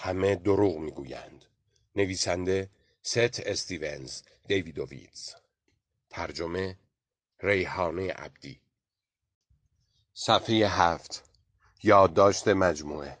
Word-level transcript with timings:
همه 0.00 0.34
دروغ 0.34 0.78
می‌گویند. 0.78 1.44
نویسنده 1.96 2.70
ست 3.02 3.40
استیونز 3.40 4.22
دیویدوویتز 4.48 5.34
ترجمه 6.10 6.78
ریحانه 7.40 8.12
عبدی. 8.12 8.60
صفحه 10.14 10.66
هفت. 10.68 11.30
یادداشت 11.82 12.48
مجموعه. 12.48 13.18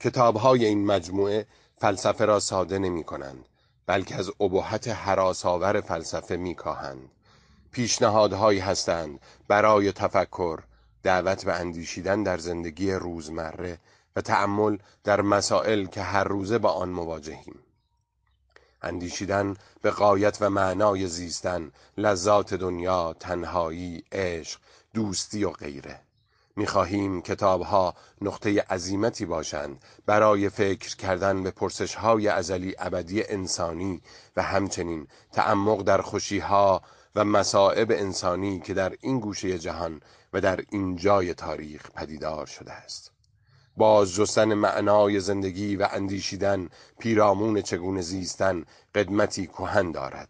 کتابهای 0.00 0.64
این 0.64 0.86
مجموعه 0.86 1.46
فلسفه 1.80 2.24
را 2.24 2.40
ساده 2.40 2.78
نمی 2.78 3.04
کنند 3.04 3.48
بلکه 3.86 4.14
از 4.16 4.30
ابهت 4.40 4.88
حراساور 4.88 5.80
فلسفه 5.80 6.36
می 6.36 6.54
کاهند 6.54 7.10
پیشنهادهایی 7.72 8.58
هستند 8.58 9.20
برای 9.48 9.92
تفکر 9.92 10.62
دعوت 11.02 11.44
به 11.44 11.52
اندیشیدن 11.52 12.22
در 12.22 12.38
زندگی 12.38 12.92
روزمره 12.92 13.78
و 14.16 14.20
تأمل 14.20 14.78
در 15.04 15.20
مسائل 15.20 15.86
که 15.86 16.02
هر 16.02 16.24
روزه 16.24 16.58
با 16.58 16.72
آن 16.72 16.88
مواجهیم. 16.88 17.58
اندیشیدن 18.82 19.56
به 19.82 19.90
قایت 19.90 20.38
و 20.40 20.50
معنای 20.50 21.06
زیستن 21.08 21.72
لذات 21.98 22.54
دنیا 22.54 23.16
تنهایی 23.20 24.04
عشق 24.12 24.60
دوستی 24.94 25.44
و 25.44 25.50
غیره. 25.50 26.00
می‌خواهیم 26.56 27.22
کتابها 27.22 27.94
نقطه 28.22 28.60
عظیمتی 28.60 29.26
باشند 29.26 29.84
برای 30.06 30.48
فکر 30.48 30.96
کردن 30.96 31.42
به 31.42 31.50
پرسشهای 31.50 32.28
ازلی 32.28 32.74
ابدی 32.78 33.24
انسانی 33.24 34.02
و 34.36 34.42
همچنین 34.42 35.08
تعمق 35.32 35.82
در 35.82 36.02
خوشیها 36.02 36.82
و 37.14 37.24
مصائب 37.24 37.90
انسانی 37.90 38.60
که 38.60 38.74
در 38.74 38.96
این 39.00 39.20
گوشه 39.20 39.58
جهان 39.58 40.00
و 40.32 40.40
در 40.40 40.64
این 40.70 40.96
جای 40.96 41.34
تاریخ 41.34 41.90
پدیدار 41.90 42.46
شده 42.46 42.72
است. 42.72 43.11
باز 43.76 44.14
جستن 44.14 44.54
معنای 44.54 45.20
زندگی 45.20 45.76
و 45.76 45.88
اندیشیدن 45.92 46.68
پیرامون 46.98 47.62
چگونه 47.62 48.00
زیستن 48.00 48.64
قدمتی 48.94 49.46
کهن 49.46 49.92
دارد. 49.92 50.28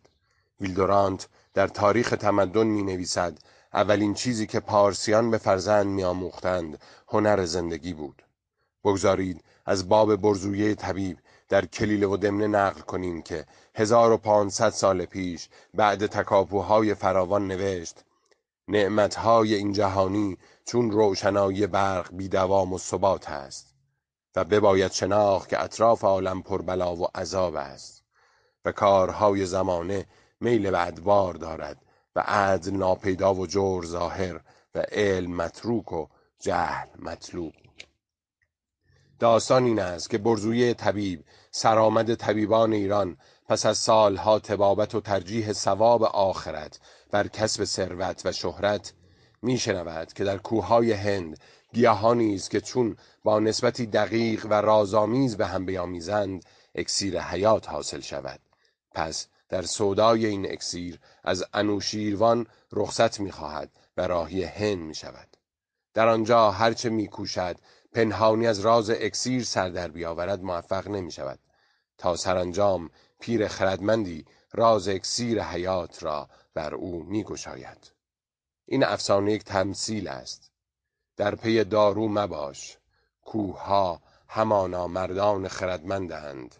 ویلدورانت 0.60 1.28
در 1.54 1.68
تاریخ 1.68 2.10
تمدن 2.10 2.66
می 2.66 2.82
نویسد 2.82 3.38
اولین 3.72 4.14
چیزی 4.14 4.46
که 4.46 4.60
پارسیان 4.60 5.30
به 5.30 5.38
فرزند 5.38 5.86
می 5.86 6.04
آموختند 6.04 6.78
هنر 7.08 7.44
زندگی 7.44 7.92
بود. 7.92 8.22
بگذارید 8.84 9.44
از 9.66 9.88
باب 9.88 10.16
برزویه 10.16 10.74
طبیب 10.74 11.18
در 11.48 11.66
کلیله 11.66 12.06
و 12.06 12.16
دمنه 12.16 12.46
نقل 12.46 12.80
کنیم 12.80 13.22
که 13.22 13.46
1500 13.74 14.70
سال 14.70 15.04
پیش 15.04 15.48
بعد 15.74 16.06
تکاپوهای 16.06 16.94
فراوان 16.94 17.48
نوشت 17.48 18.04
نعمتهای 18.68 19.54
این 19.54 19.72
جهانی 19.72 20.38
چون 20.64 20.90
روشنایی 20.90 21.66
برق 21.66 22.16
بیدوام 22.16 22.72
و 22.72 22.78
ثبات 22.78 23.30
است 23.30 23.74
و 24.36 24.44
بباید 24.44 24.92
شناخت 24.92 25.48
که 25.48 25.62
اطراف 25.62 26.04
عالم 26.04 26.42
پر 26.42 26.62
بلا 26.62 26.96
و 26.96 27.06
عذاب 27.14 27.56
است 27.56 28.04
و 28.64 28.72
کارهای 28.72 29.46
زمانه 29.46 30.06
میل 30.40 30.70
به 30.70 30.86
ادوار 30.86 31.34
دارد 31.34 31.82
و 32.16 32.20
عدل 32.26 32.72
ناپیدا 32.72 33.34
و 33.34 33.46
جور 33.46 33.86
ظاهر 33.86 34.40
و 34.74 34.78
علم 34.78 35.36
متروک 35.36 35.92
و 35.92 36.06
جهل 36.40 36.88
مطلوب. 36.98 37.52
داستان 39.18 39.64
این 39.64 39.80
است 39.80 40.10
که 40.10 40.18
برزوی 40.18 40.74
طبیب 40.74 41.24
سرآمد 41.50 42.14
طبیبان 42.14 42.72
ایران 42.72 43.16
پس 43.48 43.66
از 43.66 43.78
سالها 43.78 44.38
تبابت 44.38 44.94
و 44.94 45.00
ترجیح 45.00 45.52
ثواب 45.52 46.02
آخرت 46.02 46.80
بر 47.10 47.28
کسب 47.28 47.64
ثروت 47.64 48.22
و 48.24 48.32
شهرت 48.32 48.92
میشنود 49.42 50.12
که 50.12 50.24
در 50.24 50.38
کوههای 50.38 50.92
هند 50.92 51.38
گیاهانی 51.72 52.34
است 52.34 52.50
که 52.50 52.60
چون 52.60 52.96
با 53.24 53.40
نسبتی 53.40 53.86
دقیق 53.86 54.46
و 54.50 54.54
رازآمیز 54.54 55.36
به 55.36 55.46
هم 55.46 55.66
بیامیزند 55.66 56.44
اکسیر 56.74 57.20
حیات 57.20 57.68
حاصل 57.68 58.00
شود. 58.00 58.40
پس 58.94 59.26
در 59.48 59.62
سودای 59.62 60.26
این 60.26 60.52
اکسیر 60.52 61.00
از 61.24 61.44
انوشیروان 61.52 62.46
رخصت 62.72 63.20
می‌خواهد 63.20 63.70
و 63.96 64.06
راهی 64.06 64.44
هند 64.44 64.78
می 64.78 64.94
شود. 64.94 65.36
در 65.94 66.08
آنجا 66.08 66.50
هرچه 66.50 66.88
میکوشد 66.88 67.56
پنهانی 67.92 68.46
از 68.46 68.60
راز 68.60 68.90
اکسیر 68.90 69.44
سر 69.44 69.68
در 69.68 69.88
بیاورد 69.88 70.42
موفق 70.42 70.88
نمی 70.88 71.12
شود 71.12 71.38
تا 71.98 72.16
سرانجام 72.16 72.90
پیر 73.20 73.48
خردمندی 73.48 74.24
راز 74.52 74.88
اکسیر 74.88 75.42
حیات 75.42 76.02
را 76.02 76.28
بر 76.54 76.74
او 76.74 77.04
میگشاید. 77.04 77.91
این 78.66 78.84
افسانه 78.84 79.32
یک 79.32 79.44
تمثیل 79.44 80.08
است. 80.08 80.50
در 81.16 81.34
پی 81.34 81.64
دارو 81.64 82.08
مباش 82.08 82.76
کوهها 83.22 84.02
همانا 84.28 84.86
مردان 84.86 85.48
خردمندند. 85.48 86.54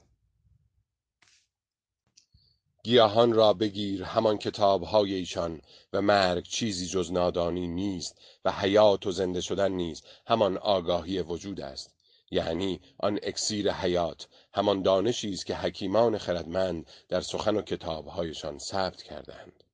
گیاهان 2.85 3.33
را 3.33 3.53
بگیر 3.53 4.05
همان 4.05 4.39
کتابهای 4.39 5.15
ایشان 5.15 5.61
و 5.93 6.03
مرگ 6.03 6.45
چیزی 6.45 6.87
جز 6.87 7.13
نادانی 7.13 7.67
نیست 7.67 8.19
و 8.45 8.53
حیات 8.53 9.07
و 9.07 9.13
زنده 9.13 9.41
شدن 9.41 9.73
نیز 9.73 10.03
همان 10.27 10.57
آگاهی 10.57 11.23
وجود 11.23 11.61
است. 11.61 11.95
یعنی 12.33 12.81
آن 12.99 13.19
اکسیر 13.23 13.73
حیات 13.73 14.29
همان 14.55 14.83
دانشی 14.83 15.33
است 15.33 15.47
که 15.47 15.55
حکیمان 15.55 16.19
خردمند 16.19 16.87
در 17.09 17.21
سخن 17.21 17.57
و 17.57 17.63
کتابهایشان 17.63 18.59
ثبت 18.59 19.03
کردند 19.03 19.65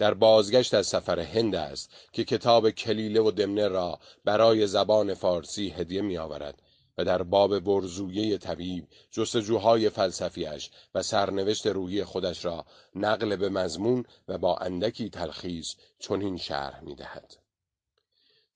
در 0.00 0.14
بازگشت 0.14 0.74
از 0.74 0.86
سفر 0.86 1.20
هند 1.20 1.54
است 1.54 1.90
که 2.12 2.24
کتاب 2.24 2.70
کلیله 2.70 3.20
و 3.20 3.30
دمنه 3.30 3.68
را 3.68 3.98
برای 4.24 4.66
زبان 4.66 5.14
فارسی 5.14 5.68
هدیه 5.68 6.02
می 6.02 6.18
آورد 6.18 6.62
و 6.98 7.04
در 7.04 7.22
باب 7.22 7.58
برزویه 7.58 8.38
طبیب 8.38 8.88
جستجوهای 9.10 9.90
فلسفیش 9.90 10.70
و 10.94 11.02
سرنوشت 11.02 11.66
روحی 11.66 12.04
خودش 12.04 12.44
را 12.44 12.66
نقل 12.94 13.36
به 13.36 13.48
مضمون 13.48 14.04
و 14.28 14.38
با 14.38 14.56
اندکی 14.56 15.10
تلخیص 15.10 15.74
چنین 15.98 16.36
شرح 16.36 16.80
می 16.80 16.94
دهد. 16.94 17.36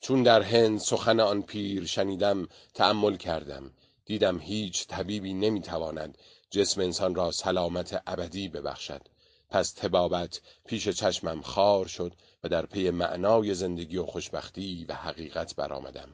چون 0.01 0.23
در 0.23 0.43
هند 0.43 0.79
سخن 0.79 1.21
آن 1.21 1.43
پیر 1.43 1.87
شنیدم 1.87 2.49
تأمل 2.75 3.17
کردم 3.17 3.71
دیدم 4.05 4.39
هیچ 4.39 4.87
طبیبی 4.87 5.35
نمی‌تواند 5.35 6.19
جسم 6.51 6.81
انسان 6.81 7.15
را 7.15 7.31
سلامت 7.31 8.03
ابدی 8.07 8.49
ببخشد 8.49 9.14
پس 9.55 9.73
تبابت 9.73 10.41
پیش 10.67 10.89
چشمم 10.89 11.43
خار 11.43 11.87
شد 11.87 12.13
و 12.45 12.49
در 12.49 12.67
پی 12.67 12.91
معنای 12.91 13.55
زندگی 13.55 13.97
و 13.97 14.07
خوشبختی 14.07 14.85
و 14.89 14.95
حقیقت 14.95 15.57
برآمدم. 15.57 16.09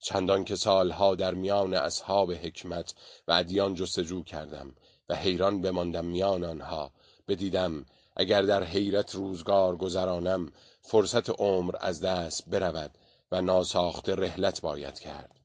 چندان 0.00 0.44
که 0.44 0.56
سالها 0.56 1.14
در 1.14 1.34
میان 1.34 1.74
اصحاب 1.74 2.32
حکمت 2.32 2.94
و 3.28 3.32
ادیان 3.32 3.74
جستجو 3.74 4.22
کردم 4.22 4.74
و 5.08 5.14
حیران 5.14 5.62
بماندم 5.62 6.04
میان 6.04 6.44
آنها 6.44 6.92
بدیدم 7.28 7.86
اگر 8.16 8.42
در 8.42 8.64
حیرت 8.64 9.14
روزگار 9.14 9.76
گذرانم 9.76 10.52
فرصت 10.80 11.30
عمر 11.30 11.76
از 11.80 12.00
دست 12.00 12.48
برود 12.48 12.90
و 13.32 13.40
ناساخته 13.40 14.14
رحلت 14.14 14.60
باید 14.60 14.98
کرد. 14.98 15.40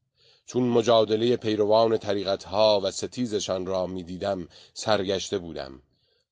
چون 0.46 0.64
مجادله 0.64 1.38
پیروان 1.38 1.98
طریقتها 1.98 2.82
و 2.84 2.92
ستیزشان 2.92 3.66
را 3.66 3.88
می‌دیدم 3.88 4.48
سرگشته 4.74 5.38
بودم. 5.38 5.82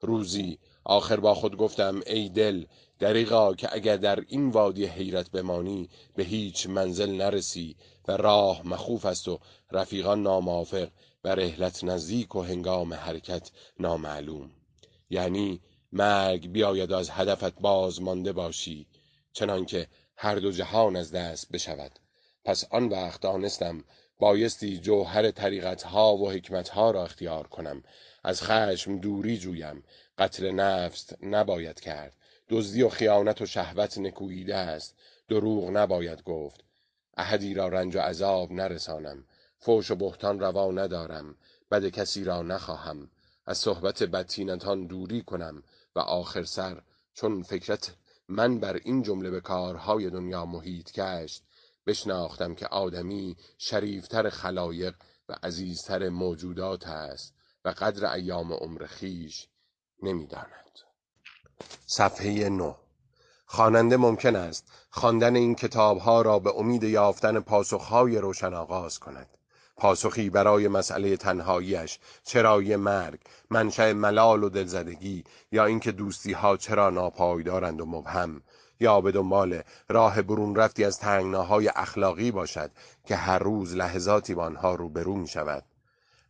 روزی 0.02 0.60
آخر 0.86 1.20
با 1.20 1.34
خود 1.34 1.58
گفتم 1.58 2.02
ای 2.08 2.30
دل 2.30 2.66
دریغا 3.00 3.54
که 3.54 3.70
اگر 3.72 3.98
در 3.98 4.24
این 4.28 4.50
وادی 4.50 4.86
حیرت 4.86 5.32
بمانی 5.32 5.90
به 6.16 6.24
هیچ 6.24 6.68
منزل 6.68 7.12
نرسی 7.12 7.76
و 8.08 8.18
راه 8.18 8.68
مخوف 8.68 9.06
است 9.06 9.28
و 9.28 9.40
رفیقان 9.72 10.24
ناموافق 10.24 10.90
و 11.24 11.36
رحلت 11.36 11.84
نزدیک 11.84 12.36
و 12.36 12.42
هنگام 12.42 12.94
حرکت 12.94 13.52
نامعلوم. 13.80 14.52
یعنی 15.10 15.62
مرگ 15.92 16.52
بیاید 16.52 16.94
از 16.94 17.10
هدفت 17.10 17.60
باز 17.60 18.02
مانده 18.02 18.32
باشی 18.32 18.88
چنانکه 19.34 19.88
هر 20.18 20.36
دو 20.36 20.52
جهان 20.52 20.96
از 20.96 21.12
دست 21.12 21.52
بشود. 21.52 22.00
پس 22.46 22.66
آن 22.72 22.90
وقت 22.90 23.22
دانستم 23.22 23.84
بایستی 24.20 24.78
جوهر 24.78 25.32
طریقتها 25.32 26.16
و 26.18 26.32
حکمتها 26.32 26.92
را 26.92 27.04
اختیار 27.04 27.48
کنم. 27.48 27.84
از 28.24 28.44
خشم 28.44 28.98
دوری 28.98 29.38
جویم. 29.38 29.84
قتل 30.18 30.52
نفس 30.52 31.14
نباید 31.24 31.80
کرد. 31.80 32.16
دزدی 32.50 32.84
و 32.84 32.90
خیانت 32.90 33.42
و 33.42 33.46
شهوت 33.46 33.98
نکوییده 33.98 34.56
است. 34.56 34.96
دروغ 35.28 35.70
نباید 35.70 36.24
گفت. 36.24 36.64
احدی 37.18 37.54
را 37.54 37.68
رنج 37.68 37.96
و 37.96 38.00
عذاب 38.00 38.52
نرسانم. 38.52 39.26
فوش 39.58 39.92
و 39.92 39.96
بهتان 39.96 40.40
روا 40.40 40.72
ندارم. 40.72 41.36
بد 41.72 41.86
کسی 41.86 42.24
را 42.24 42.42
نخواهم. 42.42 43.10
از 43.46 43.58
صحبت 43.58 44.04
بدتینتان 44.04 44.88
دوری 44.88 45.22
کنم 45.22 45.64
و 45.96 46.00
آخر 46.00 46.44
سر 46.44 46.82
چون 47.14 47.44
فکرت 47.44 47.96
من 48.28 48.60
بر 48.60 48.80
این 48.84 49.04
جمله 49.04 49.32
به 49.32 49.42
کارهای 49.42 50.10
دنیا 50.10 50.46
محیط 50.46 50.92
کشت 50.92 51.44
بشناختم 51.86 52.56
که 52.56 52.68
آدمی 52.68 53.38
شریفتر 53.58 54.30
خلایق 54.30 54.96
و 55.30 55.36
عزیزتر 55.44 56.10
موجودات 56.10 56.88
است 56.88 57.34
و 57.66 57.70
قدر 57.70 58.14
ایام 58.14 58.54
عمر 58.54 58.86
خیش 58.86 59.48
نمی‌داند. 60.04 60.80
صفحه 61.86 62.50
نو 62.50 62.74
خواننده 63.46 63.98
ممکن 63.98 64.36
است 64.36 64.72
خواندن 64.90 65.36
این 65.36 65.56
کتابها 65.56 66.22
را 66.22 66.40
به 66.40 66.52
امید 66.58 66.84
یافتن 66.84 67.40
پاسخهای 67.40 68.18
روشن 68.18 68.54
آغاز 68.54 69.00
کند. 69.00 69.30
پاسخی 69.78 70.30
برای 70.30 70.68
مسئله 70.68 71.18
تنهاییش 71.18 72.00
چرای 72.24 72.76
مرگ 72.76 73.20
منشأ 73.50 73.94
ملال 73.94 74.44
و 74.44 74.50
دلزدگی 74.50 75.24
یا 75.52 75.66
اینکه 75.66 75.92
دوستی 75.92 76.34
ها 76.34 76.58
چرا 76.58 76.90
ناپایدارند 76.90 77.82
و 77.82 77.86
مبهم 77.86 78.42
یا 78.80 79.02
به 79.02 79.12
دنبال 79.12 79.62
راه 79.90 80.22
برون 80.22 80.56
رفتی 80.56 80.84
از 80.84 81.00
تنگناهای 81.00 81.72
اخلاقی 81.76 82.32
باشد 82.32 82.72
که 83.06 83.16
هر 83.16 83.40
روز 83.40 83.76
لحظاتی 83.76 84.36
با 84.36 84.44
آنها 84.44 84.76
روبرو 84.76 85.16
می 85.16 85.28
شود 85.28 85.64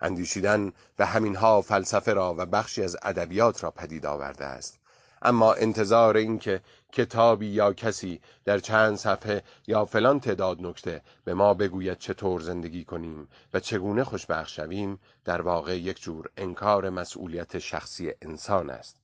اندیشیدن 0.01 0.71
به 0.97 1.05
همینها 1.05 1.61
فلسفه 1.61 2.13
را 2.13 2.35
و 2.37 2.45
بخشی 2.45 2.83
از 2.83 2.97
ادبیات 3.03 3.63
را 3.63 3.71
پدید 3.71 4.05
آورده 4.05 4.45
است. 4.45 4.79
اما 5.21 5.53
انتظار 5.53 6.17
اینکه 6.17 6.61
کتابی 6.91 7.47
یا 7.47 7.73
کسی 7.73 8.21
در 8.45 8.59
چند 8.59 8.95
صفحه 8.95 9.43
یا 9.67 9.85
فلان 9.85 10.19
تعداد 10.19 10.61
نکته 10.61 11.01
به 11.23 11.33
ما 11.33 11.53
بگوید 11.53 11.97
چطور 11.97 12.41
زندگی 12.41 12.83
کنیم 12.83 13.27
و 13.53 13.59
چگونه 13.59 14.03
خوشبخت 14.03 14.49
شویم 14.49 14.99
در 15.25 15.41
واقع 15.41 15.77
یک 15.77 16.01
جور 16.01 16.29
انکار 16.37 16.89
مسئولیت 16.89 17.59
شخصی 17.59 18.11
انسان 18.21 18.69
است. 18.69 18.95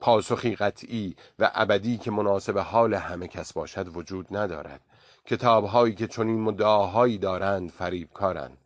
پاسخی 0.00 0.56
قطعی 0.56 1.16
و 1.38 1.50
ابدی 1.54 1.98
که 1.98 2.10
مناسب 2.10 2.58
حال 2.58 2.94
همه 2.94 3.28
کس 3.28 3.52
باشد 3.52 3.96
وجود 3.96 4.36
ندارد. 4.36 4.80
کتابهایی 5.26 5.94
که 5.94 6.06
چنین 6.06 6.40
مدعاهایی 6.40 7.18
دارند 7.18 7.70
فریبکارند. 7.70 8.58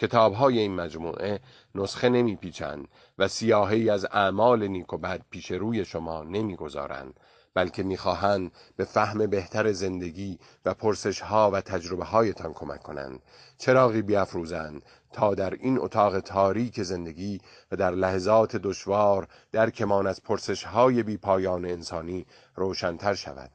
کتابهای 0.00 0.58
این 0.58 0.74
مجموعه 0.74 1.40
نسخه 1.74 2.08
نمیپیچند 2.08 2.88
و 3.18 3.28
سیاهی 3.28 3.90
از 3.90 4.04
اعمال 4.04 4.66
نیک 4.66 4.92
و 4.92 4.98
بد 4.98 5.20
پیش 5.30 5.50
روی 5.50 5.84
شما 5.84 6.24
نمی‌گذارند 6.24 7.20
بلکه 7.54 7.82
می‌خواهند 7.82 8.52
به 8.76 8.84
فهم 8.84 9.26
بهتر 9.26 9.72
زندگی 9.72 10.38
و 10.64 10.74
پرسش 10.74 11.20
ها 11.20 11.50
و 11.50 11.60
تجربه 11.60 12.04
هایتان 12.04 12.52
کمک 12.52 12.82
کنند. 12.82 13.22
چراغی 13.58 14.02
بیافروزند 14.02 14.82
تا 15.12 15.34
در 15.34 15.54
این 15.54 15.78
اتاق 15.78 16.20
تاریک 16.20 16.82
زندگی 16.82 17.40
و 17.72 17.76
در 17.76 17.90
لحظات 17.90 18.56
دشوار 18.56 19.28
درکمان 19.52 20.06
از 20.06 20.22
پرسش 20.22 20.64
های 20.64 21.02
بی 21.02 21.16
پایان 21.16 21.64
انسانی 21.64 22.26
روشنتر 22.54 23.14
شود. 23.14 23.50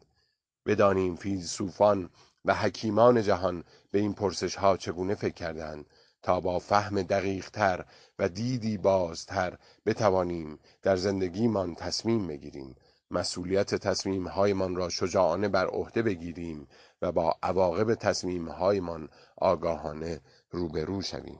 بدانیم 0.65 1.15
فیلسوفان 1.15 2.09
و 2.45 2.53
حکیمان 2.53 3.21
جهان 3.21 3.63
به 3.91 3.99
این 3.99 4.13
پرسش 4.13 4.55
ها 4.55 4.77
چگونه 4.77 5.15
فکر 5.15 5.33
کردند 5.33 5.85
تا 6.25 6.39
با 6.39 6.59
فهم 6.59 7.01
دقیقتر 7.01 7.85
و 8.19 8.29
دیدی 8.29 8.77
بازتر 8.77 9.57
بتوانیم 9.85 10.59
در 10.81 10.95
زندگیمان 10.95 11.75
تصمیم 11.75 12.27
بگیریم. 12.27 12.75
مسئولیت 13.11 13.75
تصمیم 13.75 14.27
هایمان 14.27 14.75
را 14.75 14.89
شجاعانه 14.89 15.47
بر 15.47 15.67
عهده 15.67 16.01
بگیریم 16.01 16.67
و 17.01 17.11
با 17.11 17.35
عواقب 17.43 17.95
تصمیم 17.95 18.49
هایمان 18.49 19.09
آگاهانه 19.37 20.21
روبرو 20.51 21.01
شویم. 21.01 21.39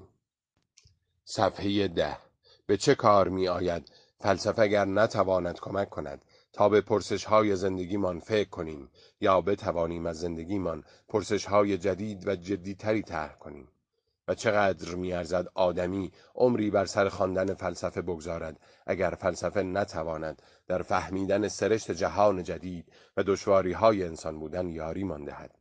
صفحه 1.24 1.88
ده. 1.88 2.18
به 2.66 2.78
چه 2.78 2.96
کار 2.96 3.28
می 3.28 3.48
آید 3.48 3.92
فلسفه 4.20 4.62
اگر 4.62 4.86
نتواند 4.86 5.60
کمک 5.60 5.90
کند 5.90 6.26
تا 6.54 6.70
به 6.70 6.82
پرسش 6.82 7.26
های 7.26 7.56
زندگیمان 7.56 8.20
فکر 8.20 8.50
کنیم 8.50 8.90
یا 9.22 9.42
بتوانیم 9.42 10.06
از 10.06 10.20
زندگیمان 10.20 10.84
پرسش 11.10 11.46
های 11.46 11.78
جدید 11.78 12.28
و 12.28 12.36
جدیتری 12.36 13.02
طرح 13.02 13.36
کنیم. 13.36 13.68
و 14.28 14.36
چقدر 14.36 14.96
میارزد 14.96 15.48
آدمی 15.54 16.12
عمری 16.36 16.72
بر 16.72 16.86
سر 16.86 17.10
خواندن 17.10 17.54
فلسفه 17.54 18.02
بگذارد 18.02 18.60
اگر 18.86 19.10
فلسفه 19.10 19.64
نتواند 19.64 20.42
در 20.68 20.82
فهمیدن 20.82 21.48
سرشت 21.48 21.92
جهان 21.92 22.44
جدید 22.44 22.86
و 23.18 23.24
دشواری 23.24 23.72
های 23.72 24.04
انسان 24.04 24.40
بودن 24.40 24.70
یاری 24.70 25.04
ماندهد. 25.04 25.52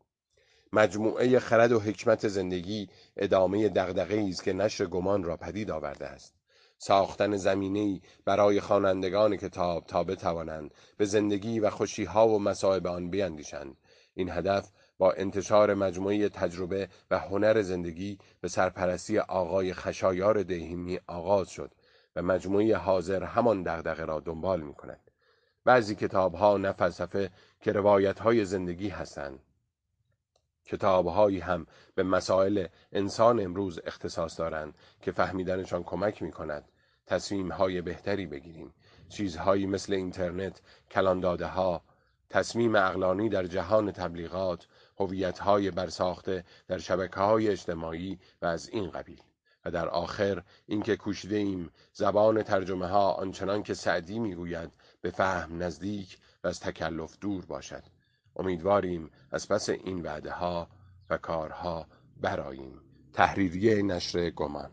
مجموعه 0.72 1.38
خرد 1.38 1.72
و 1.72 1.80
حکمت 1.80 2.28
زندگی 2.28 2.88
ادامه 3.16 3.68
دغدغه 3.68 4.26
است 4.28 4.44
که 4.44 4.52
نشر 4.52 4.86
گمان 4.86 5.24
را 5.24 5.36
پدید 5.36 5.70
آورده 5.70 6.06
است. 6.06 6.34
ساختن 6.78 7.36
زمینه‌ای 7.36 8.00
برای 8.24 8.60
خوانندگان 8.60 9.36
کتاب 9.36 9.86
تا 9.86 10.04
بتوانند 10.04 10.74
به 10.96 11.04
زندگی 11.04 11.60
و 11.60 11.70
خوشیها 11.70 12.28
و 12.28 12.38
مصائب 12.38 12.86
آن 12.86 13.10
بیندیشند. 13.10 13.76
این 14.14 14.30
هدف 14.30 14.70
با 14.98 15.12
انتشار 15.12 15.74
مجموعه 15.74 16.28
تجربه 16.28 16.88
و 17.10 17.18
هنر 17.18 17.62
زندگی 17.62 18.18
به 18.40 18.48
سرپرستی 18.48 19.18
آقای 19.18 19.74
خشایار 19.74 20.42
دهیمی 20.42 21.00
آغاز 21.06 21.48
شد 21.50 21.74
و 22.16 22.22
مجموعه 22.22 22.76
حاضر 22.76 23.24
همان 23.24 23.62
دغدغه 23.62 24.04
را 24.04 24.20
دنبال 24.20 24.60
می 24.60 24.74
کند. 24.74 25.10
بعضی 25.64 25.94
کتاب 25.94 26.34
ها 26.34 26.56
نه 26.56 26.72
فلسفه 26.72 27.30
که 27.60 27.72
روایت 27.72 28.18
های 28.18 28.44
زندگی 28.44 28.88
هستند. 28.88 29.40
کتاب 30.64 31.06
هایی 31.06 31.40
هم 31.40 31.66
به 31.94 32.02
مسائل 32.02 32.66
انسان 32.92 33.40
امروز 33.40 33.80
اختصاص 33.84 34.38
دارند 34.38 34.74
که 35.00 35.12
فهمیدنشان 35.12 35.82
کمک 35.82 36.22
می 36.22 36.32
کند. 36.32 36.68
تصمیم 37.06 37.52
های 37.52 37.80
بهتری 37.80 38.26
بگیریم. 38.26 38.74
چیزهایی 39.08 39.66
مثل 39.66 39.92
اینترنت، 39.92 40.60
کلانداده 40.90 41.46
ها، 41.46 41.82
تصمیم 42.30 42.76
اقلانی 42.76 43.28
در 43.28 43.46
جهان 43.46 43.92
تبلیغات، 43.92 44.66
های 45.40 45.70
برساخته 45.70 46.44
در 46.68 46.78
شبکه 46.78 47.20
های 47.20 47.48
اجتماعی 47.48 48.18
و 48.42 48.46
از 48.46 48.68
این 48.68 48.90
قبیل. 48.90 49.22
و 49.64 49.70
در 49.70 49.88
آخر 49.88 50.42
اینکه 50.66 50.96
کوشیده 50.96 51.36
ایم 51.36 51.70
زبان 51.92 52.42
ترجمه 52.42 52.86
ها 52.86 53.12
آنچنان 53.12 53.62
که 53.62 53.74
سعدی 53.74 54.18
می‌گوید 54.18 54.70
به 55.00 55.10
فهم 55.10 55.62
نزدیک 55.62 56.18
و 56.44 56.48
از 56.48 56.60
تکلف 56.60 57.18
دور 57.18 57.46
باشد. 57.46 57.82
امیدواریم 58.36 59.10
از 59.30 59.48
پس 59.48 59.68
این 59.68 60.02
وعده 60.02 60.30
ها 60.30 60.68
و 61.10 61.16
کارها 61.16 61.86
براییم 62.20 62.80
تحریریه 63.12 63.82
نشر 63.82 64.30
گمان. 64.30 64.70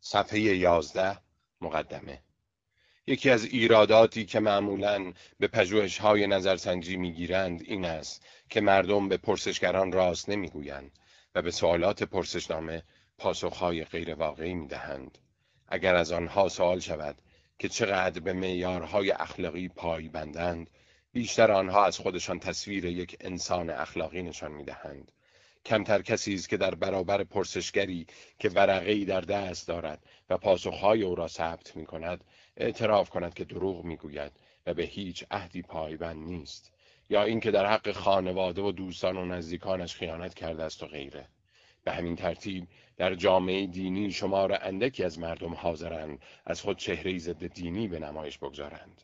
صفحه 0.00 0.40
یازده 0.40 1.18
مقدمه. 1.60 2.22
یکی 3.06 3.30
از 3.30 3.44
ایراداتی 3.44 4.24
که 4.24 4.40
معمولا 4.40 5.12
به 5.40 5.48
پژوهش 5.48 5.98
های 5.98 6.26
نظرسنجی 6.26 6.96
می‌گیرند 6.96 7.62
این 7.64 7.84
است 7.84 8.26
که 8.48 8.60
مردم 8.60 9.08
به 9.08 9.16
پرسشگران 9.16 9.92
راست 9.92 10.28
نمی‌گویند 10.28 10.98
و 11.34 11.42
به 11.42 11.50
سوالات 11.50 12.02
پرسشنامه 12.02 12.82
پاسخهای 13.18 13.84
غیر 13.84 14.14
واقعی 14.14 14.54
می‌دهند. 14.54 15.18
اگر 15.68 15.94
از 15.94 16.12
آنها 16.12 16.48
سوال 16.48 16.80
شود 16.80 17.22
که 17.58 17.68
چقدر 17.68 18.20
به 18.20 18.32
معیارهای 18.32 19.10
اخلاقی 19.10 19.68
پایبندند 19.68 20.70
بیشتر 21.12 21.52
آنها 21.52 21.84
از 21.84 21.98
خودشان 21.98 22.38
تصویر 22.38 22.84
یک 22.84 23.16
انسان 23.20 23.70
اخلاقی 23.70 24.22
نشان 24.22 24.52
می‌دهند. 24.52 25.12
کمتر 25.66 26.02
کسی 26.02 26.34
است 26.34 26.48
که 26.48 26.56
در 26.56 26.74
برابر 26.74 27.24
پرسشگری 27.24 28.06
که 28.38 28.48
ورقه 28.48 29.04
در 29.04 29.20
دست 29.20 29.68
دارد 29.68 30.02
و 30.30 30.38
پاسخهای 30.38 31.02
او 31.02 31.14
را 31.14 31.28
ثبت 31.28 31.76
می 31.76 31.86
کند 31.86 32.24
اعتراف 32.56 33.10
کند 33.10 33.34
که 33.34 33.44
دروغ 33.44 33.84
می‌گوید 33.84 34.32
و 34.66 34.74
به 34.74 34.82
هیچ 34.82 35.24
عهدی 35.30 35.62
پایبند 35.62 36.26
نیست 36.26 36.72
یا 37.10 37.22
اینکه 37.22 37.50
در 37.50 37.66
حق 37.66 37.92
خانواده 37.92 38.62
و 38.62 38.72
دوستان 38.72 39.16
و 39.16 39.24
نزدیکانش 39.24 39.94
خیانت 39.94 40.34
کرده 40.34 40.62
است 40.62 40.82
و 40.82 40.86
غیره. 40.86 41.28
به 41.84 41.92
همین 41.92 42.16
ترتیب 42.16 42.68
در 42.96 43.14
جامعه 43.14 43.66
دینی 43.66 44.10
شمار 44.10 44.58
اندکی 44.62 45.04
از 45.04 45.18
مردم 45.18 45.54
حاضرند 45.54 46.22
از 46.46 46.60
خود 46.60 46.76
چهره 46.76 47.18
ضد 47.18 47.46
دینی 47.46 47.88
به 47.88 47.98
نمایش 47.98 48.38
بگذارند. 48.38 49.02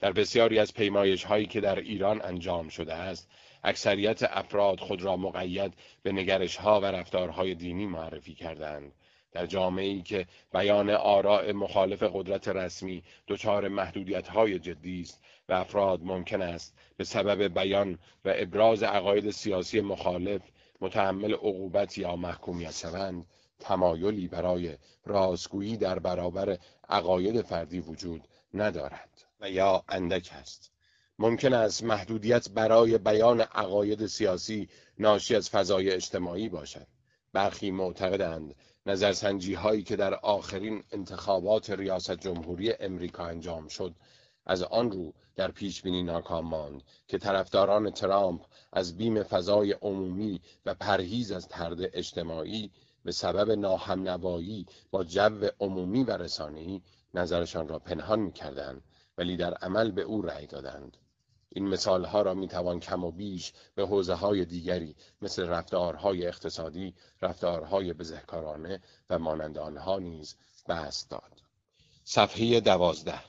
در 0.00 0.12
بسیاری 0.12 0.58
از 0.58 0.74
پیمایش 0.74 1.24
هایی 1.24 1.46
که 1.46 1.60
در 1.60 1.78
ایران 1.78 2.22
انجام 2.22 2.68
شده 2.68 2.94
است 2.94 3.28
اکثریت 3.64 4.22
افراد 4.22 4.80
خود 4.80 5.02
را 5.02 5.16
مقید 5.16 5.74
به 6.02 6.12
نگرش 6.12 6.56
ها 6.56 6.80
و 6.80 6.84
رفتارهای 6.84 7.54
دینی 7.54 7.86
معرفی 7.86 8.34
کردند 8.34 8.92
در 9.36 9.46
جامعه 9.46 9.84
ای 9.84 10.02
که 10.02 10.26
بیان 10.52 10.90
آراء 10.90 11.52
مخالف 11.52 12.02
قدرت 12.02 12.48
رسمی 12.48 13.02
دچار 13.28 13.68
محدودیت 13.68 14.28
های 14.28 14.58
جدی 14.58 15.00
است 15.00 15.22
و 15.48 15.52
افراد 15.52 16.00
ممکن 16.02 16.42
است 16.42 16.74
به 16.96 17.04
سبب 17.04 17.58
بیان 17.58 17.98
و 18.24 18.32
ابراز 18.34 18.82
عقاید 18.82 19.30
سیاسی 19.30 19.80
مخالف 19.80 20.42
متحمل 20.80 21.32
عقوبت 21.32 21.98
یا 21.98 22.16
محکومیت 22.16 22.76
شوند 22.76 23.26
تمایلی 23.60 24.28
برای 24.28 24.76
رازگویی 25.04 25.76
در 25.76 25.98
برابر 25.98 26.58
عقاید 26.88 27.42
فردی 27.42 27.80
وجود 27.80 28.28
ندارد 28.54 29.10
و 29.40 29.50
یا 29.50 29.84
اندک 29.88 30.30
است. 30.32 30.72
ممکن 31.18 31.52
است 31.52 31.84
محدودیت 31.84 32.50
برای 32.50 32.98
بیان 32.98 33.40
عقاید 33.40 34.06
سیاسی 34.06 34.68
ناشی 34.98 35.34
از 35.34 35.50
فضای 35.50 35.90
اجتماعی 35.90 36.48
باشد. 36.48 36.86
برخی 37.32 37.70
معتقدند 37.70 38.54
نظرسنجی 38.86 39.54
هایی 39.54 39.82
که 39.82 39.96
در 39.96 40.14
آخرین 40.14 40.84
انتخابات 40.92 41.70
ریاست 41.70 42.12
جمهوری 42.20 42.72
امریکا 42.72 43.26
انجام 43.26 43.68
شد 43.68 43.94
از 44.46 44.62
آن 44.62 44.90
رو 44.90 45.12
در 45.36 45.50
پیش 45.50 45.82
بینی 45.82 46.02
ناکام 46.02 46.46
ماند 46.46 46.82
که 47.08 47.18
طرفداران 47.18 47.90
ترامپ 47.90 48.40
از 48.72 48.96
بیم 48.96 49.22
فضای 49.22 49.72
عمومی 49.72 50.40
و 50.66 50.74
پرهیز 50.74 51.32
از 51.32 51.48
ترد 51.48 51.78
اجتماعی 51.80 52.70
به 53.04 53.12
سبب 53.12 53.50
ناهم 53.50 54.02
نوایی 54.02 54.66
با 54.90 55.04
جو 55.04 55.48
عمومی 55.60 56.04
و 56.04 56.10
رسانه‌ای 56.10 56.82
نظرشان 57.14 57.68
را 57.68 57.78
پنهان 57.78 58.20
می‌کردند 58.20 58.82
ولی 59.18 59.36
در 59.36 59.54
عمل 59.54 59.90
به 59.90 60.02
او 60.02 60.22
رأی 60.22 60.46
دادند. 60.46 60.96
این 61.52 61.68
مثالها 61.68 62.22
را 62.22 62.34
می‌توان 62.34 62.80
کم 62.80 63.04
و 63.04 63.10
بیش 63.10 63.52
به 63.74 63.86
حوزه 63.86 64.14
های 64.14 64.44
دیگری 64.44 64.96
مثل 65.22 65.46
رفتارهای 65.46 66.26
اقتصادی، 66.26 66.94
رفتارهای 67.22 67.92
بزهکارانه 67.92 68.82
و 69.10 69.18
مانند 69.18 69.58
آنها 69.58 69.98
نیز 69.98 70.36
بست 70.68 71.10
داد. 71.10 71.42
صفحه 72.04 72.60
دوازده 72.60 73.20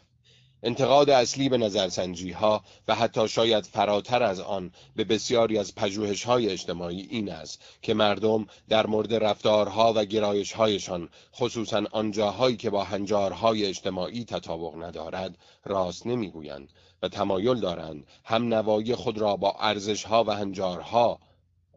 انتقاد 0.63 1.09
اصلی 1.09 1.49
به 1.49 1.57
نظرسنجی 1.57 2.31
ها 2.31 2.63
و 2.87 2.95
حتی 2.95 3.27
شاید 3.27 3.65
فراتر 3.65 4.23
از 4.23 4.39
آن 4.39 4.71
به 4.95 5.03
بسیاری 5.03 5.57
از 5.57 5.75
پژوهش 5.75 6.23
های 6.23 6.49
اجتماعی 6.49 7.07
این 7.09 7.31
است 7.31 7.61
که 7.81 7.93
مردم 7.93 8.47
در 8.69 8.87
مورد 8.87 9.13
رفتارها 9.13 9.93
و 9.95 10.05
گرایش 10.05 10.51
هایشان 10.51 11.09
خصوصا 11.35 11.83
آنجاهایی 11.91 12.57
که 12.57 12.69
با 12.69 12.83
هنجارهای 12.83 13.65
اجتماعی 13.65 14.25
تطابق 14.25 14.83
ندارد 14.83 15.37
راست 15.65 16.07
نمی‌گویند 16.07 16.69
و 17.01 17.07
تمایل 17.07 17.59
دارند 17.59 18.07
هم 18.23 18.53
نوایی 18.53 18.95
خود 18.95 19.17
را 19.17 19.35
با 19.35 19.55
ارزش 19.59 20.03
ها 20.03 20.23
و 20.23 20.31
هنجارها 20.31 21.19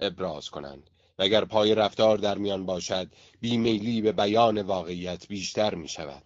ابراز 0.00 0.50
کنند. 0.50 0.90
و 1.18 1.22
اگر 1.22 1.44
پای 1.44 1.74
رفتار 1.74 2.18
در 2.18 2.38
میان 2.38 2.66
باشد 2.66 3.08
بیمیلی 3.40 4.02
به 4.02 4.12
بیان 4.12 4.62
واقعیت 4.62 5.28
بیشتر 5.28 5.74
می 5.74 5.88
شود 5.88 6.22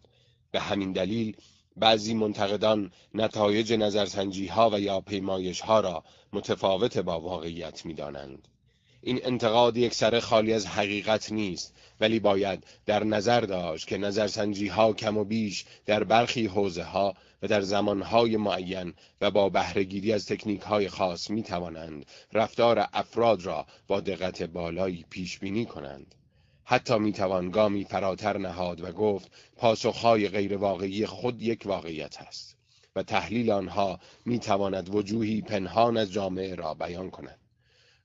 به 0.50 0.60
همین 0.60 0.92
دلیل 0.92 1.36
بعضی 1.76 2.14
منتقدان 2.14 2.92
نتایج 3.14 3.72
نظرسنجی 3.72 4.46
ها 4.46 4.70
و 4.70 4.80
یا 4.80 5.00
پیمایش 5.00 5.60
ها 5.60 5.80
را 5.80 6.04
متفاوت 6.32 6.98
با 6.98 7.20
واقعیت 7.20 7.86
می 7.86 7.94
دانند. 7.94 8.48
این 9.02 9.20
انتقاد 9.24 9.76
یک 9.76 9.94
سر 9.94 10.20
خالی 10.20 10.52
از 10.52 10.66
حقیقت 10.66 11.32
نیست. 11.32 11.74
ولی 12.00 12.20
باید 12.20 12.64
در 12.86 13.04
نظر 13.04 13.40
داشت 13.40 13.86
که 13.86 13.98
نظرسنجی 13.98 14.68
ها 14.68 14.92
کم 14.92 15.16
و 15.16 15.24
بیش 15.24 15.64
در 15.86 16.04
برخی 16.04 16.46
حوزه 16.46 16.84
ها 16.84 17.14
و 17.42 17.48
در 17.48 17.60
زمانهای 17.60 18.36
معین 18.36 18.94
و 19.20 19.30
با 19.30 19.48
بهرهگیری 19.48 20.12
از 20.12 20.26
تکنیک 20.26 20.60
های 20.60 20.88
خاص 20.88 21.30
می 21.30 21.42
توانند 21.42 22.06
رفتار 22.32 22.86
افراد 22.92 23.42
را 23.46 23.66
با 23.86 24.00
دقت 24.00 24.42
بالایی 24.42 25.04
پیش 25.10 25.38
بینی 25.38 25.66
کنند. 25.66 26.14
حتی 26.64 26.98
می‌توان 26.98 27.50
گامی 27.50 27.84
فراتر 27.84 28.38
نهاد 28.38 28.80
و 28.80 28.92
گفت 28.92 29.30
پاسخهای 29.56 30.28
غیرواقعی 30.28 31.06
خود 31.06 31.42
یک 31.42 31.62
واقعیت 31.64 32.20
است 32.20 32.56
و 32.96 33.02
تحلیل 33.02 33.50
آنها 33.50 34.00
می‌تواند 34.24 34.94
وجوهی 34.94 35.42
پنهان 35.42 35.96
از 35.96 36.12
جامعه 36.12 36.54
را 36.54 36.74
بیان 36.74 37.10
کند 37.10 37.38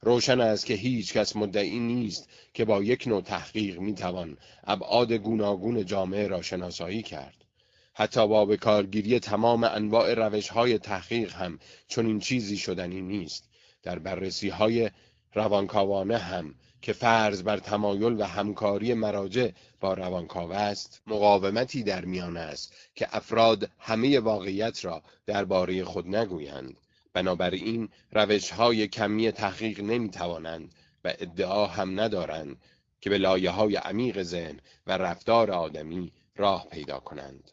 روشن 0.02 0.42
است 0.42 0.66
که 0.66 0.74
هیچ 0.74 1.14
کس 1.14 1.36
مدعی 1.36 1.80
نیست 1.80 2.30
که 2.54 2.66
با 2.66 2.84
یک 2.84 3.08
نوع 3.08 3.22
تحقیق 3.22 3.80
می‌توان 3.80 4.38
ابعاد 4.64 5.14
گوناگون 5.14 5.86
جامعه 5.86 6.28
را 6.28 6.42
شناسایی 6.42 7.02
کرد. 7.02 7.46
حتی 7.94 8.28
با 8.28 8.46
به 8.46 8.58
کارگیری 8.58 9.20
تمام 9.20 9.64
انواع 9.64 10.14
روش 10.14 10.50
های 10.50 10.78
تحقیق 10.78 11.34
هم 11.34 11.60
چون 11.88 12.06
این 12.06 12.20
چیزی 12.20 12.58
شدنی 12.58 13.02
نیست. 13.02 13.50
در 13.84 14.00
بررسی 14.00 14.50
های 14.50 14.90
روانکاوانه 15.34 16.18
هم 16.18 16.56
که 16.82 16.94
فرض 16.94 17.44
بر 17.44 17.58
تمایل 17.58 18.22
و 18.22 18.24
همکاری 18.24 18.94
مراجع 18.94 19.50
با 19.80 19.94
روانکاو 19.94 20.54
است 20.54 21.02
مقاومتی 21.08 21.84
در 21.84 22.06
میان 22.06 22.38
است 22.38 22.74
که 22.96 23.08
افراد 23.12 23.70
همه 23.80 24.20
واقعیت 24.20 24.86
را 24.86 25.04
درباره 25.26 25.84
خود 25.84 26.16
نگویند. 26.16 26.80
بنابراین 27.14 27.90
روش 28.12 28.52
های 28.52 28.88
کمی 28.88 29.32
تحقیق 29.32 29.82
نمی 29.82 30.10
توانند 30.10 30.76
و 31.04 31.14
ادعا 31.20 31.68
هم 31.68 32.00
ندارند 32.00 32.58
که 33.02 33.10
به 33.10 33.18
لایه 33.18 33.50
های 33.50 33.76
عمیق 33.76 34.24
ذهن 34.24 34.60
و 34.88 34.98
رفتار 34.98 35.52
آدمی 35.52 36.12
راه 36.36 36.68
پیدا 36.72 37.00
کنند. 37.00 37.52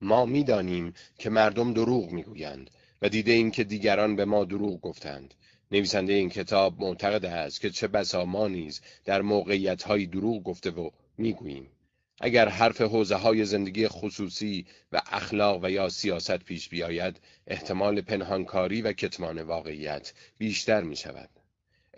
ما 0.00 0.26
می‌دانیم 0.26 0.94
که 1.18 1.30
مردم 1.30 1.72
دروغ 1.72 2.10
می‌گویند 2.10 2.70
و 3.02 3.08
دیده 3.08 3.32
ایم 3.32 3.50
که 3.50 3.64
دیگران 3.64 4.16
به 4.16 4.24
ما 4.24 4.44
دروغ 4.44 4.80
گفتند. 4.80 5.34
نویسنده 5.70 6.12
این 6.12 6.30
کتاب 6.30 6.80
معتقد 6.80 7.24
است 7.24 7.60
که 7.60 7.70
چه 7.70 7.88
بسا 7.88 8.24
ما 8.24 8.48
نیز 8.48 8.80
در 9.04 9.22
موقعیت 9.22 9.82
های 9.82 10.06
دروغ 10.06 10.42
گفته 10.42 10.70
و 10.70 10.90
می‌گوییم. 11.18 11.70
اگر 12.20 12.48
حرف 12.48 12.80
حوزه 12.80 13.16
های 13.16 13.44
زندگی 13.44 13.88
خصوصی 13.88 14.66
و 14.92 15.02
اخلاق 15.06 15.64
و 15.64 15.70
یا 15.70 15.88
سیاست 15.88 16.38
پیش 16.38 16.68
بیاید 16.68 17.20
احتمال 17.46 18.00
پنهانکاری 18.00 18.82
و 18.82 18.92
کتمان 18.92 19.42
واقعیت 19.42 20.12
بیشتر 20.38 20.80
می 20.80 20.96
شود. 20.96 21.28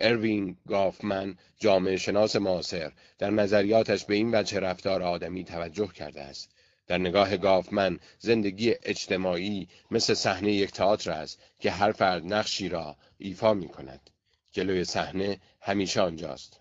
اروین 0.01 0.57
گافمن 0.67 1.37
جامعه 1.59 1.97
شناس 1.97 2.35
معاصر 2.35 2.91
در 3.17 3.29
نظریاتش 3.29 4.05
به 4.05 4.15
این 4.15 4.35
وجه 4.35 4.59
رفتار 4.59 5.03
آدمی 5.03 5.43
توجه 5.43 5.87
کرده 5.87 6.21
است 6.21 6.51
در 6.87 6.97
نگاه 6.97 7.37
گافمن 7.37 7.99
زندگی 8.19 8.75
اجتماعی 8.83 9.67
مثل 9.91 10.13
صحنه 10.13 10.51
یک 10.51 10.71
تئاتر 10.71 11.11
است 11.11 11.39
که 11.59 11.71
هر 11.71 11.91
فرد 11.91 12.33
نقشی 12.33 12.69
را 12.69 12.97
ایفا 13.17 13.53
می 13.53 13.67
کند. 13.67 14.09
جلوی 14.51 14.83
صحنه 14.83 15.39
همیشه 15.61 16.01
آنجاست. 16.01 16.59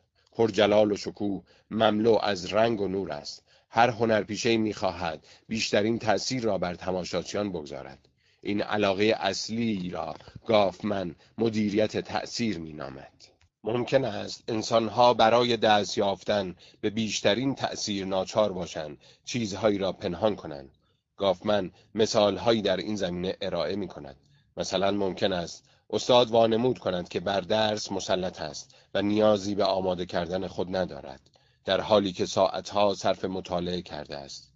جلال 0.53 0.93
و 0.93 0.97
شکوه 0.97 1.43
مملو 1.71 2.19
از 2.23 2.53
رنگ 2.53 2.81
و 2.81 2.89
نور 2.89 3.13
است. 3.13 3.43
هر 3.71 3.91
هنرپیشه 3.91 4.57
می 4.57 4.75
خواهد 4.75 5.27
بیشترین 5.49 5.99
تأثیر 5.99 6.43
را 6.43 6.59
بر 6.59 6.75
تماشاچیان 6.75 7.53
بگذارد. 7.53 8.09
این 8.43 8.63
علاقه 8.63 9.17
اصلی 9.21 9.91
را 9.91 10.15
گافمن 10.47 11.15
مدیریت 11.39 11.97
تأثیر 11.97 12.59
می 12.59 12.73
نامد. 12.73 13.13
ممکن 13.65 14.05
است 14.05 14.45
انسانها 14.49 15.15
برای 15.15 15.57
دست 15.57 15.99
یافتن 15.99 16.55
به 16.81 16.91
بیشترین 16.91 17.55
تأثیر 17.55 18.07
ناچار 18.07 18.53
باشند 18.53 18.99
چیزهایی 19.25 19.79
را 19.79 19.93
پنهان 19.93 20.37
کنند 20.37 20.71
گافمن 21.17 21.71
مثالهایی 21.95 22.63
در 22.63 22.77
این 22.77 22.97
زمینه 22.97 23.37
ارائه 23.41 23.77
می 23.77 23.89
کند 23.89 24.17
مثلا 24.57 24.91
ممکن 24.91 25.33
است 25.33 25.65
استاد 25.91 26.31
وانمود 26.31 26.79
کند 26.79 27.09
که 27.09 27.21
بر 27.21 27.41
درس 27.41 27.93
مسلط 27.93 28.41
است 28.41 28.75
و 28.95 29.03
نیازی 29.03 29.55
به 29.55 29.65
آماده 29.65 30.07
کردن 30.07 30.47
خود 30.47 30.77
ندارد 30.77 31.21
در 31.65 31.81
حالی 31.81 32.13
که 32.13 32.27
ساعتها 32.27 32.95
صرف 32.95 33.25
مطالعه 33.25 33.83
کرده 33.83 34.17
است 34.17 34.53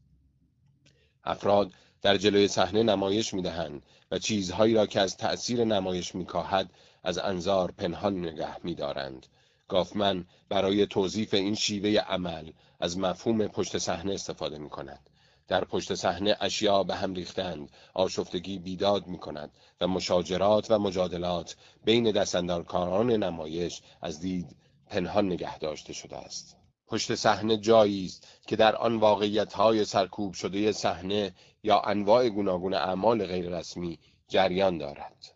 افراد 1.25 1.73
در 2.03 2.17
جلوی 2.17 2.49
صحنه 2.49 2.83
نمایش 2.83 3.35
می 3.35 3.43
دهند 3.43 3.83
و 4.11 4.19
چیزهایی 4.19 4.75
را 4.75 4.87
که 4.87 5.01
از 5.01 5.17
تأثیر 5.17 5.65
نمایش 5.65 6.15
می 6.15 6.27
کاهد 6.27 6.71
از 7.05 7.19
انظار 7.19 7.71
پنهان 7.71 8.19
نگه 8.19 8.57
می 8.65 8.75
دارند. 8.75 9.27
گافمن 9.69 10.25
برای 10.49 10.87
توضیف 10.87 11.35
این 11.35 11.55
شیوه 11.55 12.01
عمل 12.01 12.51
از 12.81 12.99
مفهوم 12.99 13.47
پشت 13.47 13.79
صحنه 13.79 14.15
استفاده 14.15 14.59
می 14.59 14.71
کند. 14.71 15.11
در 15.49 15.65
پشت 15.65 15.95
صحنه 15.95 16.37
اشیا 16.41 16.83
به 16.83 16.95
هم 16.95 17.15
ریختند، 17.15 17.71
آشفتگی 17.95 18.59
بیداد 18.59 19.07
می 19.07 19.19
کند 19.19 19.51
و 19.81 19.89
مشاجرات 19.89 20.71
و 20.71 20.79
مجادلات 20.79 21.57
بین 21.85 22.11
دستندارکاران 22.11 23.11
نمایش 23.11 23.83
از 24.03 24.21
دید 24.21 24.57
پنهان 24.87 25.27
نگه 25.27 25.59
داشته 25.59 25.93
شده 25.93 26.17
است. 26.17 26.64
پشت 26.87 27.15
صحنه 27.15 27.57
جایی 27.57 28.07
است 28.07 28.29
که 28.47 28.57
در 28.57 28.77
آن 28.77 28.97
واقعیت‌های 28.97 29.85
سرکوب 29.85 30.35
شده 30.35 30.73
صحنه 30.73 31.35
یا 31.63 31.81
انواع 31.81 32.29
گوناگون 32.29 32.75
اعمال 32.75 33.27
غیررسمی 33.27 33.99
جریان 34.29 34.79
دارد. 34.79 35.35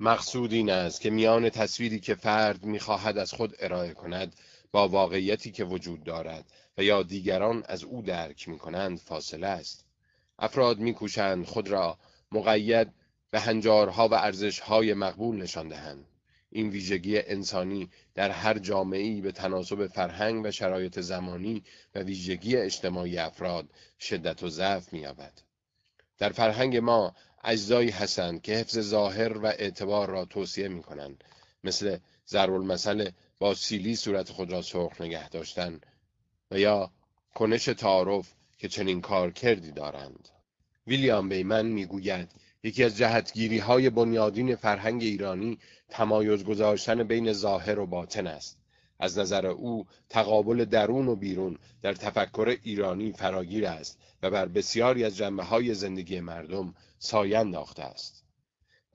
مقصود 0.00 0.52
این 0.52 0.70
است 0.70 1.00
که 1.00 1.10
میان 1.10 1.50
تصویری 1.50 2.00
که 2.00 2.14
فرد 2.14 2.64
می‌خواهد 2.64 3.18
از 3.18 3.32
خود 3.32 3.54
ارائه 3.58 3.94
کند 3.94 4.34
با 4.72 4.88
واقعیتی 4.88 5.52
که 5.52 5.64
وجود 5.64 6.04
دارد 6.04 6.44
و 6.78 6.82
یا 6.82 7.02
دیگران 7.02 7.62
از 7.68 7.84
او 7.84 8.02
درک 8.02 8.48
می 8.48 8.58
کنند 8.58 8.98
فاصله 8.98 9.46
است. 9.46 9.84
افراد 10.38 10.78
میکوشند 10.78 11.46
خود 11.46 11.68
را 11.68 11.98
مقید 12.32 12.92
به 13.30 13.40
هنجارها 13.40 14.08
و 14.08 14.14
ارزشهای 14.14 14.94
مقبول 14.94 15.36
نشان 15.36 15.68
دهند. 15.68 16.06
این 16.56 16.68
ویژگی 16.68 17.18
انسانی 17.18 17.90
در 18.14 18.30
هر 18.30 18.58
جامعه‌ای 18.58 19.20
به 19.20 19.32
تناسب 19.32 19.86
فرهنگ 19.86 20.44
و 20.44 20.50
شرایط 20.50 21.00
زمانی 21.00 21.62
و 21.94 21.98
ویژگی 21.98 22.56
اجتماعی 22.56 23.18
افراد 23.18 23.68
شدت 24.00 24.42
و 24.42 24.48
ضعف 24.48 24.92
می‌یابد. 24.92 25.32
در 26.18 26.32
فرهنگ 26.32 26.76
ما 26.76 27.14
اجزایی 27.44 27.90
هستند 27.90 28.42
که 28.42 28.52
حفظ 28.52 28.78
ظاهر 28.78 29.38
و 29.38 29.46
اعتبار 29.46 30.08
را 30.08 30.24
توصیه 30.24 30.68
می 30.68 30.82
کنند 30.82 31.24
مثل 31.64 31.98
ضرب 32.28 33.14
با 33.38 33.54
سیلی 33.54 33.96
صورت 33.96 34.28
خود 34.28 34.52
را 34.52 34.62
سرخ 34.62 35.00
نگه 35.00 35.28
داشتن 35.28 35.80
و 36.50 36.58
یا 36.58 36.90
کنش 37.34 37.64
تعارف 37.64 38.32
که 38.58 38.68
چنین 38.68 39.00
کار 39.00 39.30
کردی 39.30 39.70
دارند 39.70 40.28
ویلیام 40.86 41.28
بیمن 41.28 41.66
می‌گوید 41.66 42.28
یکی 42.62 42.84
از 42.84 42.96
جهتگیری 42.96 43.58
های 43.58 43.90
بنیادین 43.90 44.56
فرهنگ 44.56 45.02
ایرانی 45.02 45.58
تمایز 45.88 46.44
گذاشتن 46.44 47.02
بین 47.02 47.32
ظاهر 47.32 47.78
و 47.78 47.86
باطن 47.86 48.26
است. 48.26 48.58
از 48.98 49.18
نظر 49.18 49.46
او 49.46 49.86
تقابل 50.08 50.64
درون 50.64 51.08
و 51.08 51.16
بیرون 51.16 51.58
در 51.82 51.94
تفکر 51.94 52.56
ایرانی 52.62 53.12
فراگیر 53.12 53.66
است 53.66 53.98
و 54.22 54.30
بر 54.30 54.46
بسیاری 54.46 55.04
از 55.04 55.16
جنبه 55.16 55.42
های 55.42 55.74
زندگی 55.74 56.20
مردم 56.20 56.74
سایه 56.98 57.38
انداخته 57.38 57.82
است. 57.82 58.24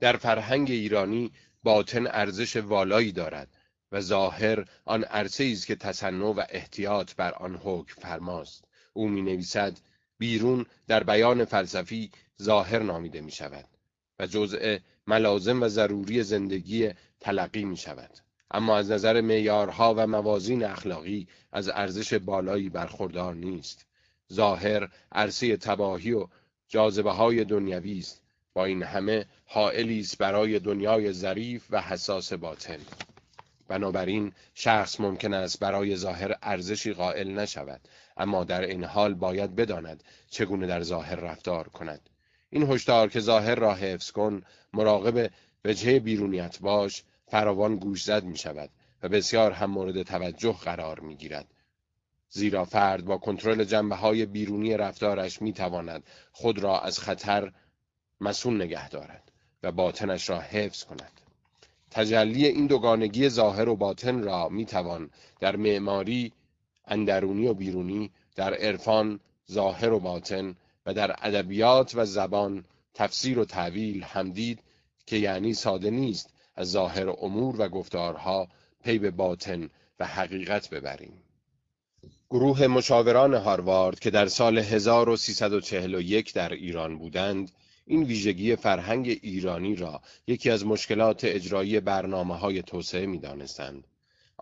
در 0.00 0.16
فرهنگ 0.16 0.70
ایرانی 0.70 1.32
باطن 1.62 2.06
ارزش 2.06 2.56
والایی 2.56 3.12
دارد 3.12 3.48
و 3.92 4.00
ظاهر 4.00 4.64
آن 4.84 5.04
عرصه 5.04 5.44
است 5.52 5.66
که 5.66 5.76
تصنع 5.76 6.24
و 6.24 6.42
احتیاط 6.48 7.14
بر 7.14 7.32
آن 7.32 7.56
حکم 7.56 8.00
فرماست. 8.02 8.64
او 8.92 9.08
می 9.08 9.22
نویسد 9.22 9.78
بیرون 10.18 10.66
در 10.86 11.02
بیان 11.02 11.44
فلسفی 11.44 12.10
ظاهر 12.42 12.78
نامیده 12.78 13.20
می 13.20 13.30
شود 13.30 13.64
و 14.18 14.26
جزء 14.26 14.78
ملازم 15.06 15.62
و 15.62 15.68
ضروری 15.68 16.22
زندگی 16.22 16.90
تلقی 17.20 17.64
می 17.64 17.76
شود. 17.76 18.10
اما 18.50 18.76
از 18.76 18.90
نظر 18.90 19.20
معیارها 19.20 19.94
و 19.96 20.06
موازین 20.06 20.64
اخلاقی 20.64 21.28
از 21.52 21.68
ارزش 21.68 22.14
بالایی 22.14 22.68
برخوردار 22.68 23.34
نیست. 23.34 23.86
ظاهر 24.32 24.88
عرصه 25.12 25.56
تباهی 25.56 26.12
و 26.12 26.28
جاذبه 26.68 27.10
های 27.10 27.44
دنیوی 27.44 27.98
است 27.98 28.22
با 28.54 28.64
این 28.64 28.82
همه 28.82 29.26
حائلی 29.46 30.00
است 30.00 30.18
برای 30.18 30.58
دنیای 30.58 31.12
ظریف 31.12 31.66
و 31.70 31.80
حساس 31.80 32.32
باطن 32.32 32.78
بنابراین 33.68 34.32
شخص 34.54 35.00
ممکن 35.00 35.34
است 35.34 35.60
برای 35.60 35.96
ظاهر 35.96 36.36
ارزشی 36.42 36.92
قائل 36.92 37.30
نشود 37.30 37.80
اما 38.16 38.44
در 38.44 38.60
این 38.60 38.84
حال 38.84 39.14
باید 39.14 39.56
بداند 39.56 40.04
چگونه 40.30 40.66
در 40.66 40.82
ظاهر 40.82 41.16
رفتار 41.16 41.68
کند 41.68 42.10
این 42.54 42.70
هشدار 42.70 43.08
که 43.08 43.20
ظاهر 43.20 43.54
را 43.54 43.74
حفظ 43.74 44.10
کن 44.10 44.42
مراقب 44.72 45.30
وجهه 45.64 45.98
بیرونیت 45.98 46.60
باش 46.60 47.02
فراوان 47.26 47.76
گوش 47.76 48.04
زد 48.04 48.24
می 48.24 48.36
شود 48.36 48.70
و 49.02 49.08
بسیار 49.08 49.52
هم 49.52 49.70
مورد 49.70 50.02
توجه 50.02 50.52
قرار 50.52 51.00
می 51.00 51.16
گیرد 51.16 51.46
زیرا 52.28 52.64
فرد 52.64 53.04
با 53.04 53.18
کنترل 53.18 53.64
جنبه 53.64 53.96
های 53.96 54.26
بیرونی 54.26 54.76
رفتارش 54.76 55.42
می 55.42 55.52
تواند 55.52 56.02
خود 56.32 56.58
را 56.58 56.80
از 56.80 56.98
خطر 56.98 57.52
مسئول 58.20 58.62
نگه 58.62 58.88
دارد 58.88 59.32
و 59.62 59.72
باطنش 59.72 60.30
را 60.30 60.40
حفظ 60.40 60.84
کند. 60.84 61.20
تجلی 61.90 62.46
این 62.46 62.66
دوگانگی 62.66 63.28
ظاهر 63.28 63.68
و 63.68 63.76
باطن 63.76 64.22
را 64.22 64.48
می 64.48 64.66
توان 64.66 65.10
در 65.40 65.56
معماری 65.56 66.32
اندرونی 66.86 67.46
و 67.46 67.54
بیرونی 67.54 68.10
در 68.36 68.54
عرفان 68.54 69.20
ظاهر 69.50 69.92
و 69.92 70.00
باطن 70.00 70.56
و 70.86 70.94
در 70.94 71.16
ادبیات 71.18 71.92
و 71.94 72.04
زبان 72.04 72.64
تفسیر 72.94 73.38
و 73.38 73.44
تعویل 73.44 74.02
هم 74.02 74.30
دید 74.30 74.62
که 75.06 75.16
یعنی 75.16 75.54
ساده 75.54 75.90
نیست 75.90 76.34
از 76.54 76.70
ظاهر 76.70 77.08
امور 77.08 77.60
و 77.60 77.68
گفتارها 77.68 78.48
پی 78.84 78.98
به 78.98 79.10
باطن 79.10 79.70
و 80.00 80.06
حقیقت 80.06 80.70
ببریم 80.70 81.22
گروه 82.30 82.66
مشاوران 82.66 83.34
هاروارد 83.34 84.00
که 84.00 84.10
در 84.10 84.26
سال 84.26 84.58
1341 84.58 86.32
در 86.32 86.52
ایران 86.52 86.98
بودند 86.98 87.50
این 87.86 88.02
ویژگی 88.02 88.56
فرهنگ 88.56 89.18
ایرانی 89.22 89.76
را 89.76 90.02
یکی 90.26 90.50
از 90.50 90.66
مشکلات 90.66 91.24
اجرایی 91.24 91.80
برنامه 91.80 92.36
های 92.36 92.62
توسعه 92.62 93.06
می 93.06 93.18
دانستند. 93.18 93.84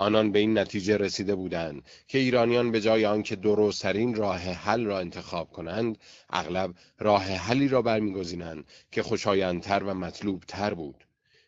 آنان 0.01 0.33
به 0.33 0.39
این 0.39 0.59
نتیجه 0.59 0.97
رسیده 0.97 1.35
بودند 1.35 1.83
که 2.09 2.19
ایرانیان 2.19 2.73
به 2.73 2.81
جای 2.81 3.07
آنکه 3.07 3.37
درستترین 3.37 4.15
راه 4.15 4.39
حل 4.39 4.85
را 4.85 4.99
انتخاب 4.99 5.51
کنند 5.51 5.99
اغلب 6.31 6.75
راه 6.99 7.23
حلی 7.23 7.69
را 7.69 7.83
برمیگزینند 7.83 8.65
که 8.93 9.03
خوشایندتر 9.03 9.83
و 9.83 9.95
مطلوبتر 9.95 10.75
بود. 10.75 11.05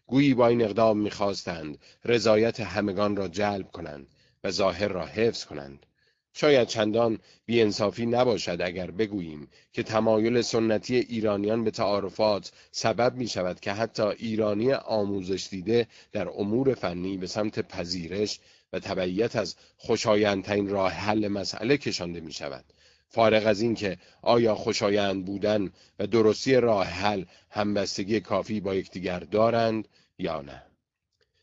گویی 0.06 0.35
با 0.35 0.47
این 0.47 0.62
اقدام 0.62 0.99
می‌خواستند 0.99 1.78
رضایت 2.04 2.61
همگان 2.61 3.16
را 3.16 3.28
جلب 3.28 3.71
کنند 3.71 4.06
و 4.44 4.50
ظاهر 4.50 4.88
را 4.88 5.06
حفظ 5.06 5.44
کنند. 5.44 5.87
شاید 6.35 6.69
چندان 6.69 7.19
بیانصافی 7.47 8.07
نباشد 8.07 8.59
اگر 8.65 8.91
بگوییم 8.91 9.49
که 9.73 9.83
تمایل 9.83 10.41
سنتی 10.41 10.97
ایرانیان 10.97 11.65
به 11.65 11.71
تعارفات 11.71 12.53
سبب 12.71 13.15
می 13.15 13.29
شود 13.29 13.61
که 13.61 13.73
حتی 13.73 14.03
ایرانی 14.03 14.73
آموزش 14.73 15.47
دیده 15.51 15.87
در 16.12 16.29
امور 16.29 16.75
فنی 16.75 17.17
به 17.17 17.27
سمت 17.27 17.61
پذیرش 17.61 18.41
و 18.73 18.79
تبعیت 18.79 19.37
از 19.37 19.57
خوشایندترین 19.77 20.69
راه 20.69 20.93
حل 20.93 21.29
مسئله 21.29 21.77
کشانده 21.77 22.21
می 22.21 22.33
شود. 22.33 22.65
فارغ 23.09 23.47
از 23.47 23.61
این 23.61 23.75
که 23.75 23.99
آیا 24.23 24.55
خوشایند 24.55 25.25
بودن 25.25 25.73
و 25.99 26.07
درستی 26.07 26.55
راه 26.55 26.87
حل 26.87 27.25
همبستگی 27.51 28.21
کافی 28.21 28.61
با 28.61 28.75
یکدیگر 28.75 29.19
دارند 29.19 29.89
یا 30.19 30.41
نه 30.41 30.62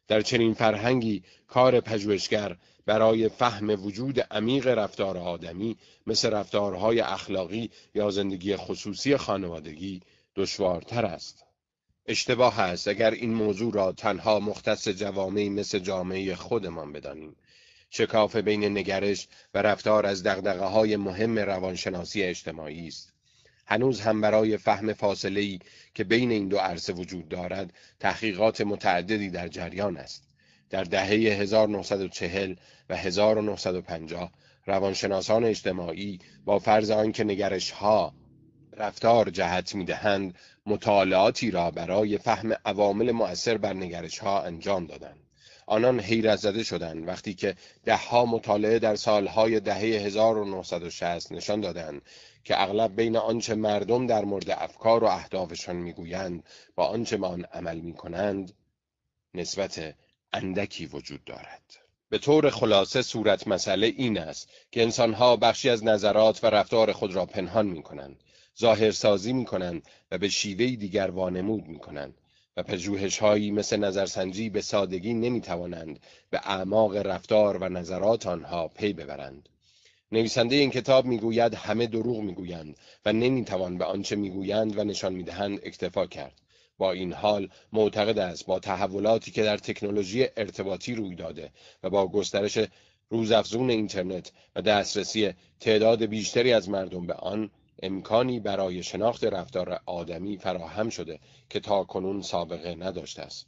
در 0.08 0.22
چنین 0.22 0.54
فرهنگی 0.54 1.24
کار 1.48 1.80
پژوهشگر 1.80 2.58
برای 2.90 3.30
فهم 3.30 3.70
وجود 3.86 4.20
عمیق 4.20 4.68
رفتار 4.68 5.18
آدمی 5.18 5.78
مثل 6.08 6.30
رفتارهای 6.30 7.00
اخلاقی 7.00 7.70
یا 7.96 8.10
زندگی 8.10 8.56
خصوصی 8.56 9.18
خانوادگی 9.18 10.02
دشوارتر 10.36 11.06
است. 11.06 11.44
اشتباه 12.06 12.60
است 12.60 12.88
اگر 12.88 13.12
این 13.12 13.34
موضوع 13.34 13.74
را 13.74 13.92
تنها 13.92 14.40
مختص 14.40 14.88
جوامعی 14.88 15.50
مثل 15.50 15.80
جامعه 15.80 16.36
خودمان 16.36 16.92
بدانیم. 16.94 17.36
شکاف 17.90 18.36
بین 18.36 18.78
نگرش 18.78 19.28
و 19.54 19.62
رفتار 19.62 20.06
از 20.06 20.24
دقدقه 20.24 20.66
های 20.66 20.96
مهم 20.96 21.40
روانشناسی 21.40 22.24
اجتماعی 22.24 22.88
است. 22.88 23.14
هنوز 23.66 24.02
هم 24.02 24.22
برای 24.22 24.58
فهم 24.58 24.94
فاصله 24.94 25.60
که 25.94 26.04
بین 26.04 26.32
این 26.32 26.48
دو 26.48 26.58
عرصه 26.58 26.94
وجود 26.94 27.30
دارد 27.30 27.74
تحقیقات 28.00 28.62
متعددی 28.62 29.30
در 29.30 29.48
جریان 29.48 29.98
است. 29.98 30.29
در 30.70 30.84
دهه 30.84 31.06
1940 31.42 32.56
و 32.90 32.96
1950 32.96 34.32
روانشناسان 34.66 35.44
اجتماعی 35.44 36.20
با 36.46 36.60
فرض 36.60 36.92
آنکه 36.92 37.24
نگرش 37.24 37.72
ها 37.72 38.14
رفتار 38.74 39.30
جهت 39.30 39.76
می‌دهند 39.76 40.36
مطالعاتی 40.66 41.52
را 41.52 41.72
برای 41.72 42.18
فهم 42.18 42.54
عوامل 42.66 43.12
مؤثر 43.12 43.58
بر 43.58 43.74
نگرش 43.74 44.20
ها 44.20 44.42
انجام 44.42 44.86
دادند. 44.86 45.20
آنان 45.68 46.00
حیرت 46.00 46.40
زده 46.40 46.64
شدند 46.64 47.08
وقتی 47.08 47.34
که 47.34 47.56
دهها 47.86 48.26
مطالعه 48.26 48.80
در 48.80 48.96
سالهای 48.96 49.60
دهه 49.60 49.78
1960 49.78 51.32
نشان 51.32 51.62
دادند 51.62 52.02
که 52.44 52.62
اغلب 52.62 52.96
بین 52.96 53.18
آنچه 53.18 53.56
مردم 53.56 54.08
در 54.08 54.26
مورد 54.26 54.50
افکار 54.50 55.04
و 55.04 55.08
اهدافشان 55.08 55.76
می‌گویند 55.76 56.44
با 56.76 56.86
آنچه 56.86 57.18
به 57.18 57.28
آن 57.28 57.46
عمل 57.54 57.80
می‌کنند 57.80 58.54
نسبت 59.34 59.96
اندکی 60.34 60.86
وجود 60.86 61.24
دارد. 61.24 61.76
به 62.10 62.18
طور 62.18 62.50
خلاصه 62.50 63.02
صورت 63.02 63.48
مسئله 63.48 63.88
این 63.88 64.18
است 64.18 64.50
که 64.72 64.82
انسانها 64.82 65.36
بخشی 65.36 65.70
از 65.70 65.84
نظرات 65.84 66.44
و 66.44 66.48
رفتار 66.48 66.94
خود 66.94 67.16
را 67.16 67.26
پنهان 67.26 67.66
می 67.66 67.84
کنند 67.84 68.24
ظاهرسازی 68.60 69.34
می 69.34 69.46
کنند 69.46 69.84
و 70.12 70.18
به 70.18 70.30
شیوهی 70.30 70.78
دیگر 70.78 71.12
وانمود 71.12 71.68
می 71.68 71.80
کنند 71.80 72.14
و 72.58 72.64
پژوهش 72.64 73.18
هایی 73.18 73.52
مثل 73.52 73.78
نظرسنجی 73.78 74.50
به 74.50 74.62
سادگی 74.62 75.14
نمی 75.14 75.42
توانند 75.42 76.00
به 76.30 76.42
اعماق 76.44 76.96
رفتار 76.96 77.58
و 77.58 77.70
نظرات 77.70 78.28
آنها 78.28 78.68
پی 78.68 78.94
ببرند. 78.94 79.50
نویسنده 80.12 80.56
این 80.56 80.72
کتاب 80.72 81.06
می‌گوید 81.06 81.56
همه 81.56 81.88
دروغ 81.88 82.20
می‌گویند 82.20 82.78
و 83.06 83.14
نمی‌توان 83.14 83.78
به 83.78 83.86
آنچه 83.86 84.16
می‌گویند 84.16 84.78
و 84.78 84.84
نشان 84.84 85.14
می‌دهند 85.14 85.60
اکتفا 85.64 86.06
کرد. 86.06 86.42
با 86.80 86.92
این 86.92 87.14
حال 87.14 87.50
معتقد 87.74 88.20
است 88.20 88.46
با 88.46 88.60
تحولاتی 88.60 89.32
که 89.32 89.44
در 89.44 89.58
تکنولوژی 89.58 90.28
ارتباطی 90.38 90.96
روی 90.96 91.16
داده 91.16 91.52
و 91.84 91.90
با 91.90 92.08
گسترش 92.08 92.60
روزافزون 93.10 93.70
اینترنت 93.70 94.32
و 94.56 94.62
دسترسی 94.62 95.34
تعداد 95.60 96.06
بیشتری 96.06 96.54
از 96.54 96.70
مردم 96.70 97.08
به 97.08 97.14
آن 97.14 97.50
امکانی 97.84 98.40
برای 98.40 98.84
شناخت 98.84 99.24
رفتار 99.24 99.80
آدمی 99.86 100.38
فراهم 100.38 100.90
شده 100.90 101.20
که 101.50 101.60
تا 101.60 101.84
کنون 101.84 102.22
سابقه 102.22 102.76
نداشته 102.76 103.22
است. 103.22 103.48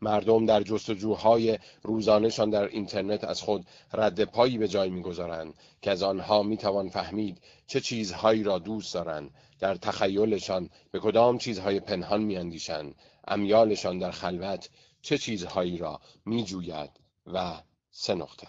مردم 0.00 0.46
در 0.46 0.62
جستجوهای 0.62 1.58
روزانهشان 1.82 2.50
در 2.50 2.68
اینترنت 2.68 3.24
از 3.24 3.42
خود 3.42 3.66
رد 3.92 4.24
پایی 4.24 4.58
به 4.58 4.68
جای 4.68 4.90
می‌گذارند 4.90 5.54
که 5.82 5.90
از 5.90 6.02
آنها 6.02 6.42
می‌توان 6.42 6.88
فهمید 6.88 7.40
چه 7.66 7.80
چیزهایی 7.80 8.42
را 8.42 8.58
دوست 8.58 8.94
دارند 8.94 9.30
در 9.62 9.74
تخیلشان 9.74 10.70
به 10.90 11.00
کدام 11.00 11.38
چیزهای 11.38 11.80
پنهان 11.80 12.22
میاندیشند 12.22 12.94
امیالشان 13.28 13.98
در 13.98 14.10
خلوت 14.10 14.68
چه 15.02 15.18
چیزهایی 15.18 15.78
را 15.78 16.00
میجوید 16.26 16.90
و 17.26 17.62
سه 17.90 18.14
نقطه 18.14 18.48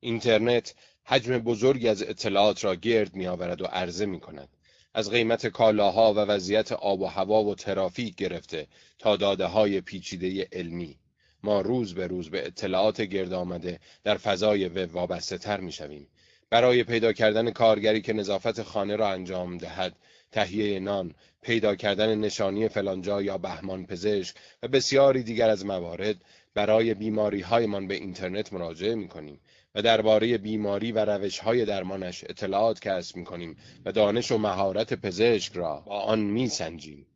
اینترنت 0.00 0.74
حجم 1.04 1.38
بزرگی 1.38 1.88
از 1.88 2.02
اطلاعات 2.02 2.64
را 2.64 2.74
گرد 2.74 3.14
میآورد 3.14 3.62
و 3.62 3.64
عرضه 3.64 4.06
می 4.06 4.20
کند. 4.20 4.48
از 4.94 5.10
قیمت 5.10 5.46
کالاها 5.46 6.14
و 6.14 6.16
وضعیت 6.16 6.72
آب 6.72 7.00
و 7.00 7.06
هوا 7.06 7.44
و 7.44 7.54
ترافیک 7.54 8.16
گرفته 8.16 8.66
تا 8.98 9.16
داده 9.16 9.46
های 9.46 9.80
پیچیده 9.80 10.48
علمی 10.52 10.98
ما 11.42 11.60
روز 11.60 11.94
به 11.94 12.06
روز 12.06 12.30
به 12.30 12.46
اطلاعات 12.46 13.00
گرد 13.00 13.32
آمده 13.32 13.80
در 14.04 14.16
فضای 14.16 14.68
وب 14.68 14.94
وابسته 14.94 15.38
تر 15.38 15.60
می 15.60 15.72
شویم. 15.72 16.08
برای 16.50 16.84
پیدا 16.84 17.12
کردن 17.12 17.50
کارگری 17.50 18.00
که 18.00 18.12
نظافت 18.12 18.62
خانه 18.62 18.96
را 18.96 19.08
انجام 19.08 19.58
دهد 19.58 19.96
تهیه 20.36 20.80
نان، 20.80 21.14
پیدا 21.42 21.74
کردن 21.74 22.14
نشانی 22.14 22.68
فلانجا 22.68 23.22
یا 23.22 23.38
بهمان 23.38 23.86
پزشک 23.86 24.36
و 24.62 24.68
بسیاری 24.68 25.22
دیگر 25.22 25.50
از 25.50 25.66
موارد 25.66 26.16
برای 26.54 26.94
بیماری 26.94 27.40
هایمان 27.40 27.86
به 27.86 27.94
اینترنت 27.94 28.52
مراجعه 28.52 28.94
می 28.94 29.08
کنیم 29.08 29.40
و 29.74 29.82
درباره 29.82 30.38
بیماری 30.38 30.92
و 30.92 31.04
روش 31.04 31.38
های 31.38 31.64
درمانش 31.64 32.24
اطلاعات 32.24 32.80
کسب 32.80 33.16
می 33.16 33.24
کنیم 33.24 33.56
و 33.84 33.92
دانش 33.92 34.32
و 34.32 34.38
مهارت 34.38 34.94
پزشک 34.94 35.52
را 35.56 35.82
با 35.86 36.00
آن 36.00 36.18
می 36.18 36.48
سنجیم. 36.48 37.06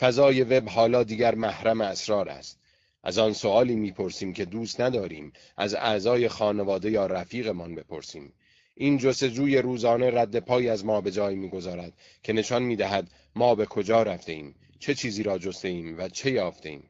فضای 0.00 0.42
وب 0.42 0.68
حالا 0.68 1.02
دیگر 1.02 1.34
محرم 1.34 1.80
اسرار 1.80 2.28
است. 2.28 2.60
از 3.02 3.18
آن 3.18 3.32
سوالی 3.32 3.76
می‌پرسیم 3.76 4.32
که 4.32 4.44
دوست 4.44 4.80
نداریم 4.80 5.32
از 5.56 5.74
اعضای 5.74 6.28
خانواده 6.28 6.90
یا 6.90 7.06
رفیقمان 7.06 7.74
بپرسیم 7.74 8.32
این 8.80 8.98
جستجوی 8.98 9.58
روزانه 9.58 10.10
رد 10.10 10.38
پای 10.38 10.68
از 10.68 10.84
ما 10.84 11.00
به 11.00 11.10
جای 11.10 11.34
می‌گذارد 11.34 11.92
که 12.22 12.32
نشان 12.32 12.62
می‌دهد 12.62 13.10
ما 13.36 13.54
به 13.54 13.66
کجا 13.66 14.02
رفته 14.02 14.32
ایم 14.32 14.54
چه 14.78 14.94
چیزی 14.94 15.22
را 15.22 15.38
جسته 15.38 15.68
ایم 15.68 15.98
و 15.98 16.08
چه 16.08 16.30
یافته 16.30 16.68
ایم 16.68 16.82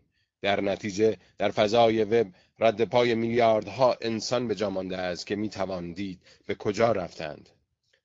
در 0.42 0.60
نتیجه 0.60 1.16
در 1.38 1.50
فضای 1.50 2.04
وب 2.04 2.26
رد 2.58 2.84
پای 2.84 3.14
میلیاردها 3.14 3.96
انسان 4.00 4.48
به 4.48 4.54
جا 4.54 4.70
مانده 4.70 4.96
است 4.96 5.26
که 5.26 5.36
می‌توان 5.36 5.92
دید 5.92 6.20
به 6.46 6.54
کجا 6.54 6.92
رفتند. 6.92 7.48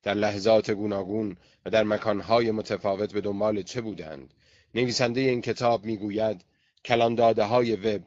در 0.04 0.14
لحظات 0.14 0.72
گوناگون 0.72 1.38
و 1.66 1.70
در 1.70 1.84
مکانهای 1.84 2.52
متفاوت 2.52 3.14
به 3.14 3.22
دنبال 3.22 3.62
چه 3.62 3.82
بودند؟ 3.82 4.34
نویسنده 4.76 5.22
این 5.22 5.42
کتاب 5.42 5.86
می‌گوید 5.86 6.42
کلانداده 6.86 7.44
های 7.44 7.76
وب 7.76 8.02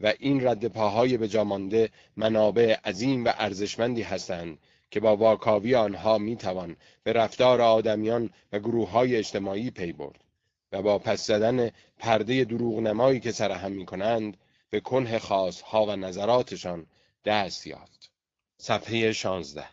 و 0.00 0.12
این 0.18 0.46
رد 0.46 0.66
پاهای 0.66 1.16
به 1.16 1.28
جامانده 1.28 1.90
منابع 2.16 2.76
عظیم 2.84 3.24
و 3.24 3.32
ارزشمندی 3.38 4.02
هستند 4.02 4.58
که 4.90 5.00
با 5.00 5.16
واکاوی 5.16 5.74
آنها 5.74 6.18
می‌توان 6.18 6.76
به 7.02 7.12
رفتار 7.12 7.60
آدمیان 7.60 8.30
و 8.52 8.58
گروه 8.58 8.90
های 8.90 9.16
اجتماعی 9.16 9.70
پی 9.70 9.92
برد 9.92 10.24
و 10.72 10.82
با 10.82 10.98
پس 10.98 11.26
زدن 11.26 11.70
پرده 11.98 12.44
دروغ 12.44 12.78
نمایی 12.78 13.20
که 13.20 13.32
سرهم 13.32 13.72
می 13.72 13.86
کنند 13.86 14.36
به 14.70 14.80
کنه 14.80 15.18
خاص 15.18 15.60
ها 15.60 15.86
و 15.86 15.96
نظراتشان 15.96 16.86
دست 17.24 17.66
یافت. 17.66 18.10
صفحه 18.56 19.12
16 19.12 19.64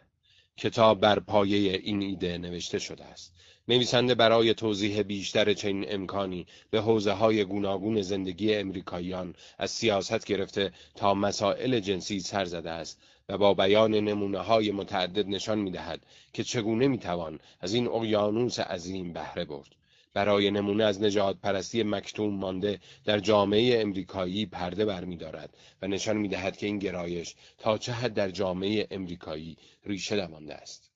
کتاب 0.58 1.00
بر 1.00 1.20
پایه 1.20 1.80
این 1.84 2.02
ایده 2.02 2.38
نوشته 2.38 2.80
شده 2.80 3.06
است. 3.06 3.34
نویسنده 3.68 4.16
برای 4.16 4.54
توضیح 4.54 5.02
بیشتر 5.02 5.54
چنین 5.54 5.86
امکانی 5.88 6.48
به 6.70 6.82
حوزه 6.82 7.12
های 7.12 7.46
گوناگون 7.46 8.02
زندگی 8.02 8.56
امریکاییان 8.56 9.36
از 9.58 9.72
سیاست 9.72 10.26
گرفته 10.26 10.72
تا 10.96 11.14
مسائل 11.14 11.80
جنسی 11.80 12.20
سر 12.20 12.46
زده 12.46 12.70
است 12.70 13.02
و 13.30 13.38
با 13.38 13.54
بیان 13.54 13.92
نمونه 13.96 14.40
های 14.40 14.72
متعدد 14.72 15.28
نشان 15.28 15.60
می 15.60 15.72
دهد 15.72 16.06
که 16.34 16.44
چگونه 16.44 16.88
می 16.88 16.98
توان 16.98 17.40
از 17.62 17.74
این 17.74 17.88
اقیانوس 17.88 18.60
عظیم 18.60 19.14
بهره 19.14 19.46
برد. 19.46 19.76
برای 20.14 20.52
نمونه 20.52 20.84
از 20.84 21.02
نجات 21.02 21.38
پرستی 21.38 21.84
مکتوم 21.84 22.34
مانده 22.34 22.80
در 23.06 23.20
جامعه 23.20 23.82
امریکایی 23.82 24.46
پرده 24.46 24.86
برمیدارد 24.86 25.58
و 25.82 25.88
نشان 25.88 26.18
می 26.18 26.28
دهد 26.28 26.58
که 26.58 26.66
این 26.66 26.80
گرایش 26.80 27.36
تا 27.58 27.78
چه 27.78 27.92
حد 27.92 28.14
در 28.14 28.32
جامعه 28.32 28.88
امریکایی 28.92 29.58
ریشه 29.86 30.16
دوانده 30.16 30.56
است. 30.56 30.87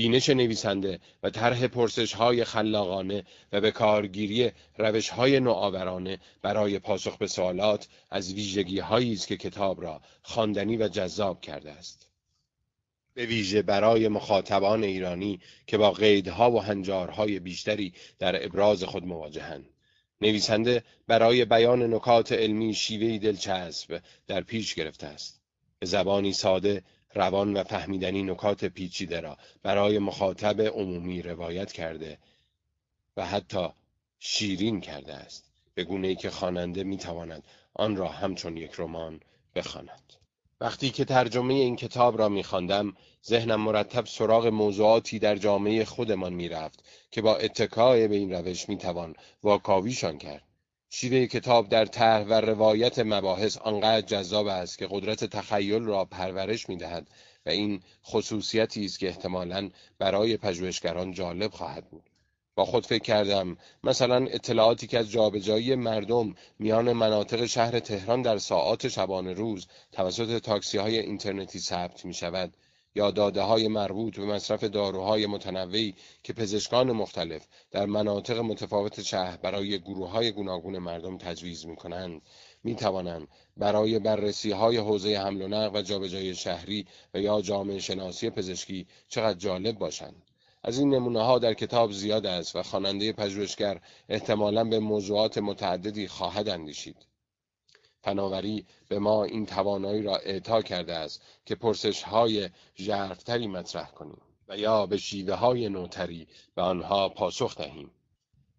بینش 0.00 0.30
نویسنده 0.30 1.00
و 1.22 1.30
طرح 1.30 1.66
پرسش 1.66 2.12
های 2.12 2.44
خلاقانه 2.44 3.24
و 3.52 3.60
به 3.60 3.70
کارگیری 3.70 4.50
روش 4.78 5.08
های 5.08 5.40
نوآورانه 5.40 6.18
برای 6.42 6.78
پاسخ 6.78 7.16
به 7.16 7.26
سوالات 7.26 7.88
از 8.10 8.34
ویژگی 8.34 8.78
هایی 8.78 9.12
است 9.12 9.28
که 9.28 9.36
کتاب 9.36 9.82
را 9.82 10.00
خواندنی 10.22 10.76
و 10.76 10.88
جذاب 10.88 11.40
کرده 11.40 11.70
است. 11.70 12.08
به 13.14 13.26
ویژه 13.26 13.62
برای 13.62 14.08
مخاطبان 14.08 14.84
ایرانی 14.84 15.40
که 15.66 15.78
با 15.78 15.90
قیدها 15.90 16.50
و 16.50 16.62
هنجارهای 16.62 17.38
بیشتری 17.38 17.92
در 18.18 18.44
ابراز 18.44 18.84
خود 18.84 19.04
مواجهند. 19.04 19.68
نویسنده 20.20 20.82
برای 21.06 21.44
بیان 21.44 21.94
نکات 21.94 22.32
علمی 22.32 22.74
شیوهی 22.74 23.18
دلچسب 23.18 24.02
در 24.26 24.40
پیش 24.40 24.74
گرفته 24.74 25.06
است. 25.06 25.40
به 25.78 25.86
زبانی 25.86 26.32
ساده 26.32 26.82
روان 27.14 27.56
و 27.56 27.64
فهمیدنی 27.64 28.22
نکات 28.22 28.64
پیچیده 28.64 29.20
را 29.20 29.36
برای 29.62 29.98
مخاطب 29.98 30.60
عمومی 30.60 31.22
روایت 31.22 31.72
کرده 31.72 32.18
و 33.16 33.26
حتی 33.26 33.68
شیرین 34.18 34.80
کرده 34.80 35.14
است 35.14 35.50
به 35.74 35.84
گونه 35.84 36.08
ای 36.08 36.16
که 36.16 36.30
خواننده 36.30 36.84
می‌تواند 36.84 37.44
آن 37.74 37.96
را 37.96 38.08
همچون 38.08 38.56
یک 38.56 38.72
رمان 38.78 39.20
بخواند. 39.54 40.12
وقتی 40.60 40.90
که 40.90 41.04
ترجمه 41.04 41.54
این 41.54 41.76
کتاب 41.76 42.18
را 42.18 42.28
میخواندم 42.28 42.96
ذهنم 43.26 43.60
مرتب 43.60 44.06
سراغ 44.06 44.46
موضوعاتی 44.46 45.18
در 45.18 45.36
جامعه 45.36 45.84
خودمان 45.84 46.32
می‌رفت 46.32 46.84
که 47.10 47.22
با 47.22 47.36
اتکای 47.36 48.08
به 48.08 48.16
این 48.16 48.32
روش 48.32 48.68
می‌توان 48.68 49.14
واکاویشان 49.42 50.18
کرد 50.18 50.42
شیوه 50.92 51.26
کتاب 51.26 51.68
در 51.68 51.84
طرح 51.84 52.24
و 52.24 52.32
روایت 52.32 52.98
مباحث 52.98 53.56
آنقدر 53.56 54.00
جذاب 54.00 54.46
است 54.46 54.78
که 54.78 54.88
قدرت 54.90 55.24
تخیل 55.24 55.82
را 55.82 56.04
پرورش 56.04 56.68
می‌دهد 56.68 57.08
و 57.46 57.50
این 57.50 57.82
خصوصیتی 58.04 58.84
است 58.84 58.98
که 58.98 59.08
احتمالا 59.08 59.70
برای 59.98 60.36
پژوهشگران 60.36 61.12
جالب 61.12 61.50
خواهد 61.50 61.90
بود. 61.90 62.10
با 62.54 62.64
خود 62.64 62.86
فکر 62.86 63.02
کردم 63.02 63.56
مثلا 63.84 64.26
اطلاعاتی 64.26 64.86
که 64.86 64.98
از 64.98 65.10
جابجایی 65.10 65.74
مردم 65.74 66.34
میان 66.58 66.92
مناطق 66.92 67.46
شهر 67.46 67.80
تهران 67.80 68.22
در 68.22 68.38
ساعات 68.38 68.88
شبانه 68.88 69.32
روز 69.32 69.66
توسط 69.92 70.38
تاکسی 70.38 70.78
های 70.78 70.98
اینترنتی 70.98 71.58
ثبت 71.58 72.04
می 72.04 72.14
شود 72.14 72.56
یا 72.94 73.10
داده 73.10 73.42
های 73.42 73.68
مربوط 73.68 74.16
به 74.16 74.24
مصرف 74.24 74.64
داروهای 74.64 75.26
متنوعی 75.26 75.94
که 76.22 76.32
پزشکان 76.32 76.92
مختلف 76.92 77.46
در 77.70 77.86
مناطق 77.86 78.38
متفاوت 78.38 79.02
شهر 79.02 79.36
برای 79.36 79.78
گروه 79.78 80.10
های 80.10 80.32
گوناگون 80.32 80.78
مردم 80.78 81.18
تجویز 81.18 81.66
می 81.66 81.76
کنند 81.76 82.22
می 82.64 82.74
توانند 82.74 83.28
برای 83.56 83.98
بررسی 83.98 84.50
های 84.50 84.76
حوزه 84.76 85.18
حمل 85.18 85.42
و 85.42 85.48
نقل 85.48 85.78
و 85.78 85.82
جابجایی 85.82 86.34
شهری 86.34 86.86
و 87.14 87.20
یا 87.20 87.40
جامعه 87.40 87.78
شناسی 87.78 88.30
پزشکی 88.30 88.86
چقدر 89.08 89.38
جالب 89.38 89.78
باشند 89.78 90.22
از 90.62 90.78
این 90.78 90.94
نمونه 90.94 91.22
ها 91.22 91.38
در 91.38 91.54
کتاب 91.54 91.92
زیاد 91.92 92.26
است 92.26 92.56
و 92.56 92.62
خواننده 92.62 93.12
پژوهشگر 93.12 93.80
احتمالا 94.08 94.64
به 94.64 94.78
موضوعات 94.78 95.38
متعددی 95.38 96.08
خواهد 96.08 96.48
اندیشید. 96.48 96.96
فناوری 98.02 98.66
به 98.88 98.98
ما 98.98 99.24
این 99.24 99.46
توانایی 99.46 100.02
را 100.02 100.16
اعطا 100.16 100.62
کرده 100.62 100.94
است 100.94 101.22
که 101.46 101.54
پرسش 101.54 102.02
های 102.02 102.48
ژرفتری 102.76 103.46
مطرح 103.46 103.90
کنیم 103.90 104.20
و 104.48 104.58
یا 104.58 104.86
به 104.86 104.96
شیوه 104.96 105.34
های 105.34 105.68
نوتری 105.68 106.26
به 106.54 106.62
آنها 106.62 107.08
پاسخ 107.08 107.56
دهیم. 107.56 107.90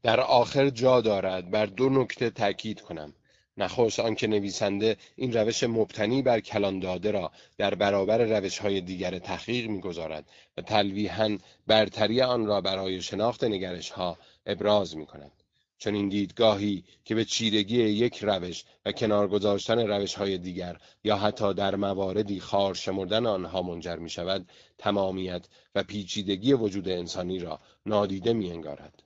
در 0.04 0.20
آخر 0.20 0.70
جا 0.70 1.02
دارد 1.02 1.52
بر 1.52 1.66
دو 1.66 1.90
نکته 1.90 2.30
تاکید 2.30 2.82
کنم. 2.82 3.14
نخست 3.58 4.00
آنکه 4.00 4.28
نویسنده 4.28 4.98
این 5.16 5.34
روش 5.34 5.64
مبتنی 5.64 6.22
بر 6.22 6.40
کلان 6.40 6.80
داده 6.80 7.12
را 7.12 7.32
در 7.58 7.76
برابر 7.76 8.18
روش 8.18 8.58
های 8.60 8.82
دیگر 8.82 9.20
تحقیق 9.20 9.70
می‌گذارد 9.70 10.30
و 10.58 10.62
تلویحا 10.62 11.38
برتری 11.68 12.22
آن 12.22 12.46
را 12.46 12.62
برای 12.62 13.02
شناخت 13.02 13.44
نگرش 13.44 13.90
ها 13.90 14.18
ابراز 14.46 14.98
می 14.98 15.06
کند. 15.06 15.41
چون 15.82 15.96
این 15.96 16.10
دیدگاهی 16.10 16.84
که 17.06 17.16
به 17.16 17.26
چیرگی 17.26 17.78
یک 17.78 18.24
روش 18.24 18.64
و 18.86 18.92
کنار 18.92 19.28
گذاشتن 19.28 19.80
روش 19.80 20.16
های 20.16 20.38
دیگر 20.38 20.78
یا 21.04 21.18
حتی 21.18 21.54
در 21.54 21.76
مواردی 21.76 22.40
خار 22.40 22.74
شمردن 22.74 23.26
آنها 23.26 23.62
منجر 23.62 23.96
می 23.96 24.10
شود 24.10 24.50
تمامیت 24.78 25.48
و 25.76 25.84
پیچیدگی 25.84 26.54
وجود 26.54 26.90
انسانی 26.90 27.40
را 27.40 27.60
نادیده 27.86 28.34
می 28.34 28.52
انگارد. 28.52 29.04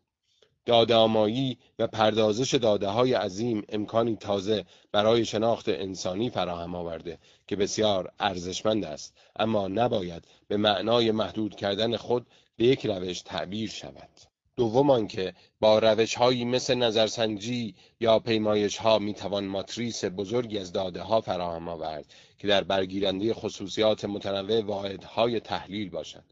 دادامایی 0.65 1.57
و 1.79 1.87
پردازش 1.87 2.53
داده 2.53 2.87
های 2.87 3.13
عظیم 3.13 3.63
امکانی 3.69 4.15
تازه 4.15 4.65
برای 4.91 5.25
شناخت 5.25 5.69
انسانی 5.69 6.29
فراهم 6.29 6.75
آورده 6.75 7.17
که 7.47 7.55
بسیار 7.55 8.11
ارزشمند 8.19 8.85
است 8.85 9.13
اما 9.35 9.67
نباید 9.67 10.27
به 10.47 10.57
معنای 10.57 11.11
محدود 11.11 11.55
کردن 11.55 11.97
خود 11.97 12.27
به 12.57 12.65
یک 12.65 12.85
روش 12.85 13.21
تعبیر 13.21 13.69
شود 13.69 14.34
دوم 14.57 14.89
آنکه 14.89 15.33
با 15.59 15.79
روش 15.79 16.15
هایی 16.15 16.45
مثل 16.45 16.75
نظرسنجی 16.75 17.75
یا 17.99 18.19
پیمایش 18.19 18.77
ها 18.77 18.99
می 18.99 19.13
توان 19.13 19.45
ماتریس 19.45 20.05
بزرگی 20.05 20.59
از 20.59 20.71
داده 20.71 21.01
ها 21.01 21.21
فراهم 21.21 21.67
آورد 21.67 22.05
که 22.37 22.47
در 22.47 22.63
برگیرنده 22.63 23.33
خصوصیات 23.33 24.05
متنوع 24.05 24.61
واحدهای 24.61 25.39
تحلیل 25.39 25.89
باشد. 25.89 26.23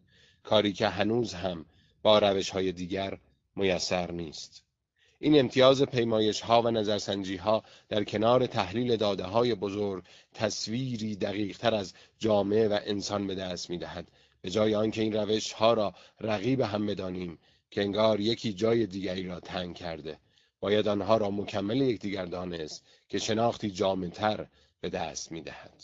کاری 0.44 0.74
که 0.74 0.88
هنوز 0.88 1.34
هم 1.34 1.66
با 2.04 2.20
روش 2.20 2.50
های 2.50 2.72
دیگر 2.72 3.18
میسر 3.56 4.12
نیست. 4.12 4.64
این 5.20 5.40
امتیاز 5.40 5.82
پیمایش 5.82 6.42
ها 6.42 6.62
و 6.62 6.72
نظرسنجی 6.72 7.36
ها 7.36 7.64
در 7.90 8.04
کنار 8.04 8.46
تحلیل 8.46 8.96
داده 8.96 9.24
های 9.24 9.56
بزرگ 9.56 10.04
تصویری 10.34 11.16
دقیق 11.16 11.58
تر 11.58 11.76
از 11.76 11.94
جامعه 12.20 12.68
و 12.68 12.80
انسان 12.86 13.28
به 13.28 13.36
دست 13.36 13.70
می 13.70 13.78
دهد 13.78 14.12
به 14.42 14.50
جای 14.50 14.76
آنکه 14.76 15.02
این 15.02 15.14
روش 15.14 15.54
ها 15.54 15.74
را 15.74 15.94
رقیب 16.22 16.62
هم 16.62 16.86
بدانیم 16.86 17.40
که 17.74 17.82
انگار 17.82 18.20
یکی 18.20 18.54
جای 18.54 18.86
دیگری 18.86 19.28
را 19.28 19.40
تنگ 19.40 19.76
کرده 19.76 20.20
باید 20.60 20.88
آنها 20.88 21.18
را 21.18 21.32
مکمل 21.32 21.82
یکدیگر 21.82 22.26
دانست 22.26 22.84
که 23.10 23.20
شناختی 23.20 23.72
جامعتر 23.72 24.48
به 24.82 24.90
دست 24.90 25.32
می 25.32 25.42
دهد. 25.42 25.84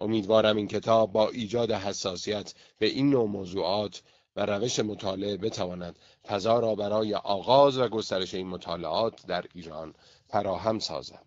امیدوارم 0.00 0.56
این 0.56 0.68
کتاب 0.68 1.12
با 1.12 1.28
ایجاد 1.28 1.72
حساسیت 1.72 2.54
به 2.78 2.86
این 2.86 3.10
نوع 3.10 3.28
موضوعات 3.28 4.02
و 4.36 4.46
روش 4.46 4.78
مطالعه 4.78 5.36
بتواند 5.36 5.98
فضا 6.28 6.58
را 6.58 6.74
برای 6.74 7.14
آغاز 7.14 7.78
و 7.78 7.88
گسترش 7.88 8.34
این 8.34 8.46
مطالعات 8.46 9.26
در 9.26 9.44
ایران 9.54 9.94
فراهم 10.28 10.78
سازد. 10.78 11.26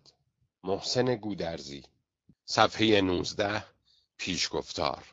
محسن 0.64 1.14
گودرزی 1.14 1.82
صفحه 2.44 3.00
19 3.00 3.64
پیشگفتار 4.16 5.04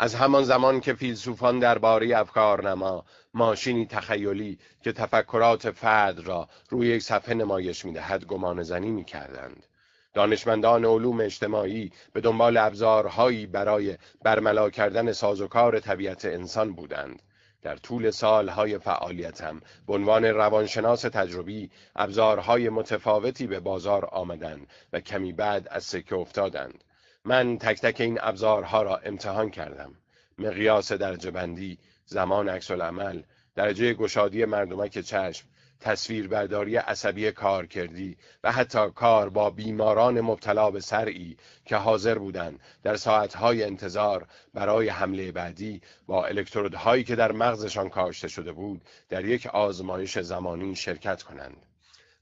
از 0.00 0.14
همان 0.14 0.44
زمان 0.44 0.80
که 0.80 0.94
فیلسوفان 0.94 1.58
درباره 1.58 2.18
افکارنما 2.18 3.04
ماشینی 3.34 3.86
تخیلی 3.86 4.58
که 4.82 4.92
تفکرات 4.92 5.70
فرد 5.70 6.20
را 6.20 6.48
روی 6.70 6.88
یک 6.88 7.02
صفحه 7.02 7.34
نمایش 7.34 7.84
می‌دهد 7.84 8.24
گمان 8.24 8.62
زنی 8.62 8.90
می 8.90 9.04
کردند. 9.04 9.66
دانشمندان 10.14 10.84
علوم 10.84 11.20
اجتماعی 11.20 11.92
به 12.12 12.20
دنبال 12.20 12.56
ابزارهایی 12.56 13.46
برای 13.46 13.98
برملا 14.22 14.70
کردن 14.70 15.12
سازوکار 15.12 15.80
طبیعت 15.80 16.24
انسان 16.24 16.72
بودند. 16.72 17.22
در 17.62 17.76
طول 17.76 18.10
سالهای 18.10 18.78
فعالیتم 18.78 19.60
به 19.86 19.94
عنوان 19.94 20.24
روانشناس 20.24 21.02
تجربی 21.02 21.70
ابزارهای 21.96 22.68
متفاوتی 22.68 23.46
به 23.46 23.60
بازار 23.60 24.04
آمدند 24.04 24.66
و 24.92 25.00
کمی 25.00 25.32
بعد 25.32 25.68
از 25.70 25.84
سکه 25.84 26.16
افتادند. 26.16 26.84
من 27.24 27.58
تک 27.58 27.80
تک 27.80 28.00
این 28.00 28.18
ابزارها 28.22 28.82
را 28.82 28.96
امتحان 28.96 29.50
کردم. 29.50 29.94
مقیاس 30.38 30.92
درجه 30.92 31.30
بندی، 31.30 31.78
زمان 32.06 32.48
عکس 32.48 32.70
العمل، 32.70 33.22
درجه 33.54 33.94
گشادی 33.94 34.44
مردمک 34.44 34.98
چشم، 34.98 35.46
تصویربرداری 35.80 36.76
عصبی 36.76 37.32
کار 37.32 37.66
کردی 37.66 38.16
و 38.44 38.52
حتی 38.52 38.90
کار 38.90 39.28
با 39.28 39.50
بیماران 39.50 40.20
مبتلا 40.20 40.70
به 40.70 40.80
سرعی 40.80 41.36
که 41.64 41.76
حاضر 41.76 42.18
بودند 42.18 42.60
در 42.82 42.96
ساعتهای 42.96 43.64
انتظار 43.64 44.26
برای 44.54 44.88
حمله 44.88 45.32
بعدی 45.32 45.80
با 46.06 46.26
الکترودهایی 46.26 47.04
که 47.04 47.16
در 47.16 47.32
مغزشان 47.32 47.88
کاشته 47.88 48.28
شده 48.28 48.52
بود 48.52 48.82
در 49.08 49.24
یک 49.24 49.46
آزمایش 49.46 50.18
زمانی 50.18 50.76
شرکت 50.76 51.22
کنند. 51.22 51.67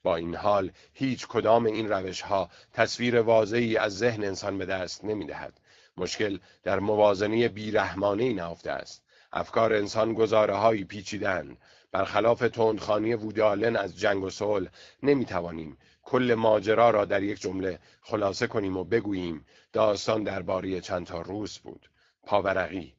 با 0.07 0.17
این 0.17 0.35
حال 0.35 0.71
هیچ 0.93 1.27
کدام 1.27 1.67
این 1.67 1.89
روش 1.89 2.21
ها 2.21 2.51
تصویر 2.73 3.21
واضحی 3.21 3.77
از 3.77 3.99
ذهن 3.99 4.25
انسان 4.25 4.59
به 4.59 4.67
دست 4.67 5.05
نمی 5.05 5.27
دهد. 5.27 5.61
مشکل 5.97 6.39
در 6.63 6.81
موازنه 6.81 7.49
بیرحمانه 7.49 8.33
نهفته 8.33 8.71
است. 8.71 9.03
افکار 9.33 9.73
انسان 9.73 10.15
گزاره 10.15 10.55
هایی 10.55 10.85
پیچیدن 10.85 11.57
برخلاف 11.93 12.39
تندخانی 12.39 13.15
وودالن 13.15 13.77
از 13.77 13.99
جنگ 13.99 14.25
و 14.25 14.31
صلح 14.31 14.69
نمی‌توانیم 15.03 15.79
کل 16.03 16.35
ماجرا 16.39 16.91
را 16.91 17.05
در 17.05 17.23
یک 17.23 17.41
جمله 17.41 17.79
خلاصه 18.01 18.47
کنیم 18.47 18.77
و 18.77 18.85
بگوییم 18.85 19.47
داستان 19.73 20.23
درباره 20.23 20.81
چند 20.81 21.07
تا 21.07 21.21
روس 21.21 21.59
بود 21.59 21.91
پاورقی 22.23 22.95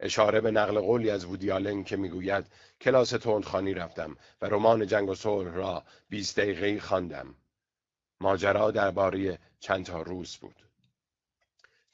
اشاره 0.00 0.40
به 0.40 0.50
نقل 0.50 0.80
قولی 0.80 1.10
از 1.10 1.24
وودیالن 1.24 1.84
که 1.84 1.96
می‌گوید 1.96 2.46
کلاس 2.80 3.10
تندخانی 3.10 3.74
رفتم 3.74 4.16
و 4.42 4.46
رمان 4.46 4.86
جنگ 4.86 5.08
و 5.08 5.14
صلح 5.14 5.54
را 5.54 5.84
20 6.08 6.40
دقیقه 6.40 6.80
خواندم. 6.80 7.34
ماجرا 8.20 8.70
درباره 8.70 9.38
چند 9.60 9.86
تا 9.86 10.02
روس 10.02 10.36
بود. 10.36 10.56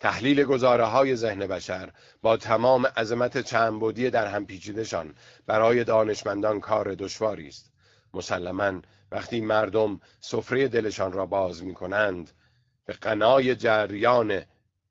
تحلیل 0.01 0.45
گزاره 0.45 0.85
های 0.85 1.17
ذهن 1.17 1.47
بشر 1.47 1.93
با 2.23 2.37
تمام 2.37 2.87
عظمت 2.87 3.39
چندبودی 3.39 4.11
در 4.11 4.27
هم 4.27 4.47
پیچیدشان 4.47 5.15
برای 5.47 5.85
دانشمندان 5.85 6.61
کار 6.61 6.95
دشواری 6.95 7.49
است. 7.49 7.73
مسلما 8.15 8.83
وقتی 9.13 9.41
مردم 9.41 10.01
سفره 10.21 10.69
دلشان 10.69 11.13
را 11.13 11.27
باز 11.27 11.63
می 11.65 11.75
کنند 11.75 12.31
به 12.85 12.93
قنای 12.93 13.57
جریان 13.57 14.43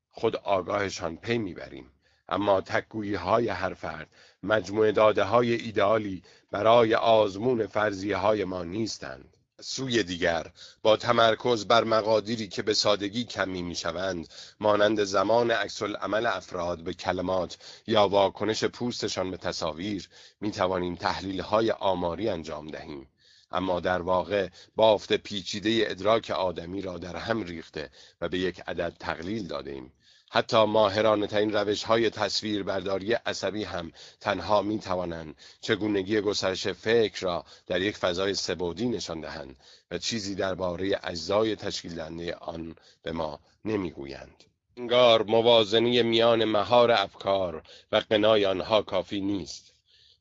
خود 0.10 0.36
آگاهشان 0.36 1.18
پی 1.18 1.38
می‌بریم. 1.38 1.92
اما 2.30 2.62
تکگویی 2.62 3.16
های 3.16 3.48
هر 3.48 3.74
فرد 3.74 4.10
مجموعه 4.44 4.92
داده 4.92 5.24
های 5.24 5.54
ایدئالی 5.54 6.24
برای 6.52 6.96
آزمون 6.96 7.68
فرضیه 7.68 8.18
های 8.18 8.44
ما 8.44 8.64
نیستند. 8.64 9.38
سوی 9.62 10.04
دیگر 10.04 10.52
با 10.82 10.98
تمرکز 10.98 11.66
بر 11.66 11.84
مقادیری 11.84 12.48
که 12.48 12.62
به 12.62 12.74
سادگی 12.74 13.24
کمی 13.24 13.62
می‌شوند 13.62 14.28
مانند 14.60 15.04
زمان 15.04 15.52
عکس 15.52 15.84
عمل 15.84 16.26
افراد 16.26 16.84
به 16.84 16.94
کلمات 16.94 17.58
یا 17.88 18.08
واکنش 18.08 18.64
پوستشان 18.64 19.32
به 19.32 19.38
تصاویر 19.38 20.10
می 20.42 20.52
توانیم 20.52 20.96
تحلیل 20.96 21.42
های 21.42 21.72
آماری 21.72 22.30
انجام 22.30 22.68
دهیم. 22.68 23.08
اما 23.52 23.80
در 23.80 24.02
واقع 24.02 24.50
بافت 24.76 25.14
پیچیده 25.14 25.84
ادراک 25.88 26.30
آدمی 26.30 26.82
را 26.82 26.98
در 26.98 27.16
هم 27.16 27.44
ریخته 27.44 27.90
و 28.22 28.30
به 28.30 28.40
یک 28.40 28.62
عدد 28.68 28.94
تقلیل 29.00 29.48
دادیم 29.48 29.92
حتی 30.32 30.66
ماهرانه 30.66 31.28
ترین 31.28 31.54
روش 31.54 31.84
های 31.84 32.10
تصویر 32.10 32.64
برداری 32.64 33.14
عصبی 33.14 33.64
هم 33.64 33.92
تنها 34.20 34.62
می 34.62 34.80
توانند 34.80 35.36
چگونگی 35.62 36.22
گسترش 36.22 36.68
فکر 36.68 37.22
را 37.22 37.46
در 37.68 37.82
یک 37.82 37.98
فضای 37.98 38.34
سبودی 38.34 38.88
نشان 38.88 39.22
دهند 39.22 39.58
و 39.92 39.98
چیزی 39.98 40.36
درباره 40.36 41.00
اجزای 41.04 41.56
تشکیل 41.56 41.96
دهنده 41.96 42.36
آن 42.36 42.76
به 43.04 43.12
ما 43.12 43.40
نمی‌گویند. 43.66 44.44
انگار 44.78 45.24
موازنی 45.24 46.04
میان 46.04 46.46
مهار 46.46 46.92
افکار 46.92 47.64
و 47.92 48.02
قنای 48.10 48.46
آنها 48.46 48.82
کافی 48.82 49.22
نیست. 49.22 49.74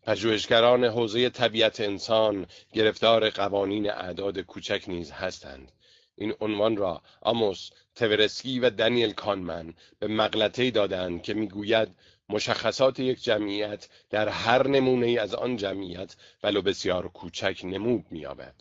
پژوهشگران 0.02 0.84
حوزه 0.84 1.30
طبیعت 1.30 1.80
انسان 1.80 2.46
گرفتار 2.72 3.30
قوانین 3.30 3.90
اعداد 3.90 4.38
کوچک 4.38 4.84
نیز 4.88 5.10
هستند 5.10 5.72
این 6.16 6.34
عنوان 6.40 6.76
را 6.76 7.02
آموس 7.20 7.70
تورسکی 7.96 8.60
و 8.60 8.70
دنیل 8.70 9.12
کانمن 9.12 9.74
به 9.98 10.06
مغلطه 10.06 10.70
دادند 10.70 11.22
که 11.22 11.34
می‌گوید 11.34 11.88
مشخصات 12.28 13.00
یک 13.00 13.22
جمعیت 13.22 13.88
در 14.10 14.28
هر 14.28 14.68
نمونه 14.68 15.20
از 15.20 15.34
آن 15.34 15.56
جمعیت 15.56 16.16
ولو 16.42 16.62
بسیار 16.62 17.08
کوچک 17.08 17.60
نمود 17.64 18.04
مییابد. 18.10 18.54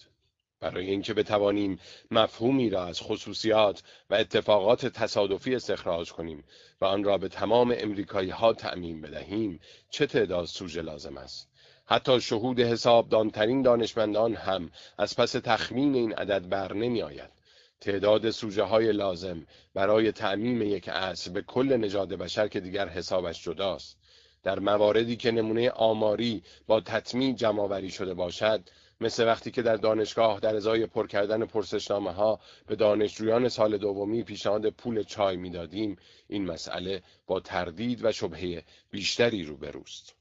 برای 0.59 0.89
اینکه 0.89 1.13
بتوانیم 1.13 1.79
مفهومی 2.11 2.69
را 2.69 2.85
از 2.85 3.01
خصوصیات 3.01 3.83
و 4.09 4.15
اتفاقات 4.15 4.85
تصادفی 4.85 5.55
استخراج 5.55 6.11
کنیم 6.11 6.43
و 6.81 6.85
آن 6.85 7.03
را 7.03 7.17
به 7.17 7.27
تمام 7.27 7.75
امریکایی 7.77 8.29
ها 8.29 8.53
تعمین 8.53 9.01
بدهیم 9.01 9.59
چه 9.89 10.05
تعداد 10.05 10.45
سوژه 10.45 10.81
لازم 10.81 11.17
است؟ 11.17 11.49
حتی 11.85 12.21
شهود 12.21 12.59
حسابدانترین 12.59 13.61
دانشمندان 13.61 14.35
هم 14.35 14.71
از 14.97 15.15
پس 15.15 15.31
تخمین 15.31 15.95
این 15.95 16.13
عدد 16.13 16.49
بر 16.49 16.73
نمی 16.73 17.01
آید 17.01 17.42
تعداد 17.83 18.29
سوژه 18.29 18.63
های 18.63 18.91
لازم 18.91 19.45
برای 19.73 20.11
تعمیم 20.11 20.61
یک 20.61 20.89
عصر 20.89 21.31
به 21.31 21.41
کل 21.41 21.77
نژاد 21.77 22.09
بشر 22.09 22.47
که 22.47 22.59
دیگر 22.59 22.87
حسابش 22.87 23.43
جداست. 23.43 23.97
در 24.43 24.59
مواردی 24.59 25.15
که 25.15 25.31
نمونه 25.31 25.69
آماری 25.69 26.43
با 26.67 26.81
تطمیع 26.81 27.33
جمعآوری 27.35 27.89
شده 27.89 28.13
باشد 28.13 28.69
مثل 29.01 29.25
وقتی 29.25 29.51
که 29.51 29.61
در 29.61 29.75
دانشگاه 29.75 30.39
در 30.39 30.55
ازای 30.55 30.85
پر 30.85 31.07
کردن 31.07 31.45
پرسشنامه 31.45 32.11
ها 32.11 32.39
به 32.67 32.75
دانشجویان 32.75 33.49
سال 33.49 33.77
دومی 33.77 34.23
پیشنهاد 34.23 34.69
پول 34.69 35.03
چای 35.03 35.37
می‌دادیم 35.37 35.97
این 36.27 36.45
مسئله 36.45 37.03
با 37.27 37.39
تردید 37.39 38.05
و 38.05 38.11
شبهه 38.11 38.63
بیشتری 38.91 39.43
روبروست. 39.43 40.15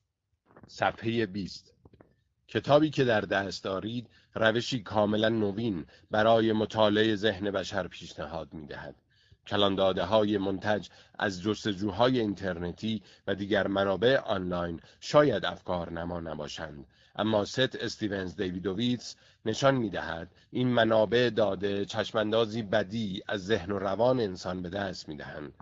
صفحه 0.66 1.26
20 1.26 1.74
کتابی 2.48 2.90
که 2.90 3.04
در 3.04 3.20
دست 3.20 3.64
دارید 3.64 4.08
روشی 4.34 4.80
کاملا 4.80 5.28
نوین 5.28 5.86
برای 6.10 6.52
مطالعه 6.52 7.16
ذهن 7.16 7.50
بشر 7.50 7.88
پیشنهاد 7.88 8.54
می 8.54 8.66
دهد. 8.66 8.94
کلانداده 9.46 10.04
های 10.04 10.38
منتج 10.38 10.88
از 11.18 11.42
جستجوهای 11.42 12.20
اینترنتی 12.20 13.02
و 13.26 13.34
دیگر 13.34 13.66
منابع 13.66 14.18
آنلاین 14.18 14.80
شاید 15.00 15.44
افکار 15.44 15.92
نما 15.92 16.20
نباشند 16.20 16.86
اما 17.16 17.44
ست 17.44 17.76
استیونز 17.76 18.36
دیویدوویتس 18.36 19.16
نشان 19.44 19.74
می 19.74 19.90
دهد 19.90 20.28
این 20.50 20.68
منابع 20.68 21.30
داده 21.30 21.84
چشماندازی 21.84 22.62
بدی 22.62 23.22
از 23.28 23.44
ذهن 23.46 23.72
و 23.72 23.78
روان 23.78 24.20
انسان 24.20 24.62
به 24.62 24.68
دست 24.68 25.08
می 25.08 25.16
دهند 25.16 25.52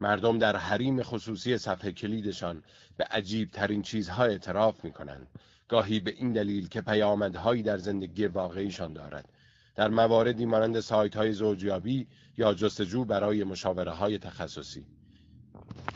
مردم 0.00 0.38
در 0.38 0.56
حریم 0.56 1.02
خصوصی 1.02 1.58
صفحه 1.58 1.92
کلیدشان 1.92 2.62
به 2.96 3.04
عجیب 3.04 3.50
ترین 3.50 3.82
چیزها 3.82 4.24
اعتراف 4.24 4.84
می 4.84 4.92
کنند 4.92 5.26
گاهی 5.68 6.00
به 6.00 6.10
این 6.10 6.32
دلیل 6.32 6.68
که 6.68 6.80
پیامدهایی 6.80 7.62
در 7.62 7.78
زندگی 7.78 8.26
واقعیشان 8.26 8.92
دارد. 8.92 9.28
در 9.74 9.88
مواردی 9.88 10.44
مانند 10.44 10.80
سایت 10.80 11.16
های 11.16 11.32
زوجیابی 11.32 12.06
یا 12.38 12.54
جستجو 12.54 13.04
برای 13.04 13.44
مشاوره 13.44 13.92
های 13.92 14.18
تخصصی. 14.18 14.86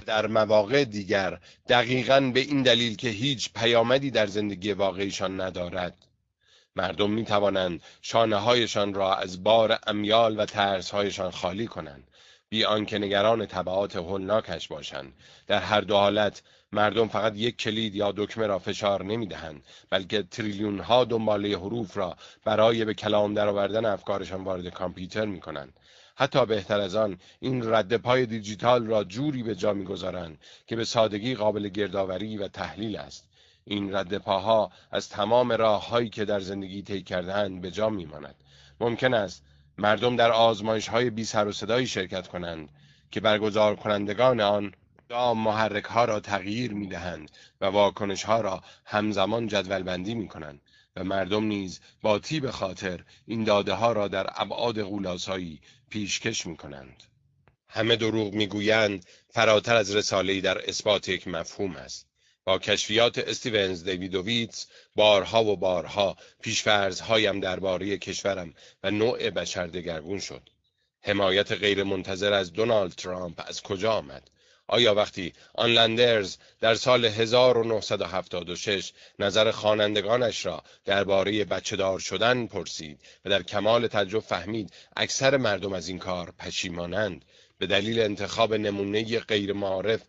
در 0.07 0.27
مواقع 0.27 0.85
دیگر 0.85 1.41
دقیقا 1.69 2.21
به 2.35 2.41
این 2.41 2.63
دلیل 2.63 2.97
که 2.97 3.09
هیچ 3.09 3.53
پیامدی 3.53 4.11
در 4.11 4.27
زندگی 4.27 4.73
واقعیشان 4.73 5.41
ندارد. 5.41 6.07
مردم 6.77 7.11
می 7.11 7.25
توانند 7.25 7.83
شانه 8.03 8.37
هایشان 8.37 8.95
را 8.95 9.15
از 9.15 9.43
بار 9.45 9.79
امیال 9.87 10.39
و 10.41 10.45
ترس 10.45 10.91
هایشان 10.91 11.31
خالی 11.31 11.67
کنند. 11.67 12.11
بی 12.49 12.65
آنکه 12.65 12.99
نگران 12.99 13.47
تبعات 13.47 13.97
هولناکش 13.97 14.69
باشند. 14.69 15.13
در 15.47 15.61
هر 15.61 15.81
دو 15.81 15.97
حالت 15.97 16.43
مردم 16.73 17.09
فقط 17.09 17.37
یک 17.37 17.57
کلید 17.57 17.95
یا 17.95 18.13
دکمه 18.13 18.47
را 18.47 18.59
فشار 18.59 19.05
نمی 19.05 19.27
دهند 19.27 19.63
بلکه 19.91 20.23
تریلیون 20.23 20.79
ها 20.79 21.05
دنباله 21.05 21.57
حروف 21.57 21.97
را 21.97 22.17
برای 22.45 22.85
به 22.85 22.95
کلام 22.95 23.35
درآوردن 23.35 23.85
افکارشان 23.85 24.45
وارد 24.45 24.69
کامپیوتر 24.69 25.27
می 25.27 25.41
کنند 25.41 25.73
حتی 26.17 26.47
بهتر 26.47 26.81
از 26.81 26.95
آن 26.95 27.19
این 27.41 27.73
رد 27.73 27.97
پای 27.97 28.27
دیجیتال 28.27 28.87
را 28.87 29.05
جوری 29.05 29.43
به 29.43 29.55
جا 29.55 29.73
می‌گذارند 29.73 30.39
که 30.67 30.77
به 30.77 30.85
سادگی 30.85 31.35
قابل 31.35 31.69
گردآوری 31.69 32.37
و 32.37 32.49
تحلیل 32.49 32.97
است. 32.97 33.29
این 33.65 33.95
رد 33.95 34.19
پاها 34.19 34.73
از 34.91 35.09
تمام 35.09 35.53
راههایی 35.53 36.09
که 36.09 36.25
در 36.25 36.41
زندگی 36.41 36.83
طی 36.83 37.03
کردهاند 37.03 37.61
به 37.61 37.71
جا 37.71 37.91
میماند. 37.91 38.35
ممکن 38.81 39.15
است 39.15 39.45
مردم 39.79 40.17
در 40.17 40.33
آزمایش 40.33 40.89
های 40.89 41.11
بی 41.11 41.25
سر 41.25 41.49
و 41.49 41.53
صدایی 41.53 41.87
شرکت 41.87 42.29
کنند 42.29 42.69
که 43.11 43.21
برگزار 43.21 43.77
کنندگان 43.77 44.41
آن 44.41 44.73
محرک 45.19 45.85
ها 45.85 46.05
را 46.05 46.21
تغییر 46.21 46.73
می 46.73 46.87
دهند 46.87 47.31
و 47.61 47.67
واکنش 47.67 48.23
ها 48.23 48.41
را 48.41 48.63
همزمان 48.85 49.47
جدول 49.47 49.83
بندی 49.83 50.15
می 50.15 50.29
کنند 50.29 50.61
و 50.97 51.05
مردم 51.05 51.45
نیز 51.45 51.81
با 52.03 52.19
تیب 52.19 52.51
خاطر 52.51 53.05
این 53.27 53.45
داده 53.45 53.73
ها 53.73 53.93
را 53.93 54.09
در 54.09 54.27
ابعاد 54.35 54.83
غولاسایی 54.83 55.61
پیشکش 55.91 56.47
می 56.47 56.57
کنند. 56.57 57.03
همه 57.69 57.97
دروغ 57.97 58.35
می‌گویند 58.35 59.07
فراتر 59.31 59.77
از 59.77 59.97
رساله‌ای 59.97 60.41
در 60.41 60.69
اثبات 60.69 61.09
یک 61.09 61.29
مفهوم 61.29 61.77
است. 61.77 62.07
با 62.45 62.59
کشفیات 62.59 63.19
استیونز 63.19 63.85
دیویدوویتس 63.85 64.67
بارها 64.95 65.45
و 65.45 65.57
بارها 65.57 66.17
پیشفرزهایم 66.43 67.41
درباره 67.41 67.99
کشورم 67.99 68.55
و 68.83 68.91
نوع 68.91 69.31
بشر 69.31 69.67
دگرگون 69.67 70.21
شد. 70.21 70.49
حمایت 71.03 71.53
غیرمنتظر 71.53 72.33
از 72.33 72.53
دونالد 72.53 72.93
ترامپ 72.93 73.43
از 73.47 73.63
کجا 73.63 73.93
آمد؟ 73.93 74.31
آیا 74.73 74.95
وقتی 74.95 75.33
آنلندرز 75.55 76.37
در 76.61 76.75
سال 76.75 77.05
1976 77.05 78.93
نظر 79.19 79.51
خوانندگانش 79.51 80.47
را 80.47 80.63
درباره 80.85 81.45
بچه 81.45 81.77
دار 81.77 81.99
شدن 81.99 82.47
پرسید 82.47 83.01
و 83.25 83.31
در 83.31 83.43
کمال 83.43 83.87
تعجب 83.87 84.19
فهمید 84.19 84.73
اکثر 84.97 85.37
مردم 85.37 85.73
از 85.73 85.89
این 85.89 85.99
کار 85.99 86.33
پشیمانند 86.39 87.25
به 87.59 87.67
دلیل 87.67 88.01
انتخاب 88.01 88.55
نمونه 88.55 89.19
غیر 89.19 89.53
معارف 89.53 90.01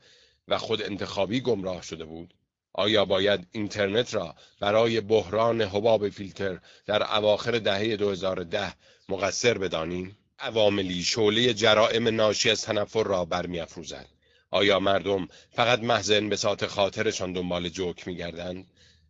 و 0.48 0.58
خود 0.58 0.82
انتخابی 0.82 1.42
گمراه 1.42 1.82
شده 1.82 2.06
بود؟ 2.06 2.34
آیا 2.74 3.06
باید 3.06 3.48
اینترنت 3.52 4.14
را 4.14 4.36
برای 4.60 5.02
بحران 5.02 5.62
حباب 5.62 6.10
فیلتر 6.10 6.60
در 6.86 7.18
اواخر 7.18 7.60
دهه 7.60 7.96
2010 7.96 8.74
مقصر 9.10 9.58
بدانیم؟ 9.58 10.18
عواملی 10.40 11.04
شعله 11.04 11.54
جرائم 11.54 12.08
ناشی 12.08 12.50
از 12.50 12.62
تنفر 12.62 13.04
را 13.04 13.26
برمیافروزد. 13.26 14.21
آیا 14.52 14.80
مردم 14.80 15.28
فقط 15.52 15.80
محض 15.80 16.12
انبساط 16.12 16.66
خاطرشان 16.66 17.34
دنبال 17.34 17.70
جوک 17.70 18.08
میگردند؟ 18.08 18.68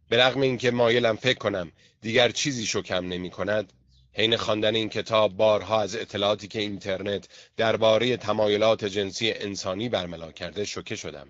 به 0.09 0.17
رغم 0.17 0.41
اینکه 0.41 0.71
مایلم 0.71 1.15
فکر 1.15 1.37
کنم 1.37 1.71
دیگر 2.01 2.29
چیزی 2.29 2.65
شکم 2.65 3.07
نمی 3.07 3.29
کند 3.29 3.73
حین 4.13 4.37
خواندن 4.37 4.75
این 4.75 4.89
کتاب 4.89 5.37
بارها 5.37 5.81
از 5.81 5.95
اطلاعاتی 5.95 6.47
که 6.47 6.59
اینترنت 6.59 7.27
درباره 7.57 8.17
تمایلات 8.17 8.85
جنسی 8.85 9.31
انسانی 9.31 9.89
برملا 9.89 10.31
کرده 10.31 10.65
شوکه 10.65 10.95
شدم 10.95 11.27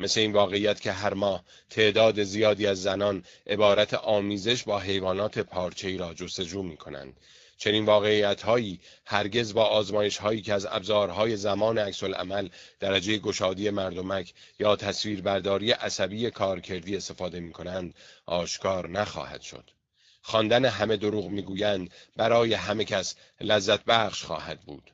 مثل 0.00 0.20
این 0.20 0.32
واقعیت 0.32 0.80
که 0.80 0.92
هر 0.92 1.14
ماه 1.14 1.44
تعداد 1.70 2.22
زیادی 2.22 2.66
از 2.66 2.82
زنان 2.82 3.24
عبارت 3.46 3.94
آمیزش 3.94 4.62
با 4.62 4.78
حیوانات 4.78 5.38
پارچه‌ای 5.38 5.96
را 5.96 6.14
جستجو 6.14 6.62
می 6.62 6.76
کنند 6.76 7.16
چنین 7.62 7.84
واقعیت 7.84 8.42
هایی 8.42 8.80
هرگز 9.06 9.54
با 9.54 9.64
آزمایش 9.64 10.18
هایی 10.18 10.42
که 10.42 10.54
از 10.54 10.66
ابزارهای 10.66 11.36
زمان 11.36 11.78
عکس 11.78 12.04
عمل 12.04 12.48
درجه 12.80 13.18
گشادی 13.18 13.70
مردمک 13.70 14.34
یا 14.58 14.76
تصویربرداری 14.76 15.70
عصبی 15.70 16.30
کارکردی 16.30 16.96
استفاده 16.96 17.40
می 17.40 17.52
کنند 17.52 17.94
آشکار 18.26 18.88
نخواهد 18.88 19.42
شد. 19.42 19.70
خواندن 20.22 20.64
همه 20.64 20.96
دروغ 20.96 21.28
می‌گویند 21.28 21.90
برای 22.16 22.54
همه 22.54 22.84
کس 22.84 23.14
لذت 23.40 23.84
بخش 23.84 24.24
خواهد 24.24 24.60
بود. 24.60 24.90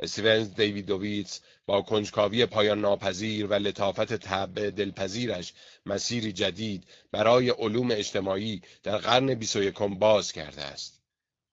استیونز 0.00 0.54
دیویدوویتس 0.54 1.40
با 1.66 1.82
کنجکاوی 1.82 2.46
پایان 2.46 2.80
ناپذیر 2.80 3.46
و 3.46 3.54
لطافت 3.54 4.16
طبع 4.16 4.70
دلپذیرش 4.70 5.52
مسیری 5.86 6.32
جدید 6.32 6.84
برای 7.12 7.50
علوم 7.50 7.90
اجتماعی 7.90 8.62
در 8.82 8.96
قرن 8.96 9.34
21 9.34 9.74
باز 9.78 10.32
کرده 10.32 10.62
است. 10.62 10.97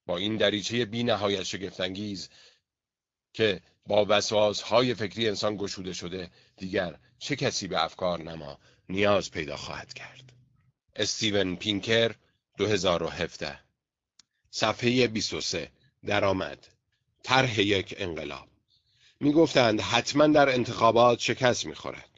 با 0.05 0.17
این 0.17 0.37
دریچه 0.37 0.85
بی 0.85 1.03
نهایت 1.03 1.43
شگفتانگیز 1.43 2.29
که 3.33 3.61
با 3.87 4.05
وسواس 4.09 4.61
های 4.61 4.93
فکری 4.93 5.27
انسان 5.27 5.57
گشوده 5.57 5.93
شده 5.93 6.31
دیگر 6.57 6.99
چه 7.19 7.35
کسی 7.35 7.67
به 7.67 7.83
افکار 7.83 8.23
نما 8.23 8.59
نیاز 8.89 9.31
پیدا 9.31 9.57
خواهد 9.57 9.93
کرد؟ 9.93 10.33
استیون 10.95 11.55
پینکر 11.55 12.15
2017 12.57 13.59
صفحه 14.51 15.07
23 15.07 15.71
درآمد. 16.05 16.67
طرح 17.23 17.61
یک 17.61 17.95
انقلاب. 17.97 18.47
می 19.19 19.31
گفتند 19.31 19.81
حتما 19.81 20.27
در 20.27 20.49
انتخابات 20.49 21.19
شکست 21.19 21.65
می 21.65 21.75
خورد. 21.75 22.14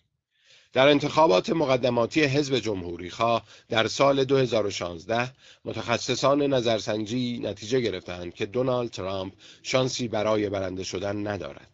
در 0.73 0.87
انتخابات 0.87 1.49
مقدماتی 1.49 2.23
حزب 2.23 2.59
جمهوری 2.59 3.09
خواه 3.09 3.43
در 3.69 3.87
سال 3.87 4.23
2016 4.23 5.31
متخصصان 5.65 6.41
نظرسنجی 6.41 7.39
نتیجه 7.43 7.79
گرفتند 7.79 8.33
که 8.33 8.45
دونالد 8.45 8.91
ترامپ 8.91 9.33
شانسی 9.63 10.07
برای 10.07 10.49
برنده 10.49 10.83
شدن 10.83 11.27
ندارد. 11.27 11.71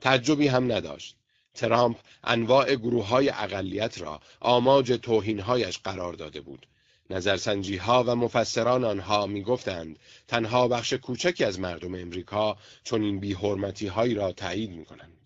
تعجبی 0.00 0.48
هم 0.48 0.72
نداشت. 0.72 1.16
ترامپ 1.54 1.96
انواع 2.24 2.74
گروه 2.74 3.06
های 3.06 3.28
اقلیت 3.28 4.00
را 4.00 4.20
آماج 4.40 4.92
توهینهایش 5.02 5.78
قرار 5.78 6.12
داده 6.12 6.40
بود. 6.40 6.66
نظرسنجی 7.10 7.76
ها 7.76 8.04
و 8.06 8.16
مفسران 8.16 8.84
آنها 8.84 9.26
می 9.26 9.42
گفتند 9.42 9.98
تنها 10.28 10.68
بخش 10.68 10.92
کوچکی 10.92 11.44
از 11.44 11.60
مردم 11.60 11.94
امریکا 11.94 12.56
چون 12.84 13.02
این 13.02 13.20
بیحرمتی 13.20 13.86
هایی 13.86 14.14
را 14.14 14.32
تایید 14.32 14.70
می 14.70 14.84
کنند. 14.84 15.19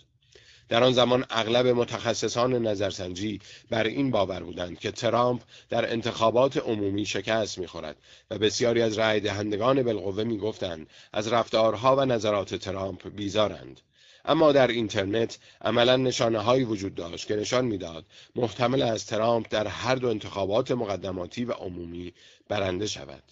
در 0.69 0.85
آن 0.85 0.93
زمان 0.93 1.25
اغلب 1.31 1.67
متخصصان 1.67 2.67
نظرسنجی 2.67 3.41
بر 3.71 3.85
این 3.85 4.11
باور 4.11 4.43
بودند 4.43 4.79
که 4.79 4.91
ترامپ 4.91 5.43
در 5.71 5.93
انتخابات 5.93 6.57
عمومی 6.57 7.07
شکست 7.07 7.59
می‌خورد 7.59 7.97
و 8.31 8.39
بسیاری 8.39 8.83
از 8.83 8.99
رای 8.99 9.21
دهندگان 9.21 9.83
بالقوه 9.83 10.25
می‌گفتند 10.25 10.87
از 11.13 11.33
رفتارها 11.33 11.97
و 11.97 12.01
نظرات 12.05 12.55
ترامپ 12.55 13.09
بیزارند. 13.09 13.81
اما 14.25 14.53
در 14.53 14.67
اینترنت 14.67 15.39
عملا 15.61 15.97
نشانه 15.97 16.39
هایی 16.39 16.65
وجود 16.65 16.95
داشت 16.95 17.27
که 17.27 17.37
نشان 17.37 17.65
می‌داد 17.65 18.05
محتمل 18.37 18.83
از 18.83 19.07
ترامپ 19.07 19.47
در 19.51 19.67
هر 19.67 19.95
دو 19.95 20.09
انتخابات 20.09 20.71
مقدماتی 20.71 21.45
و 21.45 21.53
عمومی 21.53 22.13
برنده 22.49 22.87
شود. 22.87 23.23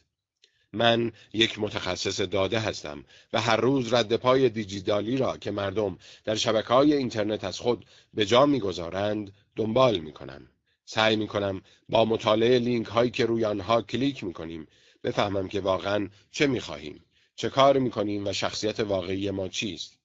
من 0.73 1.13
یک 1.33 1.59
متخصص 1.59 2.21
داده 2.21 2.61
هستم 2.61 3.05
و 3.33 3.41
هر 3.41 3.57
روز 3.57 3.93
رد 3.95 4.17
پای 4.17 4.49
دیجیتالی 4.49 5.17
را 5.17 5.37
که 5.37 5.51
مردم 5.51 5.99
در 6.25 6.35
شبکه 6.35 6.69
های 6.69 6.93
اینترنت 6.95 7.45
از 7.45 7.59
خود 7.59 7.87
به 8.15 8.27
جا 8.27 8.47
می‌گذارند 8.47 9.33
دنبال 9.57 9.99
می 9.99 10.13
کنم. 10.13 10.49
سعی 10.85 11.17
می 11.17 11.27
کنم 11.27 11.63
با 11.89 12.05
مطالعه 12.05 12.59
لینک 12.59 12.87
هایی 12.87 13.11
که 13.11 13.27
روی 13.27 13.45
آنها 13.45 13.83
کلیک 13.83 14.25
می 14.25 14.33
کنیم 14.33 14.67
بفهمم 15.05 15.49
که 15.49 15.61
واقعا 15.61 16.09
چه 16.31 16.47
می 16.47 16.61
خواهیم، 16.61 17.05
چه 17.37 17.51
کار 17.51 17.79
می 17.79 17.91
کنیم 17.91 18.27
و 18.27 18.33
شخصیت 18.33 18.81
واقعی 18.81 19.31
ما 19.31 19.49
چیست. 19.49 19.99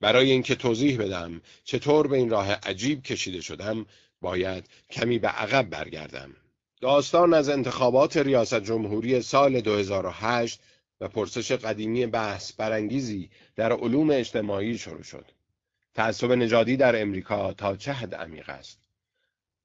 برای 0.00 0.30
اینکه 0.30 0.54
توضیح 0.54 0.98
بدم 0.98 1.40
چطور 1.64 2.06
به 2.06 2.16
این 2.16 2.30
راه 2.30 2.52
عجیب 2.52 3.02
کشیده 3.02 3.40
شدم 3.40 3.86
باید 4.20 4.68
کمی 4.90 5.18
به 5.18 5.28
عقب 5.28 5.70
برگردم. 5.70 6.34
داستان 6.80 7.34
از 7.34 7.48
انتخابات 7.48 8.16
ریاست 8.16 8.60
جمهوری 8.60 9.22
سال 9.22 9.60
2008 9.60 10.60
و 11.00 11.08
پرسش 11.08 11.52
قدیمی 11.52 12.06
بحث 12.06 12.52
برانگیزی 12.52 13.30
در 13.56 13.72
علوم 13.72 14.10
اجتماعی 14.10 14.78
شروع 14.78 15.02
شد. 15.02 15.24
تعصب 15.94 16.32
نژادی 16.32 16.76
در 16.76 17.02
امریکا 17.02 17.52
تا 17.52 17.76
چه 17.76 17.92
حد 17.92 18.14
عمیق 18.14 18.48
است؟ 18.48 18.78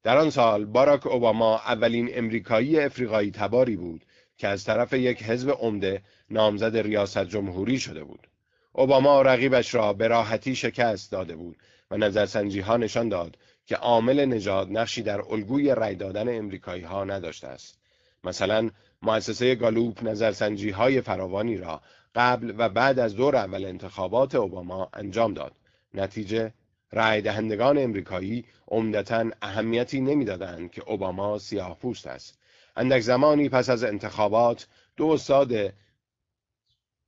در 0.03 0.17
آن 0.17 0.29
سال 0.29 0.65
باراک 0.65 1.07
اوباما 1.07 1.57
اولین 1.57 2.09
امریکایی 2.13 2.79
افریقایی 2.79 3.31
تباری 3.31 3.75
بود 3.75 4.05
که 4.37 4.47
از 4.47 4.63
طرف 4.63 4.93
یک 4.93 5.23
حزب 5.23 5.49
عمده 5.49 6.01
نامزد 6.29 6.77
ریاست 6.77 7.25
جمهوری 7.25 7.79
شده 7.79 8.03
بود. 8.03 8.27
اوباما 8.71 9.21
رقیبش 9.21 9.75
را 9.75 9.93
به 9.93 10.07
راحتی 10.07 10.55
شکست 10.55 11.11
داده 11.11 11.35
بود 11.35 11.57
و 11.91 11.97
نظرسنجی 11.97 12.59
ها 12.59 12.77
نشان 12.77 13.09
داد 13.09 13.37
که 13.65 13.75
عامل 13.75 14.25
نژاد 14.25 14.71
نقشی 14.71 15.01
در 15.01 15.21
الگوی 15.21 15.75
رای 15.75 15.95
دادن 15.95 16.37
امریکایی 16.37 16.83
ها 16.83 17.03
نداشته 17.03 17.47
است. 17.47 17.79
مثلا 18.23 18.69
مؤسسه 19.01 19.55
گالوپ 19.55 20.03
نظرسنجی 20.03 20.69
های 20.69 21.01
فراوانی 21.01 21.57
را 21.57 21.81
قبل 22.15 22.53
و 22.57 22.69
بعد 22.69 22.99
از 22.99 23.15
دور 23.15 23.35
اول 23.35 23.65
انتخابات 23.65 24.35
اوباما 24.35 24.89
انجام 24.93 25.33
داد. 25.33 25.53
نتیجه 25.93 26.53
رای 26.91 27.21
دهندگان 27.21 27.77
امریکایی 27.77 28.45
عمدتا 28.67 29.25
اهمیتی 29.41 30.01
نمی‌دادند 30.01 30.71
که 30.71 30.83
اوباما 30.83 31.39
سیاه 31.39 31.79
پوست 31.79 32.07
است. 32.07 32.39
اندک 32.75 32.99
زمانی 32.99 33.49
پس 33.49 33.69
از 33.69 33.83
انتخابات 33.83 34.67
دو 34.97 35.07
استاد 35.07 35.73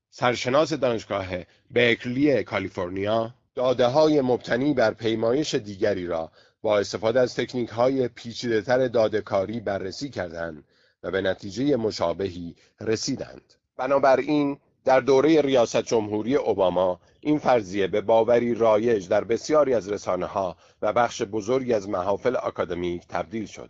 سرشناس 0.09 0.73
دانشگاه 0.73 1.27
بیکلی 1.69 2.43
کالیفرنیا 2.43 3.33
داده 3.55 3.87
های 3.87 4.21
مبتنی 4.21 4.73
بر 4.73 4.93
پیمایش 4.93 5.55
دیگری 5.55 6.07
را 6.07 6.31
با 6.61 6.79
استفاده 6.79 7.19
از 7.19 7.35
تکنیک 7.35 7.69
های 7.69 8.07
پیچیده‌تر 8.07 8.87
دادهکاری 8.87 9.59
بررسی 9.59 10.09
کردند 10.09 10.63
و 11.03 11.11
به 11.11 11.21
نتیجه 11.21 11.75
مشابهی 11.75 12.55
رسیدند. 12.81 13.53
بنابراین 13.77 14.57
در 14.85 14.99
دوره 14.99 15.41
ریاست 15.41 15.81
جمهوری 15.81 16.35
اوباما 16.35 16.99
این 17.19 17.39
فرضیه 17.39 17.87
به 17.87 18.01
باوری 18.01 18.56
رایج 18.56 19.08
در 19.08 19.23
بسیاری 19.23 19.73
از 19.73 19.89
رسانه 19.89 20.25
ها 20.25 20.58
و 20.81 20.93
بخش 20.93 21.21
بزرگی 21.21 21.73
از 21.73 21.89
محافل 21.89 22.35
آکادمیک 22.35 23.08
تبدیل 23.08 23.45
شد. 23.45 23.69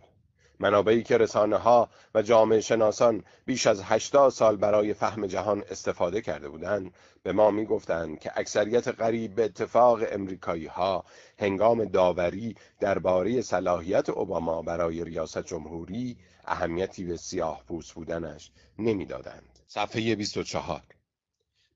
منابعی 0.60 1.02
که 1.02 1.18
رسانه 1.18 1.56
ها 1.56 1.88
و 2.14 2.22
جامعه 2.22 2.60
شناسان 2.60 3.24
بیش 3.44 3.66
از 3.66 3.82
هشتاد 3.82 4.30
سال 4.30 4.56
برای 4.56 4.94
فهم 4.94 5.26
جهان 5.26 5.64
استفاده 5.70 6.20
کرده 6.20 6.48
بودند 6.48 6.94
به 7.22 7.32
ما 7.32 7.50
می 7.50 7.66
گفتند 7.66 8.18
که 8.18 8.32
اکثریت 8.36 8.88
قریب 8.88 9.34
به 9.34 9.44
اتفاق 9.44 10.00
امریکایی 10.12 10.66
ها 10.66 11.04
هنگام 11.38 11.84
داوری 11.84 12.54
درباره 12.80 13.42
صلاحیت 13.42 14.08
اوباما 14.08 14.62
برای 14.62 15.04
ریاست 15.04 15.46
جمهوری 15.46 16.16
اهمیتی 16.44 17.04
به 17.04 17.16
سیاه 17.16 17.62
پوست 17.68 17.94
بودنش 17.94 18.50
نمی‌دادند. 18.78 19.58
صفحه 19.66 20.14
24 20.14 20.82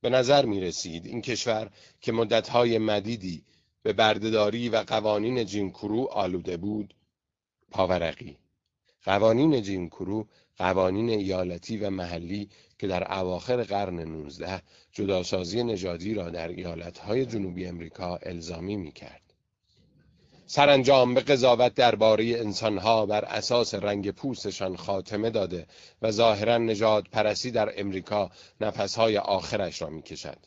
به 0.01 0.11
نظر 0.11 0.45
می 0.45 0.61
رسید 0.61 1.07
این 1.07 1.23
کشور 1.23 1.71
که 2.01 2.13
مدتهای 2.13 2.79
مدیدی 2.79 3.45
به 3.83 3.93
بردهداری 3.93 4.69
و 4.69 4.77
قوانین 4.77 5.45
جیمکرو 5.45 6.09
آلوده 6.11 6.57
بود 6.57 6.95
پاورقی 7.71 8.40
قوانین 9.05 9.63
جیمکرو 9.63 10.27
قوانین 10.59 11.11
ایالتی 11.11 11.79
و 11.79 11.91
محلی 11.91 12.49
که 12.79 12.87
در 12.87 13.13
اواخر 13.19 13.63
قرن 13.63 14.01
19 14.01 14.63
جداسازی 14.93 15.65
نژادی 15.65 16.15
را 16.15 16.31
در 16.31 16.49
ایالتهای 16.49 17.27
جنوبی 17.27 17.67
امریکا 17.67 18.17
الزامی 18.17 18.77
می 18.77 18.93
کرد. 18.93 19.23
سرانجام 20.47 21.15
به 21.15 21.21
قضاوت 21.21 21.75
درباره 21.75 22.25
انسانها 22.25 23.07
بر 23.07 23.25
اساس 23.25 23.75
رنگ 23.75 24.11
پوستشان 24.11 24.77
خاتمه 24.77 25.31
داده 25.31 25.67
و 26.03 26.11
ظاهرا 26.11 26.59
نجات 26.59 27.05
پرسی 27.13 27.51
در 27.51 27.81
امریکا 27.81 28.31
نفسهای 28.61 29.19
آخرش 29.19 29.83
را 29.83 29.89
می 29.89 30.03
کشد. 30.03 30.39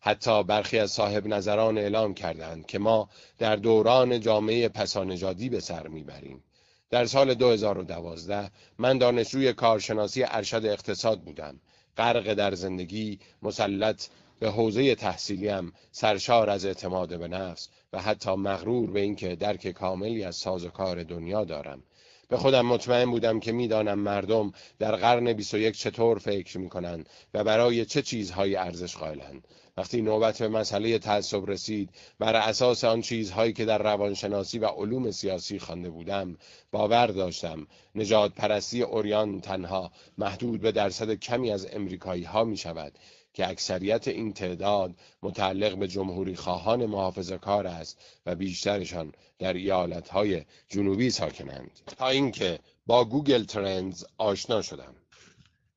حتی 0.00 0.42
برخی 0.42 0.78
از 0.78 0.90
صاحب 0.90 1.26
نظران 1.26 1.78
اعلام 1.78 2.14
کردند 2.14 2.66
که 2.66 2.78
ما 2.78 3.08
در 3.38 3.56
دوران 3.56 4.20
جامعه 4.20 4.68
پسانجادی 4.68 5.48
به 5.48 5.60
سر 5.60 5.88
می‌بریم. 5.88 6.44
در 6.90 7.06
سال 7.06 7.34
2012 7.34 8.50
من 8.78 8.98
دانشجوی 8.98 9.52
کارشناسی 9.52 10.22
ارشد 10.22 10.66
اقتصاد 10.66 11.20
بودم. 11.20 11.60
غرق 11.96 12.34
در 12.34 12.54
زندگی 12.54 13.18
مسلط 13.42 14.06
به 14.40 14.50
حوزه 14.50 14.94
تحصیلیم 14.94 15.72
سرشار 15.92 16.50
از 16.50 16.64
اعتماد 16.64 17.18
به 17.18 17.28
نفس 17.28 17.68
و 17.92 18.02
حتی 18.02 18.34
مغرور 18.34 18.90
به 18.90 19.00
اینکه 19.00 19.36
درک 19.36 19.68
کاملی 19.68 20.24
از 20.24 20.36
ساز 20.36 20.64
و 20.64 20.68
کار 20.68 21.02
دنیا 21.02 21.44
دارم 21.44 21.82
به 22.28 22.36
خودم 22.36 22.66
مطمئن 22.66 23.10
بودم 23.10 23.40
که 23.40 23.52
می‌دانم 23.52 23.98
مردم 23.98 24.52
در 24.78 24.96
قرن 24.96 25.32
21 25.32 25.78
چطور 25.78 26.18
فکر 26.18 26.58
می 26.58 26.68
کنند 26.68 27.08
و 27.34 27.44
برای 27.44 27.84
چه 27.84 28.02
چیزهایی 28.02 28.56
ارزش 28.56 28.96
قائلند 28.96 29.48
وقتی 29.78 30.02
نوبت 30.02 30.38
به 30.38 30.48
مسئله 30.48 30.98
تعصب 30.98 31.50
رسید 31.50 31.90
بر 32.18 32.36
اساس 32.36 32.84
آن 32.84 33.00
چیزهایی 33.00 33.52
که 33.52 33.64
در 33.64 33.78
روانشناسی 33.82 34.58
و 34.58 34.66
علوم 34.66 35.10
سیاسی 35.10 35.58
خوانده 35.58 35.90
بودم 35.90 36.36
باور 36.70 37.06
داشتم. 37.06 37.66
نجات 37.94 38.34
پرستی 38.34 38.82
اوریان 38.82 39.40
تنها 39.40 39.92
محدود 40.18 40.60
به 40.60 40.72
درصد 40.72 41.14
کمی 41.14 41.50
از 41.50 41.66
امریکایی 41.72 42.24
ها 42.24 42.44
می 42.44 42.56
شود 42.56 42.98
که 43.32 43.48
اکثریت 43.48 44.08
این 44.08 44.32
تعداد 44.32 44.94
متعلق 45.22 45.78
به 45.78 45.88
جمهوری 45.88 46.36
خواهان 46.36 46.86
محافظ 46.86 47.32
کار 47.32 47.66
است 47.66 48.00
و 48.26 48.34
بیشترشان 48.34 49.12
در 49.38 49.52
ایالتهای 49.52 50.44
جنوبی 50.68 51.10
ساکنند. 51.10 51.70
تا 51.98 52.08
اینکه 52.08 52.58
با 52.86 53.04
Google 53.04 53.44
Trends 53.44 54.04
آشنا 54.16 54.62
شدم. 54.62 54.94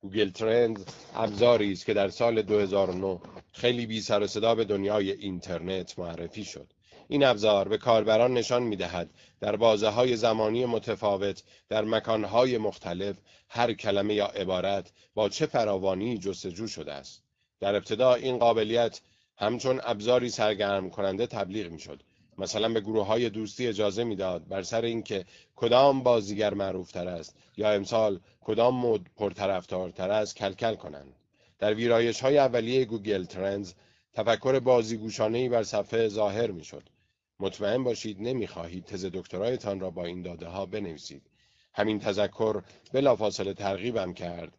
Google 0.02 0.30
Trends 0.30 0.84
ابزاری 1.14 1.72
است 1.72 1.86
که 1.86 1.94
در 1.94 2.08
سال 2.08 2.42
2009 2.42 3.20
خیلی 3.52 3.86
بی 3.86 4.00
سر 4.00 4.22
و 4.22 4.26
صدا 4.26 4.54
به 4.54 4.64
دنیای 4.64 5.12
اینترنت 5.12 5.98
معرفی 5.98 6.44
شد 6.44 6.72
این 7.08 7.24
ابزار 7.24 7.68
به 7.68 7.78
کاربران 7.78 8.34
نشان 8.34 8.62
می 8.62 8.76
دهد 8.76 9.10
در 9.40 9.56
بازه 9.56 9.88
های 9.88 10.16
زمانی 10.16 10.66
متفاوت 10.66 11.42
در 11.68 11.84
مکانهای 11.84 12.58
مختلف 12.58 13.16
هر 13.48 13.72
کلمه 13.72 14.14
یا 14.14 14.26
عبارت 14.26 14.92
با 15.14 15.28
چه 15.28 15.46
فراوانی 15.46 16.18
جستجو 16.18 16.66
شده 16.66 16.92
است 16.92 17.22
در 17.60 17.74
ابتدا 17.74 18.14
این 18.14 18.38
قابلیت 18.38 19.00
همچون 19.36 19.80
ابزاری 19.84 20.28
سرگرم 20.28 20.90
کننده 20.90 21.26
تبلیغ 21.26 21.70
می. 21.70 21.78
مثلا 22.38 22.68
به 22.68 22.80
گروه 22.80 23.06
های 23.06 23.30
دوستی 23.30 23.66
اجازه 23.66 24.04
می‌داد 24.04 24.48
بر 24.48 24.62
سر 24.62 24.82
اینکه 24.82 25.24
کدام 25.56 26.02
بازیگر 26.02 26.54
معروفتر 26.54 27.08
است 27.08 27.36
یا 27.56 27.72
امسال 27.72 28.20
کدام 28.40 28.74
مد 28.74 29.10
پرطرفدارتر 29.16 30.10
است 30.10 30.36
کلکل 30.36 30.74
کنند 30.74 31.14
در 31.58 31.74
ویرایش 31.74 32.20
های 32.20 32.38
اولیه 32.38 32.84
Google 32.84 33.24
Trends 33.24 33.74
تفکر 34.12 34.58
بازیگوشانه 34.60 35.38
ای 35.38 35.48
بر 35.48 35.62
صفحه 35.62 36.08
ظاهر 36.08 36.50
می 36.50 36.64
شد. 36.64 36.88
مطمئن 37.40 37.84
باشید 37.84 38.20
نمی‌خواهید 38.20 38.84
تز 38.84 39.04
دکترایتان 39.04 39.80
را 39.80 39.90
با 39.90 40.04
این 40.04 40.22
داده 40.22 40.46
ها 40.46 40.66
بنویسید. 40.66 41.22
همین 41.74 41.98
تذکر 41.98 42.62
بلافاصله 42.92 43.54
ترغیبم 43.54 44.14
کرد 44.14 44.58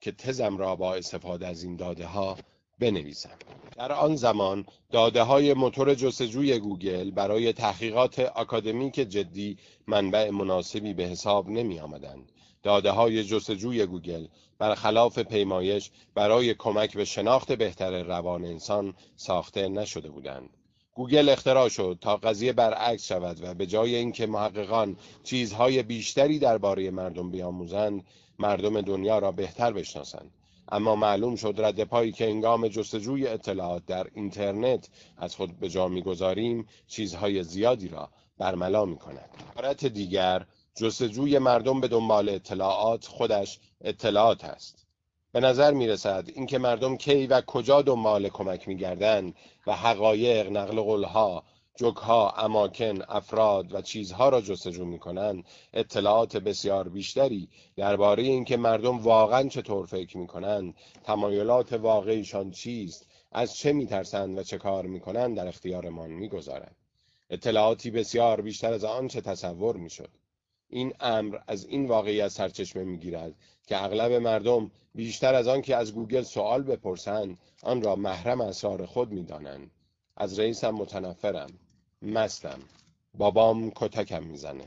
که 0.00 0.12
تزم 0.12 0.56
را 0.56 0.76
با 0.76 0.94
استفاده 0.94 1.46
از 1.46 1.62
این 1.62 1.76
داده 1.76 2.06
ها 2.06 2.38
بنویسم. 2.78 3.38
در 3.76 3.92
آن 3.92 4.16
زمان 4.16 4.66
داده 4.92 5.22
های 5.22 5.54
موتور 5.54 5.94
جستجوی 5.94 6.58
گوگل 6.58 7.10
برای 7.10 7.52
تحقیقات 7.52 8.18
آکادمیک 8.36 8.94
جدی 8.94 9.58
منبع 9.86 10.30
مناسبی 10.30 10.94
به 10.94 11.04
حساب 11.04 11.48
نمی 11.48 11.80
آمدند. 11.80 12.32
داده 12.62 12.90
های 12.90 13.24
جستجوی 13.24 13.86
گوگل 13.86 14.26
برخلاف 14.58 15.18
پیمایش 15.18 15.90
برای 16.14 16.54
کمک 16.54 16.96
به 16.96 17.04
شناخت 17.04 17.52
بهتر 17.52 18.02
روان 18.02 18.44
انسان 18.44 18.94
ساخته 19.16 19.68
نشده 19.68 20.10
بودند. 20.10 20.50
گوگل 20.94 21.28
اختراع 21.28 21.68
شد 21.68 21.98
تا 22.00 22.16
قضیه 22.16 22.52
برعکس 22.52 23.06
شود 23.06 23.38
و 23.42 23.54
به 23.54 23.66
جای 23.66 23.94
اینکه 23.94 24.26
محققان 24.26 24.96
چیزهای 25.22 25.82
بیشتری 25.82 26.38
درباره 26.38 26.90
مردم 26.90 27.30
بیاموزند 27.30 28.04
مردم 28.38 28.80
دنیا 28.80 29.18
را 29.18 29.32
بهتر 29.32 29.72
بشناسند 29.72 30.30
اما 30.72 30.96
معلوم 30.96 31.36
شد 31.36 31.54
رد 31.58 31.84
پایی 31.84 32.12
که 32.12 32.24
انگام 32.24 32.68
جستجوی 32.68 33.26
اطلاعات 33.26 33.86
در 33.86 34.06
اینترنت 34.14 34.88
از 35.16 35.36
خود 35.36 35.58
به 35.58 35.68
جا 35.68 35.88
می‌گذاریم 35.88 36.66
چیزهای 36.86 37.42
زیادی 37.42 37.88
را 37.88 38.10
برملا 38.38 38.84
می 38.84 38.96
کند. 38.96 39.30
عبارت 39.52 39.86
دیگر 39.86 40.46
جستجوی 40.76 41.38
مردم 41.38 41.80
به 41.80 41.88
دنبال 41.88 42.28
اطلاعات 42.28 43.06
خودش 43.06 43.60
اطلاعات 43.80 44.44
است. 44.44 44.86
به 45.32 45.40
نظر 45.40 45.72
می 45.72 45.86
رسد 45.86 46.24
اینکه 46.34 46.58
مردم 46.58 46.96
کی 46.96 47.26
و 47.26 47.40
کجا 47.40 47.82
دنبال 47.82 48.28
کمک 48.28 48.68
می 48.68 48.76
گردند 48.76 49.34
و 49.66 49.72
حقایق 49.76 50.50
نقل 50.50 50.80
قولها 50.80 51.44
جگها، 51.76 52.30
اماکن، 52.30 53.02
افراد 53.08 53.74
و 53.74 53.82
چیزها 53.82 54.28
را 54.28 54.40
جستجو 54.40 54.84
می 54.84 54.98
کنند 54.98 55.44
اطلاعات 55.72 56.36
بسیار 56.36 56.88
بیشتری 56.88 57.48
درباره 57.76 58.22
اینکه 58.22 58.56
مردم 58.56 58.98
واقعا 58.98 59.48
چطور 59.48 59.86
فکر 59.86 60.18
می 60.18 60.26
کنند 60.26 60.74
تمایلات 61.04 61.72
واقعیشان 61.72 62.50
چیست 62.50 63.06
از 63.32 63.56
چه 63.56 63.72
می 63.72 63.86
ترسند 63.86 64.38
و 64.38 64.42
چه 64.42 64.58
کار 64.58 64.86
می 64.86 65.00
کنند 65.00 65.36
در 65.36 65.48
اختیارمان 65.48 66.10
می 66.10 66.28
گذارند. 66.28 66.76
اطلاعاتی 67.30 67.90
بسیار 67.90 68.40
بیشتر 68.40 68.72
از 68.72 68.84
آنچه 68.84 69.20
تصور 69.20 69.76
می 69.76 69.90
شد. 69.90 70.10
این 70.68 70.92
امر 71.00 71.38
از 71.46 71.66
این 71.66 71.86
واقعیت 71.88 72.28
سرچشمه 72.28 72.84
می 72.84 72.98
گیرد 72.98 73.34
که 73.66 73.84
اغلب 73.84 74.12
مردم 74.12 74.70
بیشتر 74.94 75.34
از 75.34 75.48
آن 75.48 75.62
که 75.62 75.76
از 75.76 75.94
گوگل 75.94 76.22
سوال 76.22 76.62
بپرسند 76.62 77.38
آن 77.62 77.82
را 77.82 77.96
محرم 77.96 78.40
اسرار 78.40 78.86
خود 78.86 79.10
می 79.10 79.24
دانند. 79.24 79.70
از 80.16 80.38
رئیسم 80.38 80.70
متنفرم 80.70 81.58
مستم. 82.04 82.58
بابام 83.14 83.70
کتکم 83.70 84.22
می‌زنه. 84.22 84.64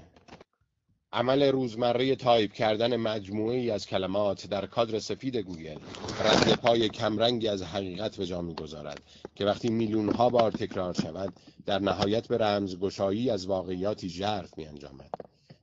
عمل 1.13 1.43
روزمره 1.43 2.15
تایپ 2.15 2.53
کردن 2.53 2.95
مجموعه‌ای 2.95 3.71
از 3.71 3.88
کلمات 3.88 4.47
در 4.47 4.65
کادر 4.65 4.99
سفید 4.99 5.38
گوگل 5.38 5.77
رد 6.19 6.55
پای 6.55 6.89
کمرنگی 6.89 7.47
از 7.47 7.63
حقیقت 7.63 8.17
به 8.17 8.25
جا 8.25 8.41
می‌گذارد 8.41 9.01
که 9.35 9.45
وقتی 9.45 9.69
میلیون 9.69 10.09
ها 10.09 10.29
بار 10.29 10.51
تکرار 10.51 10.93
شود 10.93 11.33
در 11.65 11.79
نهایت 11.79 12.27
به 12.27 12.38
رمزگشایی 12.38 13.29
از 13.29 13.45
واقعیاتی 13.45 14.09
ژرف 14.09 14.57
می 14.57 14.65
انجامد. 14.65 15.09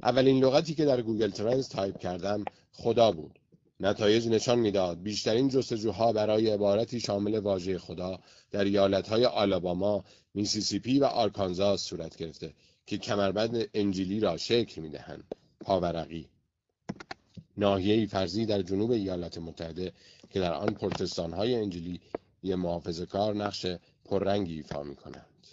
اولین 0.03 0.45
لغتی 0.45 0.75
که 0.75 0.85
در 0.85 1.03
گوگل 1.03 1.31
ترندز 1.31 1.69
تایپ 1.69 1.99
کردم 1.99 2.45
خدا 2.73 3.13
بود. 3.13 3.39
نتایج 3.81 4.29
نشان 4.29 4.59
می‌داد 4.59 5.03
بیشترین 5.03 5.49
جستجوها 5.49 6.13
برای 6.13 6.51
عبارتی 6.51 7.01
شامل 7.01 7.39
واژه 7.39 7.79
خدا 7.79 8.19
در 8.51 8.65
ایالتهای 8.65 9.25
آلاباما، 9.25 10.05
میسیسیپی 10.35 10.99
و 10.99 11.05
آرکانزاس 11.05 11.83
صورت 11.83 12.17
گرفته 12.17 12.55
که 12.87 12.99
کمربند 12.99 13.69
انجیلی 13.75 14.21
را 14.21 14.37
شکل 14.37 14.81
می‌دهند. 14.81 15.25
پاورقی 15.61 16.29
ناحیه‌ای 17.57 18.07
فرضی 18.07 18.47
در 18.47 18.63
جنوب 18.63 18.91
ایالات 18.91 19.39
متحده 19.39 19.93
که 20.31 20.41
در 20.41 20.53
آن 20.53 20.75
پروتستانهای 20.75 21.55
انجیلی 21.55 22.01
محافظه 22.43 23.01
کار 23.01 23.35
نقش 23.35 23.67
پررنگی 24.05 24.55
ایفا 24.55 24.83
می 24.83 24.97
کنند. 24.97 25.47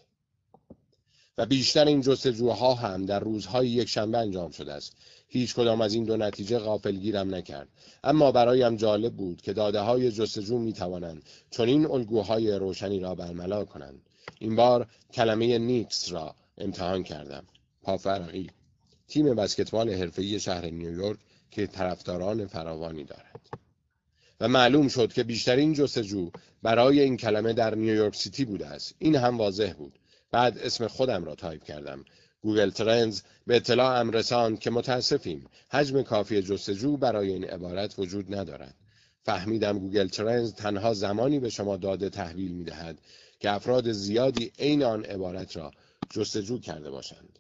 و 1.38 1.46
بیشتر 1.46 1.86
این 1.86 2.02
جستجوها 2.02 2.74
هم 2.74 3.06
در 3.06 3.20
روزهای 3.20 3.70
یک 3.70 3.88
شنبه 3.90 4.18
انجام 4.18 4.52
شده 4.52 4.74
است 4.74 4.96
هیچ 5.34 5.56
کدام 5.56 5.82
از 5.82 5.94
این 5.94 6.04
دو 6.04 6.18
نتیجه 6.18 6.60
غافلگیرم 6.60 7.36
نکرد. 7.36 7.68
اما 8.04 8.32
برایم 8.32 8.76
جالب 8.76 9.14
بود 9.14 9.42
که 9.42 9.54
داده 9.54 9.80
های 9.80 10.12
جستجو 10.12 10.58
می 10.58 10.74
توانند 10.74 11.24
چنین 11.52 11.86
الگوهای 11.86 12.52
روشنی 12.52 13.00
را 13.00 13.16
برملا 13.16 13.66
کنند. 13.66 14.02
این 14.40 14.56
بار 14.56 14.88
کلمه 15.14 15.58
نیکس 15.58 16.12
را 16.12 16.36
امتحان 16.58 17.04
کردم. 17.04 17.44
پاورقی 17.84 18.50
تیم 19.08 19.36
بسکتبال 19.36 19.90
حرفه‌ای 19.90 20.40
شهر 20.40 20.66
نیویورک 20.66 21.20
که 21.52 21.68
طرفداران 21.68 22.48
فراوانی 22.48 23.04
دارد. 23.04 23.50
و 24.40 24.48
معلوم 24.48 24.88
شد 24.88 25.14
که 25.14 25.24
بیشترین 25.24 25.74
جستجو 25.74 26.32
برای 26.64 27.00
این 27.00 27.18
کلمه 27.18 27.54
در 27.54 27.76
نیویورک 27.76 28.16
سیتی 28.16 28.46
بوده 28.46 28.68
است. 28.68 28.96
این 29.00 29.16
هم 29.16 29.38
واضح 29.38 29.74
بود. 29.74 30.00
بعد 30.32 30.58
اسم 30.58 30.88
خودم 30.88 31.24
را 31.24 31.36
تایپ 31.36 31.64
کردم. 31.64 32.06
گوگل 32.42 32.70
ترندز 32.70 33.22
به 33.48 33.56
اطلاع 33.56 34.04
رساند 34.04 34.60
که 34.60 34.70
متاسفیم. 34.72 35.46
حجم 35.70 36.02
کافی 36.02 36.42
جستجو 36.42 36.98
برای 36.98 37.30
این 37.32 37.44
عبارت 37.44 38.00
وجود 38.00 38.36
ندارد. 38.36 38.76
فهمیدم 39.24 39.80
گوگل 39.80 40.08
ترندز 40.08 40.54
تنها 40.54 40.94
زمانی 40.94 41.40
به 41.40 41.50
شما 41.50 41.78
داده 41.78 42.10
تحویل 42.10 42.52
می 42.52 42.64
دهد 42.64 43.00
که 43.40 43.52
افراد 43.52 43.92
زیادی 43.92 44.52
عین 44.60 44.84
آن 44.84 45.06
عبارت 45.06 45.58
را 45.58 45.72
جستجو 46.10 46.60
کرده 46.60 46.92
باشند. 46.92 47.40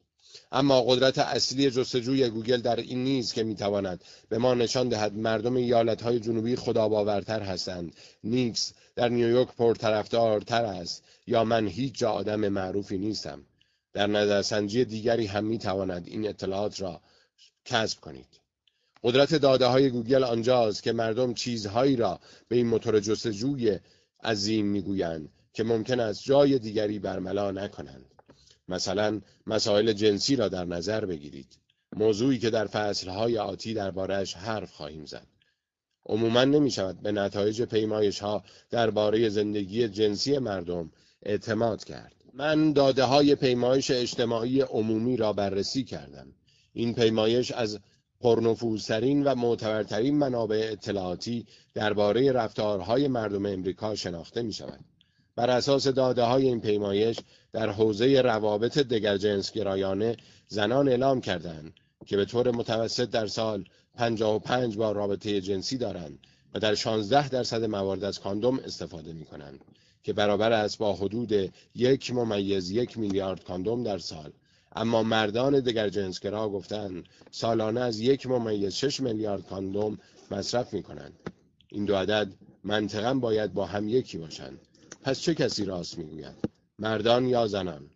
اما 0.51 0.81
قدرت 0.81 1.17
اصلی 1.17 1.71
جستجوی 1.71 2.29
گوگل 2.29 2.61
در 2.61 2.75
این 2.75 3.03
نیست 3.03 3.33
که 3.33 3.43
می‌تواند 3.43 4.03
به 4.29 4.37
ما 4.37 4.53
نشان 4.53 4.89
دهد 4.89 5.13
مردم 5.13 5.55
ایالتهای 5.55 6.19
جنوبی 6.19 6.55
خداباورتر 6.55 7.41
هستند. 7.41 7.95
نیکس 8.23 8.73
در 8.95 9.09
نیویورک 9.09 9.55
پرطرفدارتر 9.55 10.65
است. 10.65 11.03
یا 11.27 11.43
من 11.43 11.67
هیچ 11.67 11.97
جا 11.97 12.11
آدم 12.11 12.47
معروفی 12.47 12.97
نیستم. 12.97 13.45
در 13.93 14.07
نظرسنجی 14.07 14.85
دیگری 14.85 15.25
هم 15.25 15.45
می‌تواند 15.45 16.07
این 16.07 16.27
اطلاعات 16.27 16.81
را 16.81 17.01
کسب 17.65 17.99
کنید. 17.99 18.41
قدرت 19.03 19.35
داده 19.35 19.65
های 19.65 19.89
گوگل 19.89 20.23
آنجاست 20.23 20.83
که 20.83 20.91
مردم 20.91 21.33
چیزهایی 21.33 21.95
را 21.95 22.19
به 22.47 22.55
این 22.55 22.67
موتور 22.67 22.99
جستجوی 22.99 23.79
عظیم 24.23 24.65
می‌گویند 24.65 25.29
که 25.53 25.63
ممکن 25.63 25.99
است 25.99 26.23
جای 26.23 26.59
دیگری 26.59 26.99
برملا 26.99 27.51
نکنند. 27.51 28.05
مثلا 28.67 29.21
مسائل 29.47 29.93
جنسی 29.93 30.35
را 30.35 30.49
در 30.49 30.65
نظر 30.65 31.05
بگیرید. 31.05 31.57
موضوعی 31.95 32.39
که 32.39 32.49
در 32.49 32.67
فصلهای 32.67 33.37
آتی 33.37 33.73
دربارهش 33.73 34.33
حرف 34.33 34.71
خواهیم 34.71 35.05
زد. 35.05 35.27
عموما 36.05 36.43
نمی 36.43 36.71
شود 36.71 37.01
به 37.01 37.11
نتایج 37.11 37.61
پیمایش 37.61 38.19
ها 38.19 38.43
درباره 38.69 39.29
زندگی 39.29 39.87
جنسی 39.87 40.37
مردم 40.37 40.91
اعتماد 41.23 41.83
کرد. 41.83 42.20
من 42.33 42.73
داده 42.73 43.03
های 43.03 43.35
پیمایش 43.35 43.91
اجتماعی 43.91 44.61
عمومی 44.61 45.17
را 45.17 45.33
بررسی 45.33 45.83
کردم 45.83 46.27
این 46.73 46.93
پیمایش 46.93 47.51
از 47.51 47.79
پرنفوذترین 48.21 49.23
و 49.23 49.35
معتبرترین 49.35 50.17
منابع 50.17 50.69
اطلاعاتی 50.71 51.45
درباره 51.73 52.31
رفتارهای 52.31 53.07
مردم 53.07 53.45
امریکا 53.45 53.95
شناخته 53.95 54.41
می 54.41 54.53
شود. 54.53 54.79
بر 55.35 55.49
اساس 55.49 55.87
داده 55.87 56.23
های 56.23 56.47
این 56.47 56.61
پیمایش 56.61 57.17
در 57.53 57.69
حوزه 57.69 58.21
روابط 58.21 58.79
گرایانه 59.51 60.17
زنان 60.47 60.87
اعلام 60.87 61.21
کردند 61.21 61.73
که 62.05 62.17
به 62.17 62.25
طور 62.25 62.51
متوسط 62.51 63.09
در 63.09 63.27
سال 63.27 63.65
55 63.95 64.77
بار 64.77 64.95
رابطه 64.95 65.41
جنسی 65.41 65.77
دارند 65.77 66.19
و 66.53 66.59
در 66.59 66.75
16 66.75 67.29
درصد 67.29 67.63
موارد 67.63 68.03
از 68.03 68.19
کاندوم 68.19 68.59
استفاده 68.59 69.13
می 69.13 69.25
کنند 69.25 69.59
که 70.03 70.13
برابر 70.13 70.51
است 70.51 70.77
با 70.77 70.93
حدود 70.93 71.53
یک 71.75 72.13
ممیز 72.13 72.71
یک 72.71 72.97
میلیارد 72.97 73.43
کاندوم 73.43 73.83
در 73.83 73.97
سال 73.97 74.31
اما 74.75 75.03
مردان 75.03 75.59
دگر 75.59 75.89
جنسگرا 75.89 76.49
گفتند 76.49 77.05
سالانه 77.31 77.79
از 77.79 77.99
یک 77.99 78.27
ممیز 78.27 78.73
شش 78.73 78.99
میلیارد 78.99 79.47
کاندوم 79.47 79.97
مصرف 80.31 80.73
می 80.73 80.83
کنند. 80.83 81.19
این 81.69 81.85
دو 81.85 81.95
عدد 81.95 82.33
منطقا 82.63 83.13
باید 83.13 83.53
با 83.53 83.65
هم 83.65 83.89
یکی 83.89 84.17
باشند. 84.17 84.59
پس 85.03 85.19
چه 85.19 85.35
کسی 85.35 85.65
راست 85.65 85.97
می‌گوید؟ 85.97 86.35
مردان 86.79 87.25
یا 87.25 87.47
زنان؟ 87.47 87.89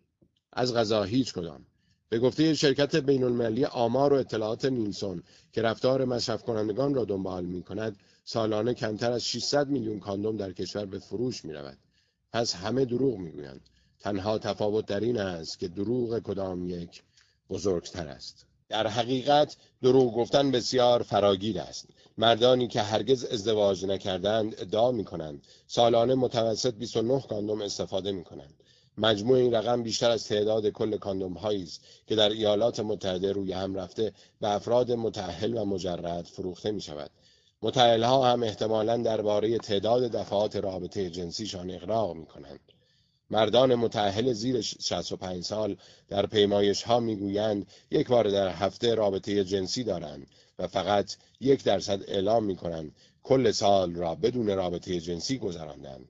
از 0.52 0.74
غذا 0.74 1.02
هیچ 1.02 1.32
کدام. 1.32 1.66
به 2.08 2.18
گفته 2.18 2.54
شرکت 2.54 2.96
بین 2.96 3.24
المللی 3.24 3.64
آمار 3.64 4.12
و 4.12 4.16
اطلاعات 4.16 4.64
نیلسون 4.64 5.22
که 5.52 5.62
رفتار 5.62 6.04
مصرف 6.04 6.42
کنندگان 6.42 6.94
را 6.94 7.04
دنبال 7.04 7.44
می 7.44 7.62
کند 7.62 7.96
سالانه 8.24 8.74
کمتر 8.74 9.12
از 9.12 9.24
600 9.24 9.68
میلیون 9.68 10.00
کاندوم 10.00 10.36
در 10.36 10.52
کشور 10.52 10.86
به 10.86 10.98
فروش 10.98 11.44
می 11.44 11.52
رود. 11.52 11.78
پس 12.32 12.54
همه 12.54 12.84
دروغ 12.84 13.18
می 13.18 13.30
گویند. 13.30 13.60
تنها 14.00 14.38
تفاوت 14.38 14.86
در 14.86 15.00
این 15.00 15.18
است 15.18 15.58
که 15.58 15.68
دروغ 15.68 16.18
کدام 16.18 16.68
یک 16.68 17.02
بزرگتر 17.50 18.08
است. 18.08 18.46
در 18.68 18.86
حقیقت 18.86 19.56
دروغ 19.82 20.14
گفتن 20.14 20.50
بسیار 20.50 21.02
فراگیر 21.02 21.60
است. 21.60 21.86
مردانی 22.18 22.68
که 22.68 22.82
هرگز 22.82 23.24
ازدواج 23.24 23.84
نکردند 23.84 24.54
ادعا 24.60 24.92
می 24.92 25.04
کنند 25.04 25.46
سالانه 25.66 26.14
متوسط 26.14 26.74
29 26.74 27.20
کاندوم 27.20 27.60
استفاده 27.62 28.12
می 28.12 28.24
کنند 28.24 28.54
مجموع 28.98 29.38
این 29.38 29.54
رقم 29.54 29.82
بیشتر 29.82 30.10
از 30.10 30.28
تعداد 30.28 30.68
کل 30.68 30.96
کاندوم 30.96 31.32
هایی 31.32 31.62
است 31.62 31.80
که 32.06 32.16
در 32.16 32.28
ایالات 32.28 32.80
متحده 32.80 33.32
روی 33.32 33.52
هم 33.52 33.74
رفته 33.74 34.12
به 34.40 34.48
افراد 34.48 34.92
متأهل 34.92 35.56
و 35.56 35.64
مجرد 35.64 36.24
فروخته 36.24 36.70
می 36.70 36.80
شود 36.80 37.10
متأهل 37.66 38.02
ها 38.02 38.32
هم 38.32 38.42
احتمالا 38.42 38.96
درباره 38.96 39.58
تعداد 39.58 40.02
دفعات 40.02 40.56
رابطه 40.56 41.10
جنسیشان 41.10 41.70
اقراق 41.70 42.16
می 42.16 42.26
کنند 42.26 42.60
مردان 43.30 43.74
متأهل 43.74 44.32
زیر 44.32 44.60
65 44.60 45.44
سال 45.44 45.76
در 46.08 46.26
پیمایش 46.26 46.82
ها 46.82 47.00
می‌گویند 47.00 47.66
یک 47.90 48.08
بار 48.08 48.28
در 48.30 48.48
هفته 48.48 48.94
رابطه 48.94 49.44
جنسی 49.44 49.84
دارند 49.84 50.26
و 50.58 50.66
فقط 50.66 51.16
یک 51.40 51.64
درصد 51.64 52.02
اعلام 52.08 52.44
می 52.44 52.56
کنند 52.56 52.94
کل 53.22 53.50
سال 53.50 53.94
را 53.94 54.14
بدون 54.14 54.56
رابطه 54.56 55.00
جنسی 55.00 55.38
گذراندند. 55.38 56.08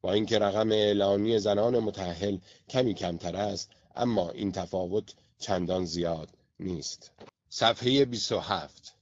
با 0.00 0.12
اینکه 0.12 0.38
رقم 0.38 0.72
اعلانی 0.72 1.38
زنان 1.38 1.78
متأهل 1.78 2.38
کمی 2.68 2.94
کمتر 2.94 3.36
است 3.36 3.70
اما 3.96 4.30
این 4.30 4.52
تفاوت 4.52 5.14
چندان 5.38 5.84
زیاد 5.84 6.28
نیست. 6.60 7.10
صفحه 7.48 8.04
27 8.04 8.97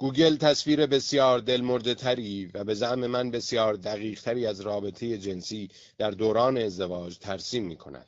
گوگل 0.00 0.36
تصویر 0.36 0.86
بسیار 0.86 1.38
دلمرده 1.38 1.94
تری 1.94 2.50
و 2.54 2.64
به 2.64 2.74
زعم 2.74 3.06
من 3.06 3.30
بسیار 3.30 3.74
دقیق 3.74 4.22
تری 4.22 4.46
از 4.46 4.60
رابطه 4.60 5.18
جنسی 5.18 5.68
در 5.98 6.10
دوران 6.10 6.58
ازدواج 6.58 7.18
ترسیم 7.18 7.66
می 7.66 7.76
کند. 7.76 8.06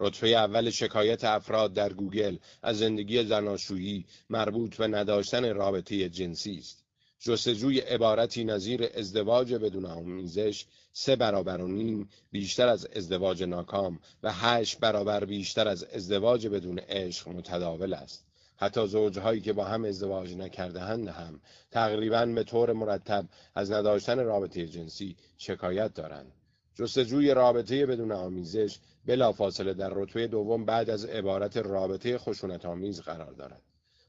رتبه 0.00 0.28
اول 0.28 0.70
شکایت 0.70 1.24
افراد 1.24 1.72
در 1.72 1.92
گوگل 1.92 2.36
از 2.62 2.78
زندگی 2.78 3.24
زناشویی 3.24 4.06
مربوط 4.30 4.76
به 4.76 4.86
نداشتن 4.86 5.54
رابطه 5.54 6.08
جنسی 6.08 6.58
است. 6.58 6.84
جستجوی 7.20 7.80
عبارتی 7.80 8.44
نظیر 8.44 8.88
ازدواج 8.94 9.54
بدون 9.54 9.86
آمیزش 9.86 10.64
سه 10.92 11.16
برابر 11.16 11.60
و 11.60 11.68
نیم 11.68 12.08
بیشتر 12.32 12.68
از 12.68 12.86
ازدواج 12.86 13.42
ناکام 13.42 13.98
و 14.22 14.32
هشت 14.32 14.78
برابر 14.78 15.24
بیشتر 15.24 15.68
از 15.68 15.84
ازدواج 15.84 16.46
بدون 16.46 16.78
عشق 16.78 17.28
متداول 17.28 17.94
است. 17.94 18.25
حتی 18.56 18.86
زوجهایی 18.86 19.40
که 19.40 19.52
با 19.52 19.64
هم 19.64 19.84
ازدواج 19.84 20.34
نکردهاند 20.34 21.08
هم 21.08 21.40
تقریبا 21.70 22.26
به 22.26 22.44
طور 22.44 22.72
مرتب 22.72 23.24
از 23.54 23.72
نداشتن 23.72 24.24
رابطه 24.24 24.66
جنسی 24.66 25.16
شکایت 25.38 25.94
دارند. 25.94 26.32
جستجوی 26.74 27.34
رابطه 27.34 27.86
بدون 27.86 28.12
آمیزش 28.12 28.78
بلافاصله 29.06 29.74
در 29.74 29.90
رتبه 29.94 30.26
دوم 30.26 30.64
بعد 30.64 30.90
از 30.90 31.04
عبارت 31.04 31.56
رابطه 31.56 32.18
خشونت 32.18 32.64
آمیز 32.64 33.00
قرار 33.00 33.32
دارد. 33.32 33.62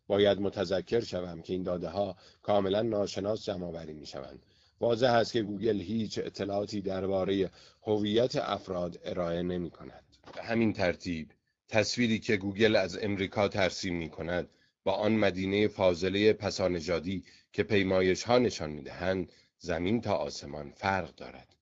باید 0.07 0.39
متذکر 0.39 0.99
شوم 0.99 1.41
که 1.41 1.53
این 1.53 1.63
داده 1.63 1.89
ها 1.89 2.15
کاملا 2.41 2.81
ناشناس 2.81 3.45
جمع 3.45 3.85
می 3.85 4.05
شوند. 4.05 4.39
واضح 4.79 5.11
است 5.11 5.33
که 5.33 5.41
گوگل 5.41 5.81
هیچ 5.81 6.19
اطلاعاتی 6.19 6.81
درباره 6.81 7.49
هویت 7.83 8.35
افراد 8.35 8.99
ارائه 9.03 9.41
نمی 9.41 9.69
کند. 9.69 10.03
به 10.35 10.41
همین 10.41 10.73
ترتیب 10.73 11.27
تصویری 11.67 12.19
که 12.19 12.37
گوگل 12.37 12.75
از 12.75 12.97
امریکا 13.03 13.47
ترسیم 13.47 13.95
می 13.95 14.09
کند 14.09 14.49
با 14.83 14.93
آن 14.93 15.11
مدینه 15.11 15.67
فاضله 15.67 16.33
پسانژادی 16.33 17.23
که 17.53 17.63
پیمایش 17.63 18.23
ها 18.23 18.37
نشان 18.37 18.69
می 18.69 18.81
دهند 18.81 19.31
زمین 19.59 20.01
تا 20.01 20.13
آسمان 20.13 20.71
فرق 20.71 21.15
دارد. 21.15 21.55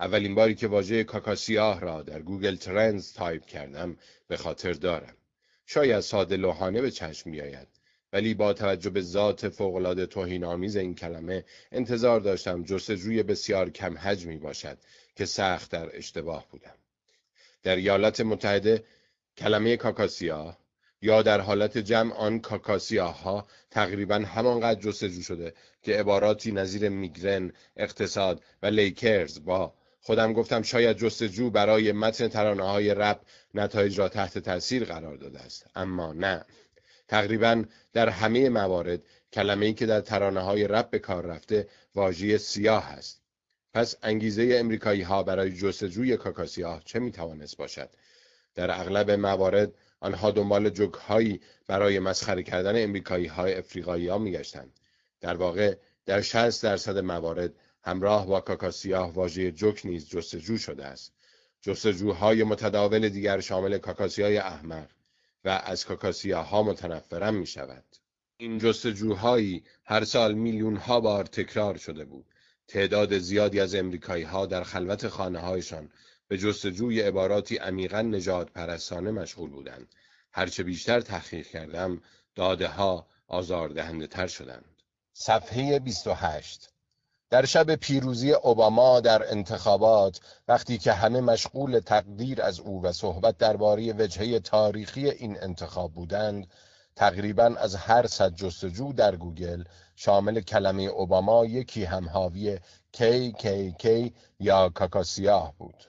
اولین 0.00 0.34
باری 0.34 0.54
که 0.54 0.66
واژه 0.66 1.04
کاکاسیاه 1.04 1.80
را 1.80 2.02
در 2.02 2.22
گوگل 2.22 2.56
ترندز 2.56 3.12
تایپ 3.12 3.46
کردم 3.46 3.96
به 4.28 4.36
خاطر 4.36 4.72
دارم. 4.72 5.16
شاید 5.66 6.00
ساده 6.00 6.36
لوحانه 6.36 6.80
به 6.80 6.90
چشم 6.90 7.30
بیاید 7.30 7.68
ولی 8.12 8.34
با 8.34 8.52
توجه 8.52 8.90
به 8.90 9.00
ذات 9.00 9.48
فوقالعاده 9.48 10.06
توهینآمیز 10.06 10.76
این 10.76 10.94
کلمه 10.94 11.44
انتظار 11.72 12.20
داشتم 12.20 12.62
جستجوی 12.62 13.22
بسیار 13.22 13.70
کم 13.70 13.98
حجمی 13.98 14.36
باشد 14.36 14.78
که 15.16 15.24
سخت 15.24 15.70
در 15.70 15.96
اشتباه 15.96 16.46
بودم. 16.50 16.74
در 17.62 17.76
ایالات 17.76 18.20
متحده 18.20 18.84
کلمه 19.38 19.76
کاکاسیا 19.76 20.56
یا 21.02 21.22
در 21.22 21.40
حالت 21.40 21.78
جمع 21.78 22.14
آن 22.14 22.42
ها 22.98 23.46
تقریبا 23.70 24.14
همانقدر 24.14 24.80
جستجو 24.80 25.22
شده 25.22 25.54
که 25.82 25.98
عباراتی 25.98 26.52
نظیر 26.52 26.88
میگرن، 26.88 27.52
اقتصاد 27.76 28.42
و 28.62 28.66
لیکرز 28.66 29.44
با. 29.44 29.74
خودم 30.00 30.32
گفتم 30.32 30.62
شاید 30.62 30.96
جستجو 30.96 31.50
برای 31.50 31.92
متن 31.92 32.28
ترانه 32.28 32.64
های 32.64 32.94
رپ 32.94 33.20
نتایج 33.54 33.98
را 33.98 34.08
تحت 34.08 34.38
تاثیر 34.38 34.84
قرار 34.84 35.16
داده 35.16 35.40
است 35.40 35.66
اما 35.74 36.12
نه. 36.12 36.44
تقریبا 37.08 37.64
در 37.92 38.08
همه 38.08 38.48
موارد 38.48 39.02
کلمه 39.32 39.66
ای 39.66 39.74
که 39.74 39.86
در 39.86 40.00
ترانه 40.00 40.40
های 40.40 40.68
رپ 40.68 40.90
به 40.90 40.98
کار 40.98 41.26
رفته 41.26 41.68
واژه 41.94 42.38
سیاه 42.38 42.84
است. 42.84 43.20
پس 43.74 43.96
انگیزه 44.02 44.56
امریکایی 44.60 45.02
ها 45.02 45.22
برای 45.22 45.52
جستجوی 45.52 46.16
کاکاسیاه 46.16 46.82
چه 46.84 46.98
می 46.98 47.12
توانست 47.12 47.56
باشد؟ 47.56 47.90
در 48.56 48.80
اغلب 48.80 49.10
موارد 49.10 49.74
آنها 50.00 50.30
دنبال 50.30 50.70
جوکهایی 50.70 51.40
برای 51.66 51.98
مسخره 51.98 52.42
کردن 52.42 52.82
امریکایی 52.82 53.26
های 53.26 53.54
افریقایی 53.54 54.08
ها 54.08 54.18
میگشتند. 54.18 54.80
در 55.20 55.34
واقع 55.36 55.76
در 56.06 56.20
60 56.20 56.62
درصد 56.62 56.98
موارد 56.98 57.52
همراه 57.82 58.26
با 58.26 58.40
کاکاسیاه 58.40 59.12
واژه 59.12 59.52
جوک 59.52 59.86
نیز 59.86 60.08
جستجو 60.08 60.58
شده 60.58 60.84
است. 60.84 61.12
جستجوهای 61.60 62.44
متداول 62.44 63.08
دیگر 63.08 63.40
شامل 63.40 63.78
کاکاسیای 63.78 64.38
احمر 64.38 64.86
و 65.44 65.48
از 65.48 65.84
کاکاسیاها 65.84 66.62
متنفرم 66.62 67.34
می 67.34 67.46
شود. 67.46 67.84
این 68.36 68.58
جستجوهایی 68.58 69.64
هر 69.84 70.04
سال 70.04 70.34
میلیون 70.34 70.76
ها 70.76 71.00
بار 71.00 71.24
تکرار 71.24 71.76
شده 71.76 72.04
بود. 72.04 72.26
تعداد 72.68 73.18
زیادی 73.18 73.60
از 73.60 73.74
امریکایی 73.74 74.24
ها 74.24 74.46
در 74.46 74.62
خلوت 74.62 75.08
خانه 75.08 75.38
هایشان 75.38 75.88
به 76.28 76.38
جستجوی 76.38 77.00
عباراتی 77.00 77.56
عمیقا 77.56 78.02
نجات 78.02 78.50
پرستانه 78.50 79.10
مشغول 79.10 79.50
بودند. 79.50 79.88
هرچه 80.32 80.62
بیشتر 80.62 81.00
تحقیق 81.00 81.46
کردم 81.46 82.02
داده 82.34 82.68
ها 82.68 83.06
آزاردهنده 83.28 84.06
تر 84.06 84.26
شدند. 84.26 84.82
صفحه 85.12 85.78
28 85.78 86.72
در 87.30 87.44
شب 87.44 87.74
پیروزی 87.74 88.32
اوباما 88.32 89.00
در 89.00 89.30
انتخابات 89.30 90.20
وقتی 90.48 90.78
که 90.78 90.92
همه 90.92 91.20
مشغول 91.20 91.80
تقدیر 91.80 92.42
از 92.42 92.60
او 92.60 92.82
و 92.82 92.92
صحبت 92.92 93.38
درباره 93.38 93.92
وجهه 93.92 94.38
تاریخی 94.38 95.10
این 95.10 95.42
انتخاب 95.42 95.92
بودند 95.92 96.46
تقریبا 96.96 97.44
از 97.44 97.74
هر 97.74 98.06
صد 98.06 98.34
جستجو 98.34 98.92
در 98.92 99.16
گوگل 99.16 99.64
شامل 99.96 100.40
کلمه 100.40 100.82
اوباما 100.82 101.46
یکی 101.46 101.84
هم 101.84 102.08
حاوی 102.08 102.58
KKK 102.96 104.10
یا 104.40 104.68
کاکاسیاه 104.68 105.54
بود 105.58 105.84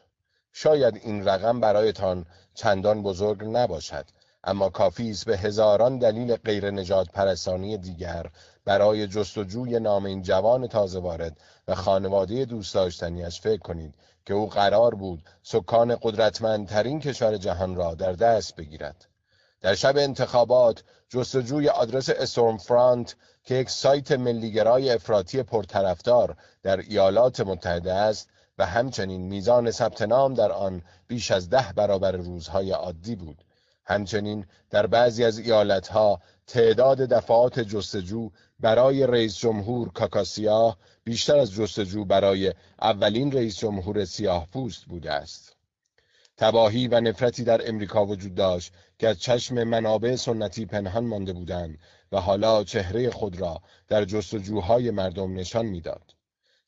شاید 0.60 0.96
این 1.04 1.28
رقم 1.28 1.60
برایتان 1.60 2.26
چندان 2.54 3.04
بزرگ 3.04 3.44
نباشد 3.44 4.06
اما 4.44 4.70
کافی 4.70 5.10
است 5.12 5.26
به 5.26 5.38
هزاران 5.38 5.98
دلیل 5.98 6.36
غیر 6.36 6.72
نجات 6.72 7.12
پرستانی 7.12 7.78
دیگر 7.78 8.26
برای 8.66 9.08
جستجوی 9.08 9.80
نام 9.80 10.06
این 10.06 10.22
جوان 10.22 10.68
تازه 10.68 11.00
وارد 11.00 11.38
و 11.68 11.76
خانواده 11.76 12.46
دوست 12.46 12.74
داشتنیش 12.74 13.42
فکر 13.42 13.62
کنید 13.62 13.96
که 14.26 14.34
او 14.34 14.50
قرار 14.50 14.96
بود 14.96 15.24
سکان 15.44 15.98
قدرتمندترین 16.02 17.00
کشور 17.00 17.38
جهان 17.38 17.76
را 17.76 17.96
در 17.96 18.14
دست 18.14 18.56
بگیرد. 18.56 19.06
در 19.62 19.76
شب 19.76 19.98
انتخابات 19.98 20.84
جستجوی 21.10 21.70
آدرس 21.70 22.10
استورم 22.10 22.58
فرانت 22.58 23.16
که 23.44 23.56
یک 23.56 23.70
سایت 23.70 24.12
ملیگرای 24.12 24.90
افراطی 24.90 25.44
پرطرفدار 25.44 26.38
در 26.64 26.78
ایالات 26.78 27.40
متحده 27.40 27.94
است 27.94 28.30
و 28.58 28.66
همچنین 28.66 29.22
میزان 29.22 29.72
ثبت 29.72 30.02
نام 30.02 30.34
در 30.34 30.52
آن 30.52 30.82
بیش 31.08 31.32
از 31.32 31.50
ده 31.50 31.74
برابر 31.76 32.12
روزهای 32.12 32.72
عادی 32.72 33.16
بود 33.16 33.44
همچنین 33.86 34.46
در 34.70 34.88
بعضی 34.88 35.24
از 35.24 35.38
ایالتها 35.40 36.22
تعداد 36.48 36.98
دفعات 36.98 37.60
جستجو 37.60 38.30
برای 38.60 39.08
رئیس 39.08 39.38
جمهور 39.38 39.92
کاکاسیا 39.92 40.78
بیشتر 41.04 41.38
از 41.38 41.52
جستجو 41.52 42.06
برای 42.06 42.54
اولین 42.82 43.32
رئیس 43.32 43.58
جمهور 43.58 44.06
سیاه 44.06 44.48
پوست 44.54 44.86
بوده 44.86 45.12
است. 45.12 45.56
تباهی 46.38 46.88
و 46.88 47.02
نفرتی 47.02 47.44
در 47.44 47.70
امریکا 47.70 48.06
وجود 48.06 48.36
داشت 48.36 48.74
که 49.00 49.08
از 49.08 49.20
چشم 49.20 49.64
منابع 49.64 50.16
سنتی 50.16 50.66
پنهان 50.66 51.06
مانده 51.06 51.34
بودند 51.34 51.78
و 52.12 52.22
حالا 52.22 52.64
چهره 52.64 53.10
خود 53.10 53.42
را 53.42 53.62
در 53.88 54.06
جستجوهای 54.06 54.92
مردم 54.92 55.34
نشان 55.34 55.66
می‌داد. 55.66 56.17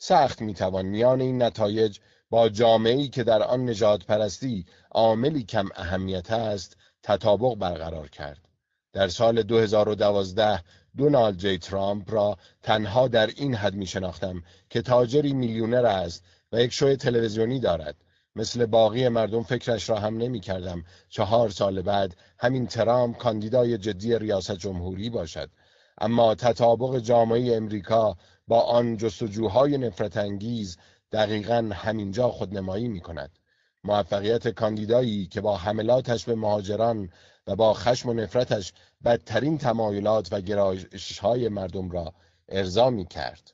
سخت 0.01 0.41
می‌توان 0.41 0.85
میان 0.85 1.21
این 1.21 1.43
نتایج 1.43 1.99
با 2.29 2.49
جامعه‌ای 2.49 3.07
که 3.07 3.23
در 3.23 3.43
آن 3.43 3.69
نجات 3.69 4.05
پرستی 4.05 4.65
عاملی 4.91 5.43
کم 5.43 5.69
اهمیت 5.75 6.31
است 6.31 6.77
تطابق 7.03 7.55
برقرار 7.55 8.09
کرد. 8.09 8.47
در 8.93 9.07
سال 9.07 9.43
2012 9.43 10.63
دونالد 10.97 11.37
جی. 11.37 11.57
ترامپ 11.57 12.13
را 12.13 12.37
تنها 12.63 13.07
در 13.07 13.27
این 13.27 13.55
حد 13.55 13.73
می 13.75 13.85
شناختم 13.85 14.43
که 14.69 14.81
تاجری 14.81 15.33
میلیونر 15.33 15.85
است 15.85 16.23
و 16.51 16.61
یک 16.61 16.73
شوی 16.73 16.95
تلویزیونی 16.95 17.59
دارد. 17.59 17.95
مثل 18.35 18.65
باقی 18.65 19.09
مردم 19.09 19.43
فکرش 19.43 19.89
را 19.89 19.99
هم 19.99 20.17
نمی 20.17 20.39
کردم 20.39 20.83
چهار 21.09 21.49
سال 21.49 21.81
بعد 21.81 22.15
همین 22.37 22.67
ترامپ 22.67 23.17
کاندیدای 23.17 23.77
جدی 23.77 24.19
ریاست 24.19 24.55
جمهوری 24.55 25.09
باشد. 25.09 25.49
اما 25.99 26.35
تطابق 26.35 26.99
جامعه 26.99 27.55
امریکا 27.55 28.17
با 28.47 28.61
آن 28.61 28.97
جستجوهای 28.97 29.77
نفرت 29.77 30.17
انگیز 30.17 30.77
دقیقا 31.11 31.69
همینجا 31.73 32.29
خودنمایی 32.29 32.87
می 32.87 32.99
کند 32.99 33.39
موفقیت 33.83 34.47
کاندیدایی 34.47 35.27
که 35.27 35.41
با 35.41 35.57
حملاتش 35.57 36.25
به 36.25 36.35
مهاجران 36.35 37.09
و 37.47 37.55
با 37.55 37.73
خشم 37.73 38.09
و 38.09 38.13
نفرتش 38.13 38.73
بدترین 39.05 39.57
تمایلات 39.57 40.33
و 40.33 40.41
گرایش 40.41 41.19
های 41.19 41.49
مردم 41.49 41.91
را 41.91 42.13
ارضا 42.49 42.89
می 42.89 43.05
کرد. 43.05 43.53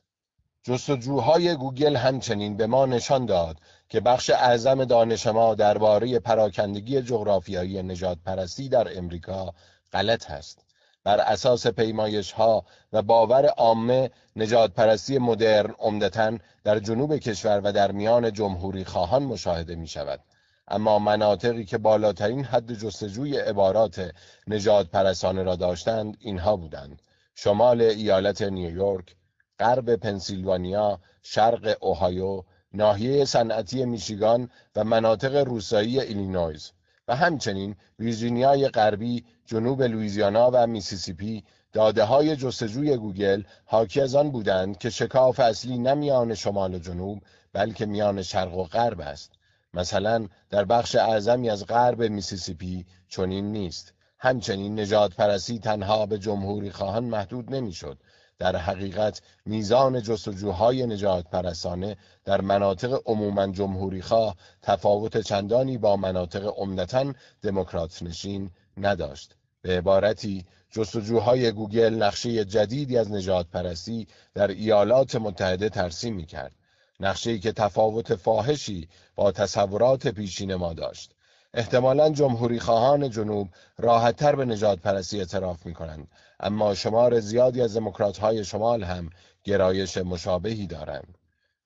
جستجوهای 0.62 1.56
گوگل 1.56 1.96
همچنین 1.96 2.56
به 2.56 2.66
ما 2.66 2.86
نشان 2.86 3.26
داد 3.26 3.56
که 3.88 4.00
بخش 4.00 4.30
اعظم 4.30 4.84
دانش 4.84 5.26
ما 5.26 5.54
درباره 5.54 6.18
پراکندگی 6.18 7.02
جغرافیایی 7.02 7.82
نجات 7.82 8.18
پرستی 8.24 8.68
در 8.68 8.98
امریکا 8.98 9.54
غلط 9.92 10.30
است. 10.30 10.65
بر 11.06 11.20
اساس 11.20 11.66
پیمایش 11.66 12.32
ها 12.32 12.64
و 12.92 13.02
باور 13.02 13.46
عامه 13.46 14.10
نژادپرستی 14.36 15.18
مدرن 15.18 15.74
عمدتا 15.78 16.38
در 16.64 16.78
جنوب 16.78 17.16
کشور 17.16 17.60
و 17.64 17.72
در 17.72 17.92
میان 17.92 18.32
جمهوری 18.32 18.84
خواهان 18.84 19.22
مشاهده 19.22 19.74
می 19.74 19.88
شود. 19.88 20.20
اما 20.68 20.98
مناطقی 20.98 21.64
که 21.64 21.78
بالاترین 21.78 22.44
حد 22.44 22.72
جستجوی 22.72 23.38
عبارات 23.38 24.10
نژادپرستانه 24.46 25.42
را 25.42 25.56
داشتند 25.56 26.16
اینها 26.20 26.56
بودند 26.56 27.02
شمال 27.34 27.80
ایالت 27.80 28.42
نیویورک 28.42 29.16
غرب 29.58 29.96
پنسیلوانیا 29.96 31.00
شرق 31.22 31.76
اوهایو 31.80 32.42
ناحیه 32.72 33.24
صنعتی 33.24 33.84
میشیگان 33.84 34.50
و 34.76 34.84
مناطق 34.84 35.36
روستایی 35.36 36.00
ایلینویز 36.00 36.72
و 37.08 37.16
همچنین 37.16 37.76
ویرجینیای 37.98 38.68
غربی 38.68 39.24
جنوب 39.44 39.82
لویزیانا 39.82 40.50
و 40.52 40.66
میسیسیپی 40.66 41.44
داده 41.72 42.04
های 42.04 42.36
جستجوی 42.36 42.96
گوگل 42.96 43.42
حاکی 43.64 44.00
از 44.00 44.14
آن 44.14 44.30
بودند 44.30 44.78
که 44.78 44.90
شکاف 44.90 45.40
اصلی 45.40 45.78
نه 45.78 45.94
میان 45.94 46.34
شمال 46.34 46.74
و 46.74 46.78
جنوب 46.78 47.22
بلکه 47.52 47.86
میان 47.86 48.22
شرق 48.22 48.56
و 48.56 48.64
غرب 48.64 49.00
است. 49.00 49.32
مثلا 49.74 50.28
در 50.50 50.64
بخش 50.64 50.96
اعظمی 50.96 51.50
از 51.50 51.66
غرب 51.66 52.02
میسیسیپی 52.02 52.86
چنین 53.08 53.52
نیست. 53.52 53.92
همچنین 54.18 54.80
نژادپرستی 54.80 55.58
تنها 55.58 56.06
به 56.06 56.18
جمهوری 56.18 56.70
خواهان 56.70 57.04
محدود 57.04 57.54
نمی‌شد. 57.54 57.98
در 58.38 58.56
حقیقت 58.56 59.20
میزان 59.46 60.02
جستجوهای 60.02 60.86
نژادپرستانه 60.86 61.96
در 62.24 62.40
مناطق 62.40 63.02
عموما 63.06 63.46
جمهوری 63.46 64.02
خواه 64.02 64.36
تفاوت 64.62 65.18
چندانی 65.18 65.78
با 65.78 65.96
مناطق 65.96 66.52
عمدتا 66.56 67.12
دموکرات 67.42 68.02
نشین 68.02 68.50
نداشت. 68.76 69.34
به 69.62 69.78
عبارتی 69.78 70.44
جستجوهای 70.70 71.52
گوگل 71.52 71.94
نقشه 71.94 72.44
جدیدی 72.44 72.98
از 72.98 73.12
نجات 73.12 73.46
پرستی 73.46 74.06
در 74.34 74.48
ایالات 74.48 75.16
متحده 75.16 75.68
ترسیم 75.68 76.14
می 76.14 76.26
کرد 76.26 76.52
نقشه 77.00 77.38
که 77.38 77.52
تفاوت 77.52 78.14
فاحشی 78.14 78.88
با 79.14 79.32
تصورات 79.32 80.08
پیشین 80.08 80.54
ما 80.54 80.72
داشت. 80.72 81.12
احتمالا 81.54 82.10
جمهوری 82.10 82.60
خواهان 82.60 83.10
جنوب 83.10 83.48
راحتتر 83.78 84.36
به 84.36 84.44
نجات 84.44 84.78
پرستی 84.78 85.18
اعتراف 85.18 85.66
می 85.66 85.74
کنند 85.74 86.08
اما 86.40 86.74
شمار 86.74 87.20
زیادی 87.20 87.62
از 87.62 87.76
دموکرات 87.76 88.18
های 88.18 88.44
شمال 88.44 88.84
هم 88.84 89.10
گرایش 89.44 89.96
مشابهی 89.96 90.66
دارند. 90.66 91.18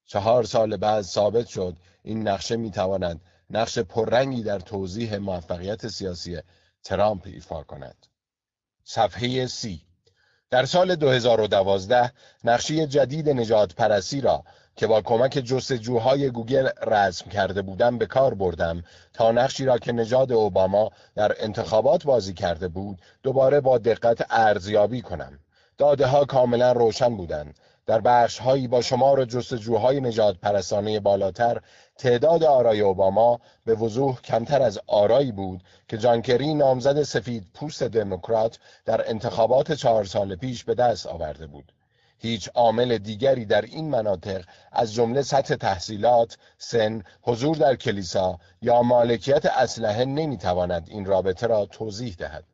چهار 0.07 0.45
سال 0.45 0.77
بعد 0.77 1.03
ثابت 1.03 1.47
شد 1.47 1.77
این 2.03 2.29
نقشه 2.29 2.57
می 2.57 2.71
تواند 2.71 3.21
نقش 3.51 3.79
پررنگی 3.79 4.43
در 4.43 4.59
توضیح 4.59 5.17
موفقیت 5.17 5.89
سیاسی 5.89 6.39
ترامپ 6.85 7.23
ایفا 7.27 7.63
کند. 7.63 8.07
صفحه 8.85 9.47
سی. 9.47 9.83
در 10.51 10.65
سال 10.65 10.97
2012 10.97 12.13
نقشه 12.45 12.87
جدید 12.87 13.29
نجات 13.29 13.75
پرسی 13.75 14.21
را 14.21 14.45
که 14.81 14.87
با 14.87 15.01
کمک 15.03 15.33
جستجوهای 15.33 16.31
گوگل 16.31 16.69
رسم 16.87 17.31
کرده 17.31 17.63
بودم 17.63 17.99
به 17.99 18.07
کار 18.07 18.35
بردم 18.35 18.83
تا 19.13 19.33
نقشی 19.33 19.65
را 19.65 19.79
که 19.79 19.93
نژاد 19.93 20.33
اوباما 20.33 20.91
در 21.15 21.35
انتخابات 21.39 22.05
بازی 22.05 22.35
کرده 22.35 22.69
بود 22.69 23.03
دوباره 23.23 23.61
با 23.61 23.79
دقت 23.79 24.27
ارزیابی 24.31 25.03
کنم. 25.03 25.39
داده 25.79 26.07
ها 26.07 26.25
کاملا 26.25 26.73
روشن 26.73 27.17
بودند. 27.17 27.59
در 27.87 28.01
بخش 28.01 28.39
هایی 28.39 28.69
با 28.69 28.83
شمار 28.83 29.25
جستجوهای 29.25 30.01
نجات 30.01 30.37
پرستانه 30.43 31.01
بالاتر 31.01 31.61
تعداد 31.99 32.45
آرای 32.45 32.81
اوباما 32.81 33.41
به 33.65 33.75
وضوح 33.75 34.21
کمتر 34.21 34.63
از 34.63 34.81
آرایی 34.87 35.33
بود 35.33 35.63
که 35.89 35.99
جانکری 35.99 36.55
نامزد 36.55 37.03
سفید 37.03 37.47
پوست 37.55 37.83
دموکرات 37.83 38.59
در 38.85 39.09
انتخابات 39.11 39.73
چهار 39.73 40.05
سال 40.05 40.37
پیش 40.37 40.65
به 40.65 40.75
دست 40.75 41.07
آورده 41.07 41.47
بود. 41.47 41.73
هیچ 42.23 42.49
عامل 42.55 42.99
دیگری 42.99 43.45
در 43.45 43.63
این 43.63 43.91
مناطق 43.91 44.45
از 44.73 44.95
جمله 44.95 45.23
سطح 45.23 45.55
تحصیلات، 45.55 46.39
سن، 46.59 47.03
حضور 47.23 47.57
در 47.57 47.77
کلیسا 47.77 48.39
یا 48.63 48.83
مالکیت 48.83 49.47
اسلحه 49.47 50.05
نمی‌تواند 50.05 50.89
این 50.91 51.05
رابطه 51.05 51.47
را 51.47 51.67
توضیح 51.67 52.15
دهد. 52.19 52.45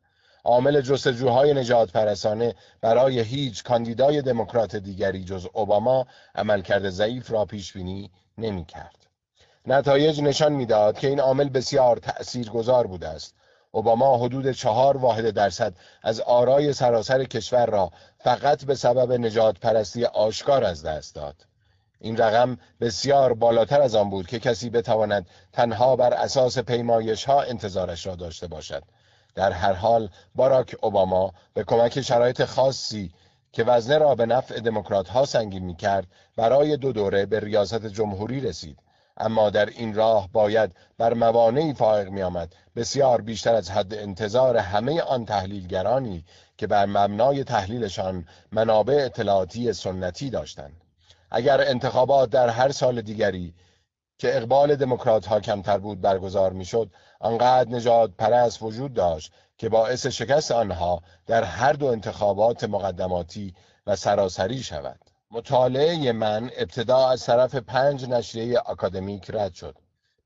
عامل 0.43 0.81
جستجوهای 0.81 1.53
نجات 1.53 1.91
پرسانه 1.91 2.55
برای 2.81 3.19
هیچ 3.19 3.63
کاندیدای 3.63 4.21
دموکرات 4.21 4.75
دیگری 4.75 5.23
جز 5.23 5.47
اوباما 5.53 6.07
عملکرد 6.35 6.89
ضعیف 6.89 7.31
را 7.31 7.45
پیش 7.45 7.73
بینی 7.73 8.11
نمی 8.37 8.65
کرد. 8.65 8.95
نتایج 9.65 10.21
نشان 10.21 10.53
می‌داد 10.53 10.99
که 10.99 11.07
این 11.07 11.19
عامل 11.19 11.49
بسیار 11.49 11.97
تأثیرگذار 11.97 12.87
بوده 12.87 13.07
است 13.07 13.35
اوباما 13.77 14.17
حدود 14.17 14.51
چهار 14.51 14.97
واحد 14.97 15.29
درصد 15.29 15.73
از 16.03 16.21
آرای 16.21 16.73
سراسر 16.73 17.23
کشور 17.23 17.65
را 17.65 17.91
فقط 18.19 18.65
به 18.65 18.75
سبب 18.75 19.11
نجات 19.11 19.59
پرستی 19.59 20.05
آشکار 20.05 20.63
از 20.63 20.83
دست 20.83 21.15
داد. 21.15 21.35
این 21.99 22.17
رقم 22.17 22.57
بسیار 22.81 23.33
بالاتر 23.33 23.81
از 23.81 23.95
آن 23.95 24.09
بود 24.09 24.27
که 24.27 24.39
کسی 24.39 24.69
بتواند 24.69 25.27
تنها 25.53 25.95
بر 25.95 26.13
اساس 26.13 26.59
پیمایش 26.59 27.25
ها 27.25 27.41
انتظارش 27.41 28.07
را 28.07 28.15
داشته 28.15 28.47
باشد. 28.47 28.83
در 29.35 29.51
هر 29.51 29.73
حال 29.73 30.09
باراک 30.35 30.75
اوباما 30.81 31.33
به 31.53 31.63
کمک 31.63 32.01
شرایط 32.01 32.43
خاصی 32.43 33.13
که 33.51 33.63
وزنه 33.63 33.97
را 33.97 34.15
به 34.15 34.25
نفع 34.25 34.59
دموکرات 34.59 35.09
ها 35.09 35.25
سنگین 35.25 35.63
می 35.63 35.75
کرد 35.75 36.07
برای 36.35 36.77
دو 36.77 36.91
دوره 36.91 37.25
به 37.25 37.39
ریاست 37.39 37.85
جمهوری 37.85 38.41
رسید 38.41 38.77
اما 39.17 39.49
در 39.49 39.65
این 39.65 39.95
راه 39.95 40.29
باید 40.33 40.71
بر 40.97 41.13
موانعی 41.13 41.73
فائق 41.73 42.09
می 42.09 42.21
آمد 42.23 42.55
بسیار 42.75 43.21
بیشتر 43.21 43.55
از 43.55 43.71
حد 43.71 43.93
انتظار 43.93 44.57
همه 44.57 45.01
آن 45.01 45.25
تحلیلگرانی 45.25 46.25
که 46.57 46.67
بر 46.67 46.85
مبنای 46.85 47.43
تحلیلشان 47.43 48.25
منابع 48.51 49.01
اطلاعاتی 49.05 49.73
سنتی 49.73 50.29
داشتند. 50.29 50.81
اگر 51.31 51.61
انتخابات 51.61 52.29
در 52.29 52.49
هر 52.49 52.71
سال 52.71 53.01
دیگری 53.01 53.53
که 54.17 54.37
اقبال 54.37 54.75
دموکرات 54.75 55.25
ها 55.25 55.39
کمتر 55.39 55.77
بود 55.77 56.01
برگزار 56.01 56.53
می‌شد 56.53 56.91
آنقدر 57.19 57.69
نجات 57.69 58.11
پرست 58.17 58.63
وجود 58.63 58.93
داشت 58.93 59.31
که 59.57 59.69
باعث 59.69 60.05
شکست 60.07 60.51
آنها 60.51 61.01
در 61.27 61.43
هر 61.43 61.73
دو 61.73 61.85
انتخابات 61.85 62.63
مقدماتی 62.63 63.53
و 63.87 63.95
سراسری 63.95 64.63
شود. 64.63 64.99
مطالعه 65.31 66.11
من 66.11 66.49
ابتدا 66.57 67.09
از 67.09 67.25
طرف 67.25 67.55
پنج 67.55 68.09
نشریه 68.09 68.59
اکادمیک 68.69 69.31
رد 69.33 69.53
شد. 69.53 69.75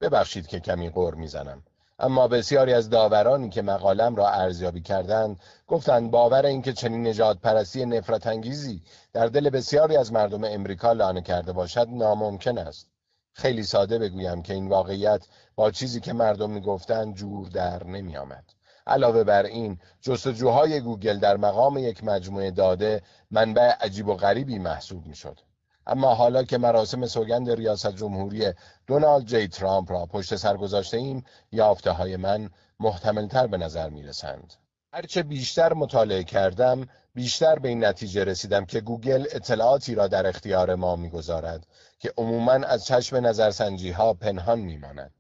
ببخشید 0.02 0.48
که 0.48 0.60
کمی 0.60 0.90
غور 0.90 1.16
می‌زنم. 1.16 1.64
اما 2.00 2.28
بسیاری 2.28 2.74
از 2.74 2.90
داورانی 2.90 3.50
که 3.50 3.62
مقالم 3.62 4.16
را 4.16 4.30
ارزیابی 4.30 4.82
کردند 4.82 5.40
گفتند 5.68 6.12
باور 6.12 6.46
اینکه 6.46 6.74
چنین 6.74 7.08
نجات 7.08 7.40
پرستی 7.40 7.86
نفرت 7.86 8.28
انگیزی 8.28 8.84
در 9.14 9.28
دل 9.28 9.50
بسیاری 9.50 9.98
از 9.98 10.14
مردم 10.14 10.44
امریکا 10.44 10.92
لانه 10.92 11.22
کرده 11.22 11.52
باشد 11.52 11.88
ناممکن 11.90 12.58
است. 12.58 12.88
خیلی 13.34 13.64
ساده 13.64 14.00
بگویم 14.00 14.42
که 14.42 14.54
این 14.54 14.68
واقعیت 14.68 15.28
با 15.56 15.72
چیزی 15.72 16.00
که 16.00 16.14
مردم 16.14 16.50
می‌گفتند 16.50 17.16
جور 17.16 17.48
در 17.48 17.84
نمی 17.84 18.18
آمد. 18.18 18.44
علاوه 18.88 19.24
بر 19.24 19.44
این 19.44 19.80
جستجوهای 20.02 20.82
گوگل 20.82 21.20
در 21.20 21.38
مقام 21.38 21.78
یک 21.78 22.04
مجموعه 22.04 22.52
داده 22.52 23.02
منبع 23.32 23.72
عجیب 23.82 24.08
و 24.08 24.16
غریبی 24.16 24.60
محسوب 24.60 25.06
می 25.06 25.16
شد. 25.16 25.40
اما 25.88 26.14
حالا 26.14 26.44
که 26.44 26.58
مراسم 26.58 27.06
سوگند 27.06 27.52
ریاست 27.52 27.96
جمهوری 27.96 28.54
دونالد 28.88 29.26
جی 29.26 29.48
ترامپ 29.48 29.92
را 29.92 30.06
پشت 30.06 30.36
سر 30.36 30.58
گذاشته 30.58 30.98
ایم 30.98 31.24
یافته 31.52 31.92
های 31.92 32.18
من 32.18 32.50
محتملتر 32.80 33.48
به 33.48 33.58
نظر 33.58 33.90
می 33.90 34.04
رسند. 34.04 34.54
هرچه 34.94 35.24
بیشتر 35.24 35.74
مطالعه 35.74 36.24
کردم 36.24 36.88
بیشتر 37.16 37.60
به 37.60 37.70
این 37.70 37.86
نتیجه 37.86 38.24
رسیدم 38.24 38.66
که 38.66 38.82
گوگل 38.82 39.26
اطلاعاتی 39.32 39.96
را 39.96 40.08
در 40.08 40.28
اختیار 40.28 40.76
ما 40.76 40.96
می‌گذارد 40.96 41.68
که 42.00 42.14
عموما 42.18 42.52
از 42.52 42.86
چشم 42.86 43.16
نظرسنجی 43.16 43.92
ها 43.92 44.14
پنهان 44.14 44.60
میماند 44.60 45.14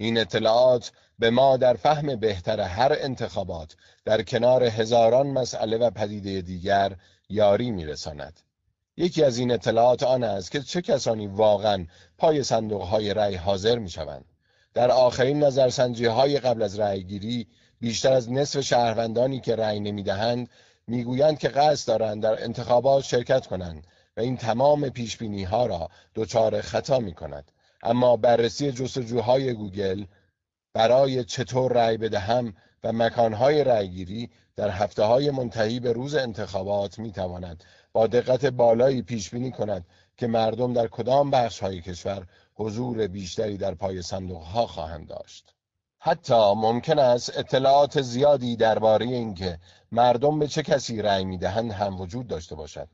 این 0.00 0.18
اطلاعات 0.18 0.92
به 1.18 1.30
ما 1.30 1.56
در 1.56 1.74
فهم 1.74 2.16
بهتر 2.16 2.60
هر 2.60 2.96
انتخابات 3.00 3.76
در 4.04 4.22
کنار 4.22 4.64
هزاران 4.64 5.26
مسئله 5.26 5.76
و 5.76 5.90
پدیده 5.90 6.40
دیگر 6.40 6.96
یاری 7.28 7.70
میرساند 7.70 8.40
یکی 8.96 9.24
از 9.24 9.38
این 9.38 9.50
اطلاعات 9.50 10.02
آن 10.02 10.24
است 10.24 10.50
که 10.50 10.60
چه 10.60 10.82
کسانی 10.82 11.26
واقعا 11.26 11.86
پای 12.18 12.42
صندوق 12.42 12.82
های 12.82 13.14
رأی 13.14 13.34
حاضر 13.34 13.78
می 13.78 13.90
شوند. 13.90 14.24
در 14.74 14.90
آخرین 14.90 15.44
نظرسنجی 15.44 16.04
های 16.04 16.38
قبل 16.38 16.62
از 16.62 16.78
رأیگیری 16.78 17.46
بیشتر 17.80 18.12
از 18.12 18.32
نصف 18.32 18.60
شهروندانی 18.60 19.40
که 19.40 19.56
رأی 19.56 19.80
نمی‌دهند 19.80 20.48
می‌گویند 20.86 21.38
که 21.38 21.48
قصد 21.48 21.88
دارند 21.88 22.22
در 22.22 22.44
انتخابات 22.44 23.04
شرکت 23.04 23.46
کنند 23.46 23.86
و 24.16 24.20
این 24.20 24.36
تمام 24.36 24.88
پیش 24.88 25.18
ها 25.50 25.66
را 25.66 25.88
دچار 26.14 26.60
خطا 26.60 26.98
می 26.98 27.14
کند. 27.14 27.52
اما 27.82 28.16
بررسی 28.16 28.72
جستجوهای 28.72 29.52
گوگل 29.52 30.04
برای 30.74 31.24
چطور 31.24 31.72
رأی 31.72 31.96
بدهم 31.96 32.54
و 32.84 32.92
مکانهای 32.92 33.64
رأیگیری 33.64 34.30
در 34.56 34.70
هفته 34.70 35.02
های 35.02 35.30
منتهی 35.30 35.80
به 35.80 35.92
روز 35.92 36.14
انتخابات 36.14 36.98
می 36.98 37.12
تواند 37.12 37.64
با 37.92 38.06
دقت 38.06 38.46
بالایی 38.46 39.02
پیش 39.02 39.30
بینی 39.30 39.50
کند 39.50 39.86
که 40.16 40.26
مردم 40.26 40.72
در 40.72 40.86
کدام 40.86 41.30
بخش 41.30 41.60
های 41.60 41.80
کشور 41.80 42.26
حضور 42.54 43.06
بیشتری 43.06 43.56
در 43.56 43.74
پای 43.74 44.02
صندوق 44.02 44.42
ها 44.42 44.66
خواهند 44.66 45.08
داشت. 45.08 45.54
حتی 46.00 46.54
ممکن 46.56 46.98
است 46.98 47.38
اطلاعات 47.38 48.02
زیادی 48.02 48.56
درباره 48.56 49.06
اینکه 49.06 49.58
مردم 49.92 50.38
به 50.38 50.48
چه 50.48 50.62
کسی 50.62 51.02
رأی 51.02 51.24
می‌دهند 51.24 51.72
هم 51.72 52.00
وجود 52.00 52.26
داشته 52.26 52.54
باشد. 52.54 52.88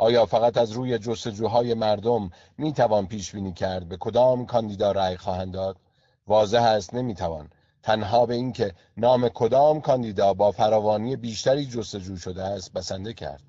آیا 0.00 0.26
فقط 0.26 0.56
از 0.56 0.72
روی 0.72 0.98
جستجوهای 0.98 1.74
مردم 1.74 2.30
می 2.58 2.72
توان 2.72 3.06
پیش 3.06 3.32
بینی 3.32 3.52
کرد 3.52 3.88
به 3.88 3.96
کدام 3.96 4.46
کاندیدا 4.46 4.92
رأی 4.92 5.16
خواهند 5.16 5.52
داد؟ 5.52 5.76
واضح 6.26 6.62
است 6.62 6.94
نمی‌توان 6.94 7.50
تنها 7.82 8.26
به 8.26 8.34
اینکه 8.34 8.74
نام 8.96 9.28
کدام 9.28 9.80
کاندیدا 9.80 10.34
با 10.34 10.50
فراوانی 10.50 11.16
بیشتری 11.16 11.66
جستجو 11.66 12.16
شده 12.16 12.42
است 12.42 12.72
بسنده 12.72 13.12
کرد. 13.12 13.42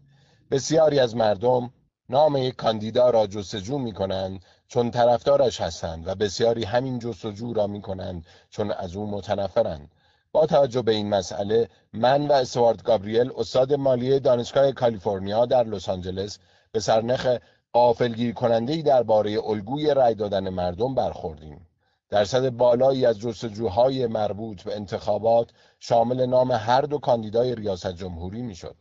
بسیاری 0.51 0.99
از 0.99 1.15
مردم 1.15 1.73
نام 2.09 2.37
یک 2.37 2.55
کاندیدا 2.55 3.09
را 3.09 3.27
جستجو 3.27 3.77
می 3.77 3.93
کنند 3.93 4.45
چون 4.67 4.91
طرفدارش 4.91 5.61
هستند 5.61 6.07
و 6.07 6.15
بسیاری 6.15 6.63
همین 6.63 6.99
جستجو 6.99 7.53
را 7.53 7.67
می 7.67 7.81
کنند 7.81 8.25
چون 8.49 8.71
از 8.71 8.95
او 8.95 9.11
متنفرند. 9.11 9.91
با 10.31 10.45
توجه 10.45 10.81
به 10.81 10.91
این 10.91 11.09
مسئله 11.09 11.69
من 11.93 12.27
و 12.27 12.31
اسوارد 12.31 12.83
گابریل 12.83 13.31
استاد 13.37 13.73
مالی 13.73 14.19
دانشگاه 14.19 14.71
کالیفرنیا 14.71 15.45
در 15.45 15.63
لس 15.63 15.89
آنجلس 15.89 16.39
به 16.71 16.79
سرنخ 16.79 17.37
غافلگیر 17.73 18.33
کننده 18.33 18.81
درباره 18.81 19.39
الگوی 19.47 19.93
رأی 19.93 20.15
دادن 20.15 20.49
مردم 20.49 20.95
برخوردیم. 20.95 21.67
درصد 22.09 22.49
بالایی 22.49 23.05
از 23.05 23.19
جستجوهای 23.19 24.07
مربوط 24.07 24.63
به 24.63 24.75
انتخابات 24.75 25.49
شامل 25.79 26.25
نام 26.25 26.51
هر 26.51 26.81
دو 26.81 26.97
کاندیدای 26.97 27.55
ریاست 27.55 27.95
جمهوری 27.95 28.41
می‌شد. 28.41 28.75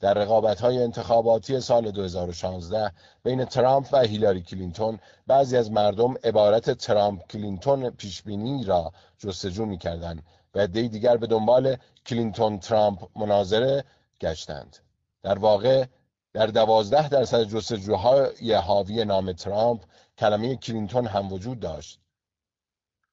در 0.00 0.14
رقابت 0.14 0.60
های 0.60 0.82
انتخاباتی 0.82 1.60
سال 1.60 1.90
2016 1.90 2.92
بین 3.24 3.44
ترامپ 3.44 3.86
و 3.92 4.00
هیلاری 4.00 4.42
کلینتون 4.42 4.98
بعضی 5.26 5.56
از 5.56 5.70
مردم 5.70 6.14
عبارت 6.24 6.70
ترامپ 6.70 7.26
کلینتون 7.26 7.90
پیشبینی 7.90 8.64
را 8.64 8.92
جستجو 9.18 9.66
می‌کردند 9.66 10.22
و 10.54 10.66
عده‌ای 10.66 10.88
دیگر 10.88 11.16
به 11.16 11.26
دنبال 11.26 11.76
کلینتون 12.06 12.58
ترامپ 12.58 13.18
مناظره 13.18 13.84
گشتند. 14.20 14.76
در 15.22 15.38
واقع 15.38 15.86
در 16.32 16.46
دوازده 16.46 17.08
درصد 17.08 17.42
جستجوهای 17.42 18.54
حاوی 18.54 19.04
نام 19.04 19.32
ترامپ 19.32 19.82
کلمه 20.18 20.56
کلینتون 20.56 21.06
هم 21.06 21.32
وجود 21.32 21.60
داشت 21.60 21.98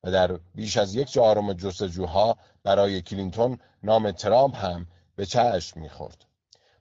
و 0.03 0.11
در 0.11 0.39
بیش 0.55 0.77
از 0.77 0.95
یک 0.95 1.07
چهارم 1.07 1.53
جستجوها 1.53 2.37
برای 2.63 3.01
کلینتون 3.01 3.59
نام 3.83 4.11
ترامپ 4.11 4.55
هم 4.65 4.87
به 5.15 5.25
چشم 5.25 5.79
می‌خورد. 5.79 6.25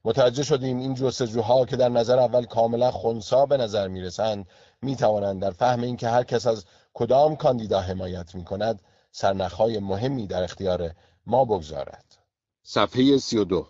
متوجه 0.05 0.43
شدیم 0.43 0.79
این 0.79 0.95
جستجوها 0.95 1.65
که 1.65 1.77
در 1.77 1.89
نظر 1.89 2.19
اول 2.19 2.45
کاملا 2.45 2.91
خونسا 2.91 3.47
به 3.47 3.57
نظر 3.57 3.89
می‌رسند 3.89 4.47
می‌توانند 4.83 5.43
در 5.43 5.51
فهم 5.51 5.83
اینکه 5.83 6.09
هر 6.09 6.25
کس 6.25 6.47
از 6.47 6.65
کدام 6.95 7.37
کاندیدا 7.37 7.81
حمایت 7.81 8.35
می‌کند 8.35 8.83
سرنخهای 9.19 9.79
مهمی 9.79 10.27
در 10.27 10.43
اختیار 10.43 10.91
ما 11.27 11.45
بگذارد 11.45 12.05
صفحه 12.63 13.19
32 13.19 13.67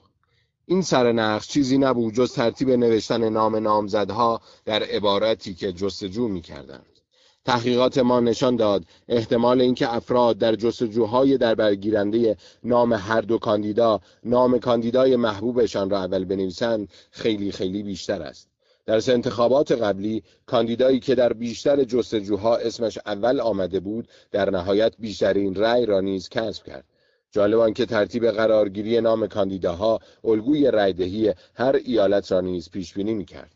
این 0.66 0.82
سرنخ 0.82 1.46
چیزی 1.46 1.78
نبود 1.78 2.14
جز 2.14 2.32
ترتیب 2.32 2.70
نوشتن 2.70 3.28
نام 3.28 3.56
نامزدها 3.56 4.40
در 4.64 4.82
عبارتی 4.82 5.54
که 5.54 5.72
جستجو 5.72 6.28
می 6.28 6.40
کردند. 6.40 7.00
تحقیقات 7.44 7.98
ما 7.98 8.20
نشان 8.20 8.56
داد 8.56 8.84
احتمال 9.08 9.60
اینکه 9.60 9.94
افراد 9.94 10.38
در 10.38 10.54
جستجوهای 10.54 11.38
در 11.38 11.54
برگیرنده 11.54 12.36
نام 12.64 12.92
هر 12.92 13.20
دو 13.20 13.38
کاندیدا 13.38 14.00
نام 14.24 14.58
کاندیدای 14.58 15.16
محبوبشان 15.16 15.90
را 15.90 15.98
اول 15.98 16.24
بنویسند 16.24 16.88
خیلی 17.10 17.52
خیلی 17.52 17.82
بیشتر 17.82 18.22
است. 18.22 18.48
در 18.88 19.12
انتخابات 19.12 19.72
قبلی 19.72 20.22
کاندیدایی 20.46 21.00
که 21.00 21.14
در 21.14 21.32
بیشتر 21.32 21.84
جستجوها 21.84 22.56
اسمش 22.56 22.98
اول 23.06 23.40
آمده 23.40 23.80
بود 23.80 24.08
در 24.30 24.50
نهایت 24.50 24.92
بیشترین 24.98 25.54
رأی 25.54 25.86
را 25.86 26.00
نیز 26.00 26.28
کسب 26.28 26.64
کرد. 26.64 26.84
جالب 27.30 27.74
که 27.74 27.86
ترتیب 27.86 28.30
قرارگیری 28.30 29.00
نام 29.00 29.26
کاندیداها 29.26 29.98
الگوی 30.24 30.70
رأیدهی 30.70 31.34
هر 31.54 31.76
ایالت 31.84 32.32
را 32.32 32.40
نیز 32.40 32.70
پیش 32.70 32.94
بینی 32.94 33.14
می‌کرد. 33.14 33.50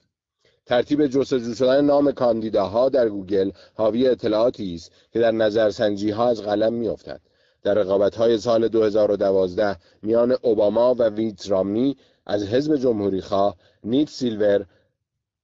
ترتیب 0.67 1.07
جستجو 1.07 1.55
شدن 1.55 1.85
نام 1.85 2.13
کاندیداها 2.13 2.89
در 2.89 3.09
گوگل 3.09 3.51
حاوی 3.75 4.09
اطلاعاتی 4.09 4.75
است 4.75 4.93
که 5.13 5.19
در 5.19 5.31
نظرسنجی 5.31 6.11
ها 6.11 6.29
از 6.29 6.43
قلم 6.43 6.73
میافتد. 6.73 7.21
در 7.63 7.75
رقابت 7.75 8.15
های 8.15 8.39
سال 8.39 8.69
2012 8.69 9.77
میان 10.03 10.37
اوباما 10.43 10.95
و 10.95 11.09
ویت 11.09 11.51
رامنی 11.51 11.97
از 12.27 12.47
حزب 12.47 12.77
جمهوریخواه 12.77 13.57
نیت 13.85 14.09
سیلور 14.09 14.67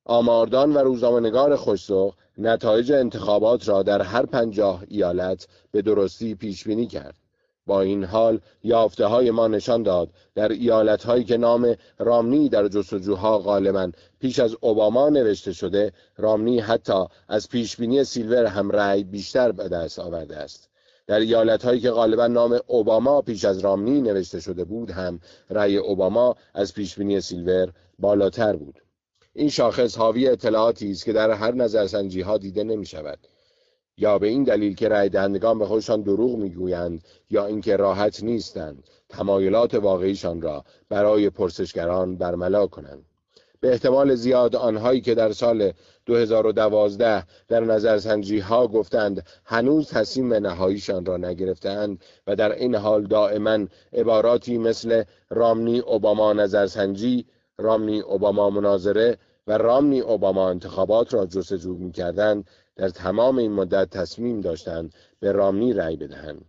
آماردان 0.08 0.72
و 0.74 0.78
روزنامه‌نگار 0.78 1.56
خوشسوق 1.56 2.14
نتایج 2.38 2.92
انتخابات 2.92 3.68
را 3.68 3.82
در 3.82 4.02
هر 4.02 4.26
پنجاه 4.26 4.84
ایالت 4.88 5.46
به 5.70 5.82
درستی 5.82 6.34
پیش 6.34 6.64
بینی 6.64 6.86
کرد. 6.86 7.14
با 7.66 7.80
این 7.80 8.04
حال 8.04 8.40
یافته 8.62 9.06
های 9.06 9.30
ما 9.30 9.48
نشان 9.48 9.82
داد 9.82 10.08
در 10.34 10.48
ایالت 10.48 11.04
هایی 11.04 11.24
که 11.24 11.36
نام 11.36 11.74
رامنی 11.98 12.48
در 12.48 12.68
جستجوها 12.68 13.38
غالبا 13.38 13.90
پیش 14.20 14.38
از 14.38 14.56
اوباما 14.60 15.08
نوشته 15.08 15.52
شده 15.52 15.92
رامنی 16.16 16.60
حتی 16.60 17.04
از 17.28 17.48
پیشبینی 17.48 18.04
سیلور 18.04 18.46
هم 18.46 18.70
رأی 18.70 19.04
بیشتر 19.04 19.52
به 19.52 19.68
دست 19.68 19.98
آورده 19.98 20.36
است. 20.36 20.68
در 21.06 21.18
ایالت 21.18 21.64
هایی 21.64 21.80
که 21.80 21.90
غالبا 21.90 22.26
نام 22.26 22.58
اوباما 22.66 23.22
پیش 23.22 23.44
از 23.44 23.58
رامنی 23.58 24.00
نوشته 24.00 24.40
شده 24.40 24.64
بود 24.64 24.90
هم 24.90 25.20
رأی 25.50 25.76
اوباما 25.76 26.36
از 26.54 26.74
پیشبینی 26.74 27.20
سیلور 27.20 27.72
بالاتر 27.98 28.56
بود. 28.56 28.87
این 29.38 29.48
شاخص 29.48 29.96
حاوی 29.96 30.28
اطلاعاتی 30.28 30.90
است 30.90 31.04
که 31.04 31.12
در 31.12 31.30
هر 31.30 31.54
نظرسنجی 31.54 32.20
ها 32.20 32.38
دیده 32.38 32.64
نمی 32.64 32.86
شود 32.86 33.18
یا 33.96 34.18
به 34.18 34.26
این 34.26 34.44
دلیل 34.44 34.74
که 34.74 34.88
رای 34.88 35.08
دهندگان 35.08 35.58
به 35.58 35.66
خودشان 35.66 36.02
دروغ 36.02 36.36
می‌گویند 36.36 37.04
یا 37.30 37.46
اینکه 37.46 37.76
راحت 37.76 38.22
نیستند 38.22 38.84
تمایلات 39.08 39.74
واقعیشان 39.74 40.42
را 40.42 40.64
برای 40.88 41.30
پرسشگران 41.30 42.16
برملا 42.16 42.66
کنند. 42.66 43.04
به 43.60 43.70
احتمال 43.70 44.14
زیاد 44.14 44.56
آنهایی 44.56 45.00
که 45.00 45.14
در 45.14 45.32
سال 45.32 45.72
2012 46.06 47.24
در 47.48 47.60
نظرسنجی 47.60 48.38
ها 48.38 48.66
گفتند 48.66 49.26
هنوز 49.44 49.88
تصمیم 49.88 50.34
نهاییشان 50.34 51.04
را 51.04 51.16
نگرفتند 51.16 52.04
و 52.26 52.36
در 52.36 52.52
این 52.52 52.74
حال 52.74 53.06
دائما 53.06 53.58
عباراتی 53.92 54.58
مثل 54.58 55.02
رامنی 55.30 55.78
اوباما 55.78 56.32
نظرسنجی 56.32 57.26
رامنی 57.58 58.00
اوباما 58.00 58.50
مناظره 58.50 59.18
و 59.48 59.58
رامنی 59.58 60.00
اوباما 60.00 60.50
انتخابات 60.50 61.14
را 61.14 61.26
جستجو 61.26 61.74
می‌کردند 61.74 62.44
در 62.76 62.88
تمام 62.88 63.38
این 63.38 63.52
مدت 63.52 63.90
تصمیم 63.90 64.40
داشتند 64.40 64.94
به 65.20 65.32
رامنی 65.32 65.72
رأی 65.72 65.96
بدهند. 65.96 66.44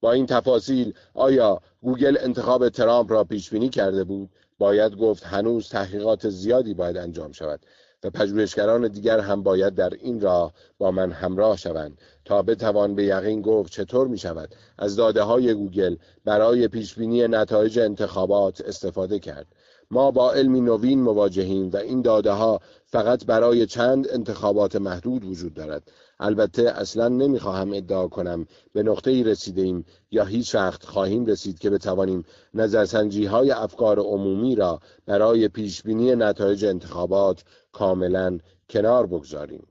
با 0.00 0.12
این 0.12 0.26
تفاصیل 0.26 0.94
آیا 1.14 1.60
گوگل 1.82 2.16
انتخاب 2.20 2.68
ترامپ 2.68 3.12
را 3.12 3.24
پیش 3.24 3.50
بینی 3.50 3.68
کرده 3.68 4.04
بود؟ 4.04 4.30
باید 4.58 4.96
گفت 4.96 5.24
هنوز 5.24 5.68
تحقیقات 5.68 6.28
زیادی 6.28 6.74
باید 6.74 6.96
انجام 6.96 7.32
شود 7.32 7.60
و 8.04 8.10
پژوهشگران 8.10 8.88
دیگر 8.88 9.20
هم 9.20 9.42
باید 9.42 9.74
در 9.74 9.90
این 9.94 10.20
راه 10.20 10.52
با 10.78 10.90
من 10.90 11.12
همراه 11.12 11.56
شوند 11.56 11.98
تا 12.24 12.42
بتوان 12.42 12.94
به 12.94 13.04
یقین 13.04 13.42
گفت 13.42 13.72
چطور 13.72 14.08
می 14.08 14.18
شود 14.18 14.54
از 14.78 14.96
داده 14.96 15.22
های 15.22 15.54
گوگل 15.54 15.96
برای 16.24 16.68
پیش 16.68 16.94
بینی 16.94 17.28
نتایج 17.28 17.78
انتخابات 17.78 18.60
استفاده 18.60 19.18
کرد. 19.18 19.46
ما 19.90 20.10
با 20.10 20.32
علمی 20.32 20.60
نوین 20.60 21.02
مواجهیم 21.02 21.70
و 21.70 21.76
این 21.76 22.02
داده 22.02 22.30
ها 22.30 22.60
فقط 22.86 23.24
برای 23.24 23.66
چند 23.66 24.08
انتخابات 24.10 24.76
محدود 24.76 25.24
وجود 25.24 25.54
دارد. 25.54 25.90
البته 26.20 26.62
اصلا 26.62 27.08
نمی‌خواهم 27.08 27.72
ادعا 27.72 28.08
کنم 28.08 28.46
به 28.72 28.82
نقطه 28.82 29.10
ای 29.10 29.22
رسیده 29.22 29.62
ایم 29.62 29.84
یا 30.10 30.24
هیچ 30.24 30.54
وقت 30.54 30.84
خواهیم 30.84 31.26
رسید 31.26 31.58
که 31.58 31.70
بتوانیم 31.70 32.24
نظرسنجی 32.54 33.24
های 33.24 33.50
افکار 33.50 33.98
عمومی 33.98 34.54
را 34.54 34.80
برای 35.06 35.48
پیش 35.48 35.82
بینی 35.82 36.16
نتایج 36.16 36.64
انتخابات 36.64 37.44
کاملا 37.72 38.38
کنار 38.70 39.06
بگذاریم. 39.06 39.66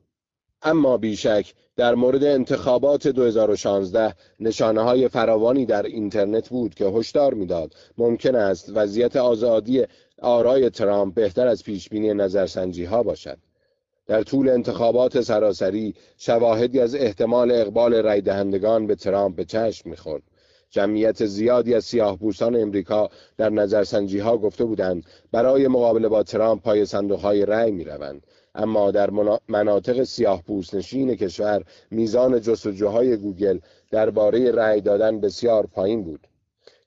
اما 0.62 0.98
بیشک 0.98 1.54
در 1.76 1.96
مورد 1.96 2.24
انتخابات 2.24 3.08
2016 3.08 4.16
نشانه 4.40 4.82
های 4.82 5.08
فراوانی 5.08 5.66
در 5.66 5.84
اینترنت 5.84 6.50
بود 6.50 6.76
که 6.76 6.86
هشدار 6.86 7.34
می‌داد. 7.34 7.76
ممکن 7.98 8.36
است 8.36 8.72
وضعیت 8.74 9.16
آزادی 9.16 9.86
آرای 10.22 10.70
ترامپ 10.70 11.14
بهتر 11.14 11.48
از 11.48 11.64
پیشبینی 11.64 12.14
نظرسنجی 12.14 12.86
ها 12.86 13.04
باشد 13.04 13.38
در 14.08 14.24
طول 14.24 14.50
انتخابات 14.50 15.22
سراسری 15.22 15.94
شواهدی 16.18 16.80
از 16.80 16.96
احتمال 16.96 17.52
اقبال 17.52 17.94
رای 17.94 18.22
دهندگان 18.22 18.88
به 18.88 18.96
ترامپ 18.96 19.36
به 19.36 19.46
چشم 19.46 19.90
می‌خورد 19.90 20.24
جمعیت 20.70 21.26
زیادی 21.26 21.74
از 21.74 21.86
سیاه 21.86 22.20
بوستان 22.20 22.56
امریکا 22.56 23.10
در 23.38 23.50
نظرسنجی 23.50 24.20
ها 24.20 24.38
گفته 24.38 24.66
بودند 24.66 25.04
برای 25.32 25.68
مقابله 25.68 26.08
با 26.08 26.24
ترامپ 26.24 26.64
پای 26.64 26.86
صندوق 26.86 27.20
های 27.20 27.46
رأی 27.46 27.72
می 27.72 27.84
روند. 27.84 28.28
اما 28.56 28.92
در 28.92 29.10
مناطق 29.50 30.04
سیاه 30.04 30.44
نشین 30.74 31.16
کشور 31.16 31.64
میزان 31.92 32.42
جستجوهای 32.42 33.18
گوگل 33.18 33.60
درباره 33.92 34.52
رأی 34.52 34.82
دادن 34.82 35.20
بسیار 35.20 35.68
پایین 35.68 36.04
بود. 36.04 36.28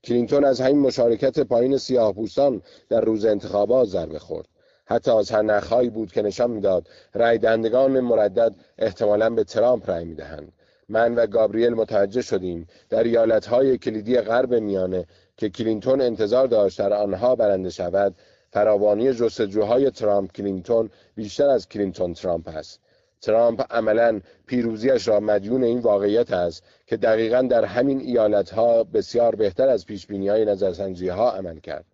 کلینتون 0.05 0.45
از 0.45 0.61
همین 0.61 0.79
مشارکت 0.79 1.41
پایین 1.41 1.77
سیاه 1.77 2.13
پوستان 2.13 2.63
در 2.89 3.01
روز 3.01 3.25
انتخابات 3.25 3.89
ضربه 3.89 4.19
خورد. 4.19 4.49
حتی 4.85 5.11
سرنخهایی 5.11 5.91
بود 5.91 6.13
که 6.13 6.23
نشان 6.23 6.51
می‌داد 6.51 6.89
رأی 7.15 7.39
دهندگان 7.39 8.01
مردد 8.01 8.55
احتمالا 8.79 9.31
به 9.31 9.45
ترامپ 9.45 9.91
رأی 9.91 10.05
می‌دهند. 10.05 10.53
من 10.89 11.15
و 11.15 11.27
گابریل 11.27 11.75
متوجه 11.75 12.23
شدیم 12.23 12.67
در 12.89 13.03
ایالتهای 13.03 13.79
کلیدی 13.79 14.21
غرب 14.21 14.55
میانه 14.55 15.07
که 15.37 15.49
کلینتون 15.49 16.01
انتظار 16.01 16.47
داشت 16.47 16.79
در 16.79 16.93
آنها 16.93 17.35
برنده 17.35 17.71
شود 17.71 18.15
فراوانی 18.53 19.13
جستجوهای 19.13 19.91
ترامپ 19.91 20.33
کلینتون 20.33 20.91
بیشتر 21.15 21.49
از 21.49 21.69
کلینتون 21.69 22.15
ترامپ 22.15 22.49
است 22.49 22.81
ترامپ 23.21 23.63
عملا 23.71 24.21
پیروزیش 24.47 25.09
را 25.09 25.21
مدیون 25.21 25.65
این 25.65 25.79
واقعیت 25.79 26.33
است 26.33 26.63
که 26.87 26.97
دقیقا 26.97 27.43
در 27.43 27.65
همین 27.65 28.01
ایالتها 28.01 28.85
بسیار 28.85 29.35
بهتر 29.35 29.69
از 29.69 29.87
پیشبینی 29.87 30.29
های 30.29 30.45
نظرسنجی 30.45 31.09
ها 31.09 31.33
عمل 31.33 31.59
کرد. 31.59 31.85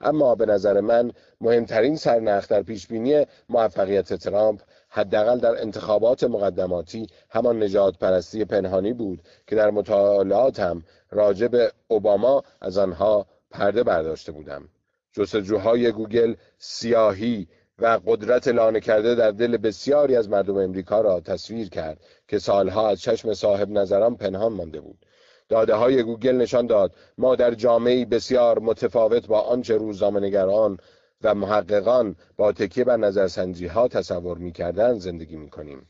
اما 0.00 0.34
به 0.34 0.46
نظر 0.46 0.80
من 0.80 1.12
مهمترین 1.40 1.96
سرنخ 1.96 2.48
در 2.48 2.62
پیشبینی 2.62 3.26
موفقیت 3.48 4.14
ترامپ 4.14 4.60
حداقل 4.88 5.38
در 5.38 5.60
انتخابات 5.60 6.24
مقدماتی 6.24 7.06
همان 7.30 7.62
نجات 7.62 7.98
پرستی 7.98 8.44
پنهانی 8.44 8.92
بود 8.92 9.22
که 9.46 9.56
در 9.56 9.70
مطالعاتم 9.70 10.82
راجع 11.10 11.48
به 11.48 11.72
اوباما 11.88 12.42
از 12.60 12.78
آنها 12.78 13.26
پرده 13.50 13.82
برداشته 13.82 14.32
بودم. 14.32 14.68
جستجوهای 15.12 15.92
گوگل 15.92 16.34
سیاهی 16.58 17.48
و 17.78 18.00
قدرت 18.06 18.48
لانه 18.48 18.80
کرده 18.80 19.14
در 19.14 19.30
دل 19.30 19.56
بسیاری 19.56 20.16
از 20.16 20.28
مردم 20.28 20.56
امریکا 20.56 21.00
را 21.00 21.20
تصویر 21.20 21.68
کرد 21.68 22.00
که 22.28 22.38
سالها 22.38 22.88
از 22.88 23.00
چشم 23.00 23.34
صاحب 23.34 23.70
نظران 23.70 24.16
پنهان 24.16 24.52
مانده 24.52 24.80
بود 24.80 25.06
داده 25.48 25.74
های 25.74 26.02
گوگل 26.02 26.36
نشان 26.36 26.66
داد 26.66 26.94
ما 27.18 27.36
در 27.36 27.54
جامعه 27.54 28.04
بسیار 28.04 28.58
متفاوت 28.58 29.26
با 29.26 29.40
آنچه 29.40 29.76
روزنامه‌نگاران 29.76 30.78
و 31.22 31.34
محققان 31.34 32.16
با 32.36 32.52
تکیه 32.52 32.84
بر 32.84 32.96
نظرسنجی 32.96 33.66
ها 33.66 33.88
تصور 33.88 34.38
می 34.38 34.52
زندگی 34.98 35.36
می 35.36 35.50
کنیم. 35.50 35.88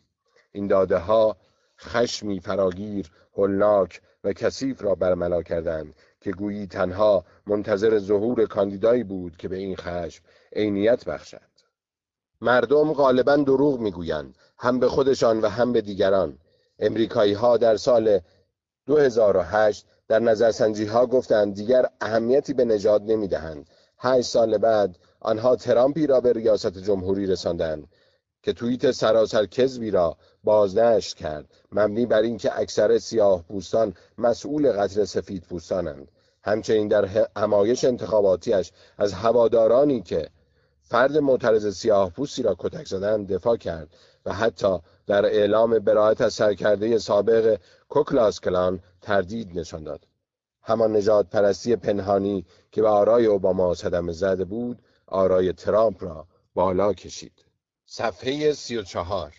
این 0.52 0.66
داده 0.66 0.96
ها 0.96 1.36
خشمی 1.78 2.40
فراگیر، 2.40 3.10
هولناک 3.36 4.00
و 4.24 4.32
کثیف 4.32 4.82
را 4.82 4.94
برملا 4.94 5.42
کردند 5.42 5.94
که 6.20 6.30
گویی 6.30 6.66
تنها 6.66 7.24
منتظر 7.46 7.98
ظهور 7.98 8.46
کاندیدایی 8.46 9.04
بود 9.04 9.36
که 9.36 9.48
به 9.48 9.56
این 9.56 9.76
خشم 9.76 10.24
عینیت 10.52 11.04
بخشد. 11.04 11.53
مردم 12.40 12.92
غالبا 12.92 13.36
دروغ 13.36 13.80
می‌گویند 13.80 14.34
هم 14.58 14.78
به 14.78 14.88
خودشان 14.88 15.40
و 15.40 15.48
هم 15.48 15.72
به 15.72 15.80
دیگران. 15.80 16.38
امریکایی 16.78 17.32
ها 17.32 17.56
در 17.56 17.76
سال 17.76 18.20
2008 18.86 19.86
در 20.08 20.18
نظرسنجی 20.18 20.84
ها 20.84 21.06
گفتند 21.06 21.54
دیگر 21.54 21.86
اهمیتی 22.00 22.52
به 22.52 22.64
نژاد 22.64 23.02
نمی‌دهند. 23.02 23.66
هشت 23.98 24.28
سال 24.28 24.58
بعد 24.58 24.98
آنها 25.20 25.56
ترامپی 25.56 26.06
را 26.06 26.20
به 26.20 26.32
ریاست 26.32 26.78
جمهوری 26.78 27.26
رساندند 27.26 27.88
که 28.42 28.52
توییت 28.52 28.90
سراسر 28.90 29.46
کذبی 29.46 29.90
را 29.90 30.16
بازنشر 30.44 31.16
کرد 31.16 31.44
مبنی 31.72 32.06
بر 32.06 32.22
اینکه 32.22 32.58
اکثر 32.58 32.98
سیاه 32.98 33.42
پوستان 33.42 33.94
مسئول 34.18 34.72
قتل 34.72 35.04
سفید 35.04 35.42
پوستانند 35.42 36.08
همچنین 36.42 36.88
در 36.88 37.28
همایش 37.36 37.84
انتخاباتیش 37.84 38.72
از 38.98 39.12
هوادارانی 39.12 40.02
که 40.02 40.28
فرد 40.84 41.18
معترض 41.18 41.76
سیاه 41.76 42.10
پوستی 42.10 42.42
را 42.42 42.56
کتک 42.58 42.86
زدن 42.86 43.24
دفاع 43.24 43.56
کرد 43.56 43.88
و 44.26 44.32
حتی 44.32 44.78
در 45.06 45.24
اعلام 45.26 45.78
برایت 45.78 46.20
از 46.20 46.34
سرکرده 46.34 46.98
سابق 46.98 47.58
کوکلاس 47.88 48.40
کلان 48.40 48.80
تردید 49.00 49.58
نشان 49.58 49.84
داد. 49.84 50.06
همان 50.62 50.96
نجات 50.96 51.30
پرستی 51.30 51.76
پنهانی 51.76 52.46
که 52.72 52.82
به 52.82 52.88
آرای 52.88 53.26
اوباما 53.26 53.74
صدمه 53.74 54.12
زده 54.12 54.44
بود 54.44 54.82
آرای 55.06 55.52
ترامپ 55.52 56.04
را 56.04 56.26
بالا 56.54 56.92
کشید. 56.92 57.44
صفحه 57.86 58.52
سی 58.52 58.76
و 58.76 58.82
چهار. 58.82 59.34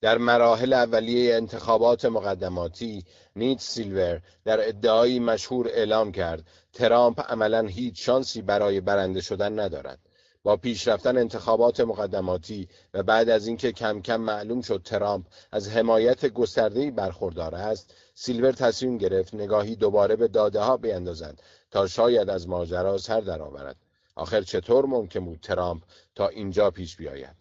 در 0.00 0.18
مراحل 0.18 0.72
اولیه 0.72 1.34
انتخابات 1.34 2.04
مقدماتی 2.04 3.04
نیت 3.36 3.60
سیلور 3.60 4.20
در 4.44 4.68
ادعایی 4.68 5.20
مشهور 5.20 5.68
اعلام 5.68 6.12
کرد 6.12 6.44
ترامپ 6.72 7.20
عملا 7.20 7.66
هیچ 7.66 8.06
شانسی 8.06 8.42
برای 8.42 8.80
برنده 8.80 9.20
شدن 9.20 9.60
ندارد. 9.60 9.98
با 10.42 10.56
پیشرفتن 10.56 11.18
انتخابات 11.18 11.80
مقدماتی 11.80 12.68
و 12.94 13.02
بعد 13.02 13.28
از 13.28 13.46
اینکه 13.46 13.72
کم 13.72 14.02
کم 14.02 14.20
معلوم 14.20 14.60
شد 14.60 14.82
ترامپ 14.84 15.26
از 15.52 15.68
حمایت 15.68 16.26
گسترده‌ای 16.26 16.90
برخوردار 16.90 17.54
است 17.54 17.94
سیلور 18.14 18.52
تصمیم 18.52 18.98
گرفت 18.98 19.34
نگاهی 19.34 19.76
دوباره 19.76 20.16
به 20.16 20.28
داده 20.28 20.60
ها 20.60 20.76
بیندازد 20.76 21.42
تا 21.70 21.86
شاید 21.86 22.30
از 22.30 22.48
ماجرا 22.48 22.98
سر 22.98 23.20
درآورد. 23.20 23.76
آخر 24.16 24.42
چطور 24.42 24.86
ممکن 24.86 25.24
بود 25.24 25.40
ترامپ 25.40 25.82
تا 26.14 26.28
اینجا 26.28 26.70
پیش 26.70 26.96
بیاید؟ 26.96 27.36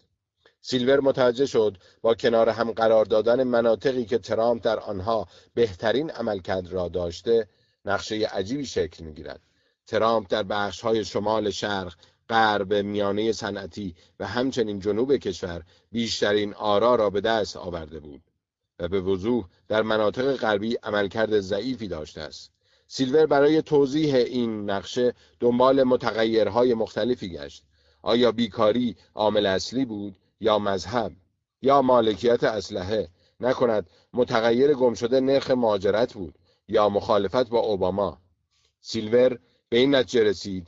سیلور 0.61 0.99
متوجه 0.99 1.45
شد 1.45 1.77
با 2.01 2.13
کنار 2.15 2.49
هم 2.49 2.71
قرار 2.71 3.05
دادن 3.05 3.43
مناطقی 3.43 4.05
که 4.05 4.17
ترامپ 4.17 4.63
در 4.63 4.79
آنها 4.79 5.27
بهترین 5.53 6.11
عملکرد 6.11 6.67
را 6.71 6.87
داشته 6.87 7.47
نقشه 7.85 8.15
عجیبی 8.15 8.65
شکل 8.65 9.03
می‌گیرد. 9.03 9.39
ترامپ 9.87 10.27
در 10.29 10.43
بخش 10.43 10.81
های 10.81 11.05
شمال 11.05 11.49
شرق 11.49 11.93
غرب 12.29 12.73
میانه 12.73 13.31
صنعتی 13.31 13.95
و 14.19 14.27
همچنین 14.27 14.79
جنوب 14.79 15.15
کشور 15.15 15.63
بیشترین 15.91 16.53
آرا 16.53 16.95
را 16.95 17.09
به 17.09 17.21
دست 17.21 17.57
آورده 17.57 17.99
بود 17.99 18.21
و 18.79 18.87
به 18.87 19.01
وضوح 19.01 19.45
در 19.67 19.81
مناطق 19.81 20.35
غربی 20.35 20.77
عملکرد 20.83 21.39
ضعیفی 21.39 21.87
داشته 21.87 22.21
است. 22.21 22.51
سیلور 22.87 23.25
برای 23.25 23.61
توضیح 23.61 24.15
این 24.15 24.69
نقشه 24.69 25.13
دنبال 25.39 25.83
متغیرهای 25.83 26.73
مختلفی 26.73 27.29
گشت. 27.29 27.63
آیا 28.01 28.31
بیکاری 28.31 28.95
عامل 29.15 29.45
اصلی 29.45 29.85
بود 29.85 30.15
یا 30.39 30.59
مذهب؟ 30.59 31.11
یا 31.61 31.81
مالکیت 31.81 32.43
اسلحه؟ 32.43 33.09
نکند 33.39 33.89
متغیر 34.13 34.73
گم 34.73 34.93
شده 34.93 35.19
نرخ 35.19 35.51
مهاجرت 35.51 36.13
بود 36.13 36.35
یا 36.67 36.89
مخالفت 36.89 37.49
با 37.49 37.59
اوباما؟ 37.59 38.21
سیلور 38.81 39.39
به 39.69 39.77
این 39.77 39.95
نتیجه 39.95 40.23
رسید 40.23 40.67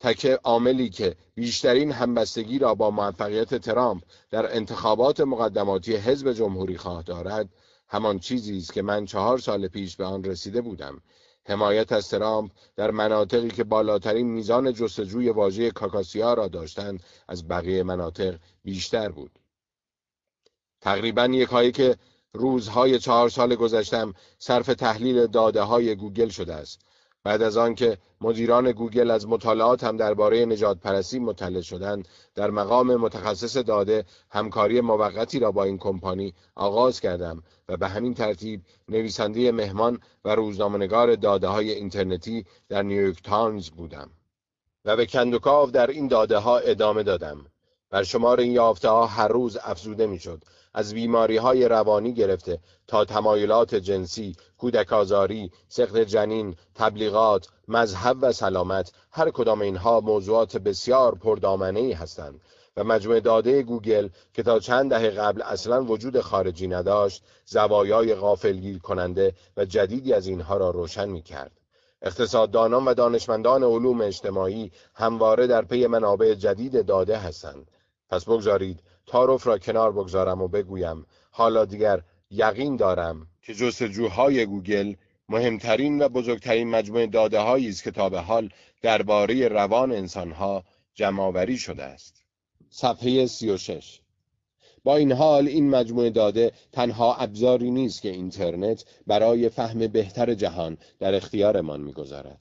تک 0.00 0.26
عاملی 0.26 0.88
که 0.88 1.16
بیشترین 1.34 1.92
همبستگی 1.92 2.58
را 2.58 2.74
با 2.74 2.90
موفقیت 2.90 3.54
ترامپ 3.54 4.02
در 4.30 4.56
انتخابات 4.56 5.20
مقدماتی 5.20 5.96
حزب 5.96 6.32
جمهوری 6.32 6.76
خواه 6.76 7.02
دارد 7.02 7.48
همان 7.88 8.18
چیزی 8.18 8.58
است 8.58 8.72
که 8.72 8.82
من 8.82 9.04
چهار 9.04 9.38
سال 9.38 9.68
پیش 9.68 9.96
به 9.96 10.04
آن 10.04 10.24
رسیده 10.24 10.60
بودم. 10.60 11.02
حمایت 11.46 11.92
از 11.92 12.08
ترامپ 12.08 12.50
در 12.76 12.90
مناطقی 12.90 13.48
که 13.48 13.64
بالاترین 13.64 14.26
میزان 14.26 14.72
جستجوی 14.72 15.30
واژه 15.30 15.70
کاکاسیا 15.70 16.34
را 16.34 16.48
داشتند 16.48 17.02
از 17.28 17.48
بقیه 17.48 17.82
مناطق 17.82 18.38
بیشتر 18.64 19.08
بود. 19.08 19.38
تقریبا 20.80 21.24
یکایک 21.24 21.96
روزهای 22.32 22.98
چهار 22.98 23.28
سال 23.28 23.54
گذشتم 23.54 24.14
صرف 24.38 24.66
تحلیل 24.66 25.26
داده 25.26 25.62
های 25.62 25.96
گوگل 25.96 26.28
شده 26.28 26.54
است. 26.54 26.80
بعد 27.24 27.42
از 27.42 27.56
آنکه 27.56 27.98
مدیران 28.20 28.72
گوگل 28.72 29.10
از 29.10 29.28
مطالعات 29.28 29.84
هم 29.84 29.96
درباره 29.96 30.46
نژادپرستی 30.46 31.18
مطلع 31.18 31.60
شدند 31.60 32.08
در 32.34 32.50
مقام 32.50 32.96
متخصص 32.96 33.56
داده 33.56 34.04
همکاری 34.30 34.80
موقتی 34.80 35.38
را 35.38 35.52
با 35.52 35.64
این 35.64 35.78
کمپانی 35.78 36.34
آغاز 36.54 37.00
کردم 37.00 37.42
و 37.68 37.76
به 37.76 37.88
همین 37.88 38.14
ترتیب 38.14 38.60
نویسنده 38.88 39.52
مهمان 39.52 40.00
و 40.24 40.34
روزنامه‌نگار 40.34 41.14
داده 41.14 41.48
های 41.48 41.70
اینترنتی 41.70 42.44
در 42.68 42.82
نیویورک 42.82 43.22
تایمز 43.22 43.70
بودم 43.70 44.10
و 44.84 44.96
به 44.96 45.06
کندوکاو 45.06 45.70
در 45.70 45.86
این 45.86 46.08
داده 46.08 46.38
ها 46.38 46.58
ادامه 46.58 47.02
دادم. 47.02 47.46
بر 47.90 48.02
شمار 48.02 48.40
این 48.40 48.52
یافته 48.52 48.88
ها 48.88 49.06
هر 49.06 49.28
روز 49.28 49.58
افزوده 49.62 50.06
می‌شد. 50.06 50.44
از 50.78 50.94
بیماری 50.94 51.36
های 51.36 51.68
روانی 51.68 52.12
گرفته 52.14 52.58
تا 52.86 53.04
تمایلات 53.04 53.74
جنسی، 53.74 54.36
کودک 54.58 54.92
آزاری، 54.92 55.50
سقط 55.68 55.96
جنین، 55.96 56.56
تبلیغات، 56.74 57.48
مذهب 57.68 58.16
و 58.20 58.32
سلامت 58.32 58.92
هر 59.12 59.30
کدام 59.30 59.60
اینها 59.60 60.00
موضوعات 60.00 60.56
بسیار 60.56 61.14
پردامنه 61.14 61.80
ای 61.80 61.92
هستند 61.92 62.40
و 62.76 62.84
مجموعه 62.84 63.20
داده 63.20 63.62
گوگل 63.62 64.08
که 64.34 64.42
تا 64.42 64.58
چند 64.58 64.90
دهه 64.90 65.10
قبل 65.10 65.42
اصلا 65.42 65.84
وجود 65.84 66.20
خارجی 66.20 66.68
نداشت 66.68 67.22
زوایای 67.46 68.14
غافلگیر 68.14 68.78
کننده 68.78 69.34
و 69.56 69.64
جدیدی 69.64 70.12
از 70.12 70.26
اینها 70.26 70.56
را 70.56 70.70
روشن 70.70 71.08
می 71.08 71.22
کرد. 71.22 71.52
اقتصاددانان 72.02 72.84
و 72.84 72.94
دانشمندان 72.94 73.62
علوم 73.62 74.00
اجتماعی 74.00 74.72
همواره 74.94 75.46
در 75.46 75.62
پی 75.62 75.86
منابع 75.86 76.34
جدید 76.34 76.86
داده 76.86 77.16
هستند. 77.16 77.70
پس 78.10 78.24
بگذارید 78.24 78.80
تعارف 79.08 79.46
را 79.46 79.58
کنار 79.58 79.92
بگذارم 79.92 80.42
و 80.42 80.48
بگویم 80.48 81.06
حالا 81.30 81.64
دیگر 81.64 82.02
یقین 82.30 82.76
دارم 82.76 83.26
که 83.42 83.54
جستجوهای 83.54 84.46
گوگل 84.46 84.94
مهمترین 85.28 86.02
و 86.02 86.08
بزرگترین 86.08 86.70
مجموعه 86.70 87.06
داده 87.06 87.40
است 87.40 87.84
که 87.84 87.90
تا 87.90 88.08
به 88.08 88.20
حال 88.20 88.50
درباره 88.82 89.48
روان 89.48 89.92
انسانها 89.92 90.64
جمعآوری 90.94 91.58
شده 91.58 91.82
است. 91.82 92.24
صفحه 92.70 93.26
36 93.26 94.00
با 94.84 94.96
این 94.96 95.12
حال 95.12 95.48
این 95.48 95.70
مجموعه 95.70 96.10
داده 96.10 96.52
تنها 96.72 97.14
ابزاری 97.14 97.70
نیست 97.70 98.02
که 98.02 98.08
اینترنت 98.08 98.84
برای 99.06 99.48
فهم 99.48 99.86
بهتر 99.86 100.34
جهان 100.34 100.78
در 100.98 101.14
اختیارمان 101.14 101.80
می‌گذارد. 101.80 102.40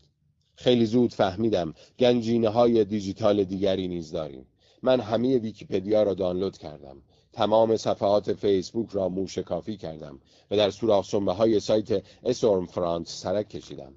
خیلی 0.55 0.85
زود 0.85 1.13
فهمیدم 1.13 1.73
گنجینه 1.99 2.49
های 2.49 2.85
دیجیتال 2.85 3.43
دیگری 3.43 3.87
نیز 3.87 4.11
داریم. 4.11 4.45
من 4.83 4.99
همه 4.99 5.37
ویکیپدیا 5.37 6.03
را 6.03 6.13
دانلود 6.13 6.57
کردم. 6.57 7.01
تمام 7.33 7.77
صفحات 7.77 8.33
فیسبوک 8.33 8.89
را 8.91 9.09
موشکافی 9.09 9.77
کردم 9.77 10.19
و 10.51 10.57
در 10.57 10.69
سوراخ 10.69 11.13
های 11.13 11.59
سایت 11.59 12.03
اسورم 12.23 12.65
فرانس 12.65 13.21
سرک 13.21 13.49
کشیدم. 13.49 13.93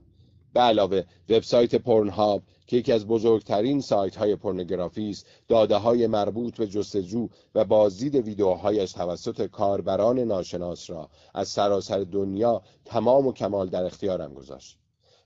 به 0.52 0.60
علاوه 0.60 1.02
وبسایت 1.28 1.74
پورنهاب 1.74 2.42
که 2.66 2.76
یکی 2.76 2.92
از 2.92 3.06
بزرگترین 3.06 3.80
سایت 3.80 4.16
های 4.16 4.36
پورنوگرافی 4.36 5.10
است 5.10 5.26
داده 5.48 5.76
های 5.76 6.06
مربوط 6.06 6.56
به 6.56 6.66
جستجو 6.66 7.28
و 7.54 7.64
بازدید 7.64 8.14
ویدیوهایش 8.14 8.92
توسط 8.92 9.46
کاربران 9.46 10.18
ناشناس 10.18 10.90
را 10.90 11.10
از 11.34 11.48
سراسر 11.48 12.00
دنیا 12.00 12.62
تمام 12.84 13.26
و 13.26 13.32
کمال 13.32 13.68
در 13.68 13.84
اختیارم 13.84 14.34
گذاشت. 14.34 14.76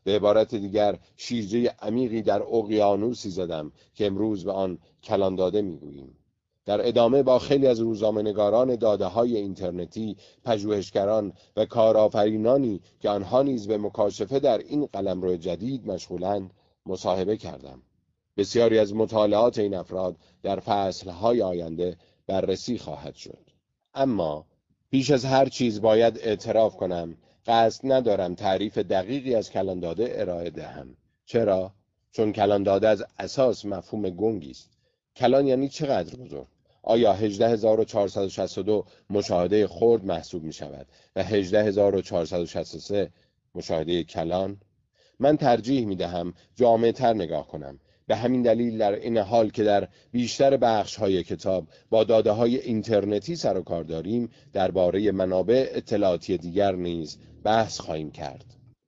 به 0.05 0.16
عبارت 0.16 0.55
دیگر 0.55 0.98
شیرجه 1.16 1.74
عمیقی 1.82 2.22
در 2.22 2.42
اقیانوسی 2.42 3.30
زدم 3.30 3.72
که 3.94 4.07
امروز 4.07 4.44
به 4.44 4.52
آن 4.52 4.78
کلان 5.05 5.34
داده 5.34 5.62
می‌گوییم. 5.62 6.16
در 6.64 6.88
ادامه 6.88 7.22
با 7.22 7.38
خیلی 7.38 7.66
از 7.66 7.80
روزنامه‌نگاران 7.80 8.76
داده 8.76 9.05
های 9.05 9.36
اینترنتی، 9.36 10.16
پژوهشگران 10.44 11.32
و 11.57 11.64
کارآفرینانی 11.64 12.80
که 13.00 13.09
آنها 13.09 13.42
نیز 13.42 13.66
به 13.66 13.78
مکاشفه 13.78 14.38
در 14.38 14.59
این 14.59 14.86
قلمرو 14.86 15.36
جدید 15.36 15.86
مشغولند 15.86 16.50
مصاحبه 16.86 17.36
کردم. 17.36 17.82
بسیاری 18.36 18.78
از 18.78 18.94
مطالعات 18.94 19.59
این 19.59 19.74
افراد 19.74 20.16
در 20.42 20.61
فصلهای 20.61 21.42
آینده 21.42 21.96
بررسی 22.26 22.78
خواهد 22.78 23.14
شد. 23.14 23.50
اما 23.94 24.46
پیش 24.90 25.11
از 25.11 25.24
هر 25.24 25.48
چیز 25.48 25.80
باید 25.80 26.18
اعتراف 26.18 26.76
کنم 26.76 27.16
قصد 27.46 27.92
ندارم 27.92 28.34
تعریف 28.34 28.78
دقیقی 28.78 29.34
از 29.34 29.50
کلانداده 29.50 30.12
ارائه 30.14 30.50
دهم. 30.50 30.96
چرا؟ 31.24 31.72
چون 32.12 32.32
کلانداده 32.32 32.88
از 32.88 33.05
اساس 33.18 33.64
مفهوم 33.64 34.11
گنگی 34.11 34.50
است. 34.50 34.74
کلان 35.17 35.47
یعنی 35.47 35.69
چقدر 35.69 36.17
بزرگ؟ 36.17 36.47
آیا 36.83 37.12
18462 37.12 38.85
مشاهده 39.11 39.67
خرد 39.67 40.05
محسوب 40.05 40.43
می 40.43 40.53
شود 40.53 40.87
و 41.17 41.25
18463 41.25 43.11
مشاهده 43.55 44.05
کلان؟ 44.05 44.61
من 45.19 45.37
ترجیح 45.37 45.87
می 45.87 45.97
دهم 45.97 46.35
جامعه 46.55 46.93
تر 46.93 47.15
نگاه 47.15 47.49
کنم. 47.49 47.81
به 48.07 48.17
همین 48.17 48.43
دلیل 48.43 48.79
در 48.79 48.93
این 48.93 49.19
حال 49.19 49.51
که 49.51 49.65
در 49.65 49.89
بیشتر 50.12 50.57
بخش 50.57 50.97
های 50.97 51.23
کتاب 51.23 51.69
با 51.91 52.05
داده 52.05 52.31
های 52.31 52.57
اینترنتی 52.57 53.37
سر 53.37 53.57
و 53.57 53.62
کار 53.62 53.85
داریم 53.85 54.31
درباره 54.53 55.12
منابع 55.12 55.71
اطلاعاتی 55.73 56.39
دیگر 56.39 56.73
نیز 56.73 57.19
بحث 57.45 57.81
خواهیم 57.81 58.11
کرد. 58.11 58.45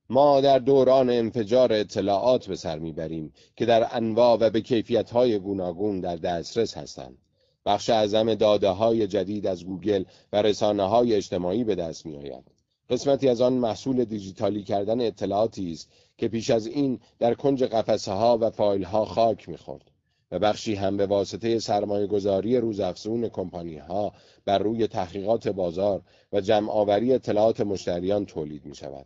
ما 0.09 0.41
در 0.41 0.59
دوران 0.59 1.09
انفجار 1.09 1.73
اطلاعات 1.73 2.47
به 2.47 2.55
سر 2.55 2.79
می‌بریم 2.79 3.33
که 3.55 3.65
در 3.65 3.87
انواع 3.91 4.37
و 4.39 4.49
به 4.49 4.61
کیفیت 4.61 5.11
های 5.11 5.39
گوناگون 5.39 5.99
در 5.99 6.15
دسترس 6.15 6.77
هستند 6.77 7.17
بخش 7.65 7.89
اعظم 7.89 8.35
داده 8.35 8.69
های 8.69 9.07
جدید 9.07 9.47
از 9.47 9.65
گوگل 9.65 10.03
و 10.33 10.41
رسانه 10.41 10.83
های 10.83 11.13
اجتماعی 11.13 11.63
به 11.63 11.75
دست 11.75 12.05
می 12.05 12.15
آید. 12.15 12.51
قسمتی 12.89 13.29
از 13.29 13.41
آن 13.41 13.53
محصول 13.53 14.05
دیجیتالی 14.05 14.63
کردن 14.63 15.01
اطلاعاتی 15.01 15.71
است 15.71 15.89
که 16.17 16.27
پیش 16.27 16.49
از 16.49 16.67
این 16.67 16.99
در 17.19 17.33
کنج 17.33 17.63
قفسه 17.63 18.11
ها 18.11 18.37
و 18.41 18.49
فایل 18.49 18.83
ها 18.83 19.05
خاک 19.05 19.49
می‌خورد 19.49 19.91
و 20.31 20.39
بخشی 20.39 20.75
هم 20.75 20.97
به 20.97 21.05
واسطه 21.05 21.59
سرمایه 21.59 22.07
گذاری 22.07 22.57
روزافزون 22.57 23.29
کمپانی 23.29 23.77
ها 23.77 24.13
بر 24.45 24.57
روی 24.57 24.87
تحقیقات 24.87 25.47
بازار 25.47 26.01
و 26.33 26.41
جمعآوری 26.41 27.13
اطلاعات 27.13 27.61
مشتریان 27.61 28.25
تولید 28.25 28.65
می 28.65 28.75
شود. 28.75 29.05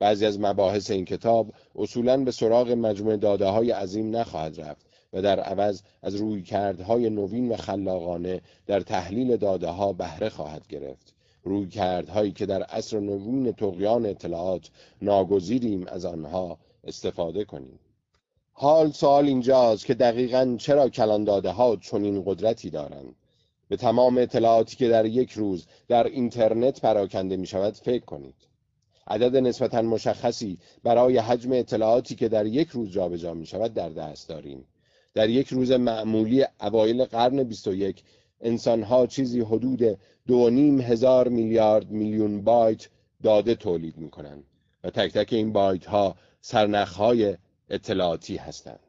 بعضی 0.00 0.26
از 0.26 0.40
مباحث 0.40 0.90
این 0.90 1.04
کتاب 1.04 1.52
اصولا 1.76 2.16
به 2.24 2.30
سراغ 2.30 2.70
مجموعه 2.70 3.16
داده 3.16 3.46
های 3.46 3.70
عظیم 3.70 4.16
نخواهد 4.16 4.60
رفت 4.60 4.86
و 5.12 5.22
در 5.22 5.40
عوض 5.40 5.82
از 6.02 6.14
روی 6.14 6.42
کردهای 6.42 7.10
نوین 7.10 7.48
و 7.48 7.56
خلاقانه 7.56 8.40
در 8.66 8.80
تحلیل 8.80 9.36
داده 9.36 9.68
ها 9.68 9.92
بهره 9.92 10.28
خواهد 10.28 10.66
گرفت. 10.66 11.14
روی 11.44 11.68
کردهایی 11.68 12.32
که 12.32 12.46
در 12.46 12.62
عصر 12.62 13.00
نوین 13.00 13.52
تقیان 13.52 14.06
اطلاعات 14.06 14.70
ناگزیریم 15.02 15.86
از 15.86 16.04
آنها 16.04 16.58
استفاده 16.84 17.44
کنیم. 17.44 17.78
حال 18.52 18.90
سوال 18.92 19.26
اینجاست 19.26 19.86
که 19.86 19.94
دقیقا 19.94 20.56
چرا 20.58 20.88
کلان 20.88 21.24
داده 21.24 21.50
ها 21.50 21.76
چنین 21.76 22.22
قدرتی 22.26 22.70
دارند؟ 22.70 23.14
به 23.68 23.76
تمام 23.76 24.18
اطلاعاتی 24.18 24.76
که 24.76 24.88
در 24.88 25.06
یک 25.06 25.32
روز 25.32 25.66
در 25.88 26.06
اینترنت 26.06 26.80
پراکنده 26.80 27.36
می 27.36 27.46
شود 27.46 27.74
فکر 27.74 28.04
کنید. 28.04 28.49
عدد 29.10 29.36
نسبتا 29.36 29.82
مشخصی 29.82 30.58
برای 30.82 31.18
حجم 31.18 31.52
اطلاعاتی 31.52 32.14
که 32.14 32.28
در 32.28 32.46
یک 32.46 32.68
روز 32.68 32.90
جابجا 32.90 33.34
می 33.34 33.46
شود 33.46 33.74
در 33.74 33.88
دست 33.88 34.28
داریم. 34.28 34.64
در 35.14 35.28
یک 35.28 35.48
روز 35.48 35.72
معمولی 35.72 36.44
اوایل 36.60 37.04
قرن 37.04 37.42
21 37.42 38.02
انسانها 38.40 39.06
چیزی 39.06 39.40
حدود 39.40 39.98
دو 40.26 40.50
نیم 40.50 40.80
هزار 40.80 41.28
میلیارد 41.28 41.90
میلیون 41.90 42.42
بایت 42.42 42.88
داده 43.22 43.54
تولید 43.54 43.96
می 43.96 44.10
کنند 44.10 44.44
و 44.84 44.90
تک 44.90 45.12
تک 45.12 45.32
این 45.32 45.52
بایت 45.52 45.86
ها 45.86 46.16
سرنخ 46.40 46.92
های 46.92 47.36
اطلاعاتی 47.70 48.36
هستند. 48.36 48.80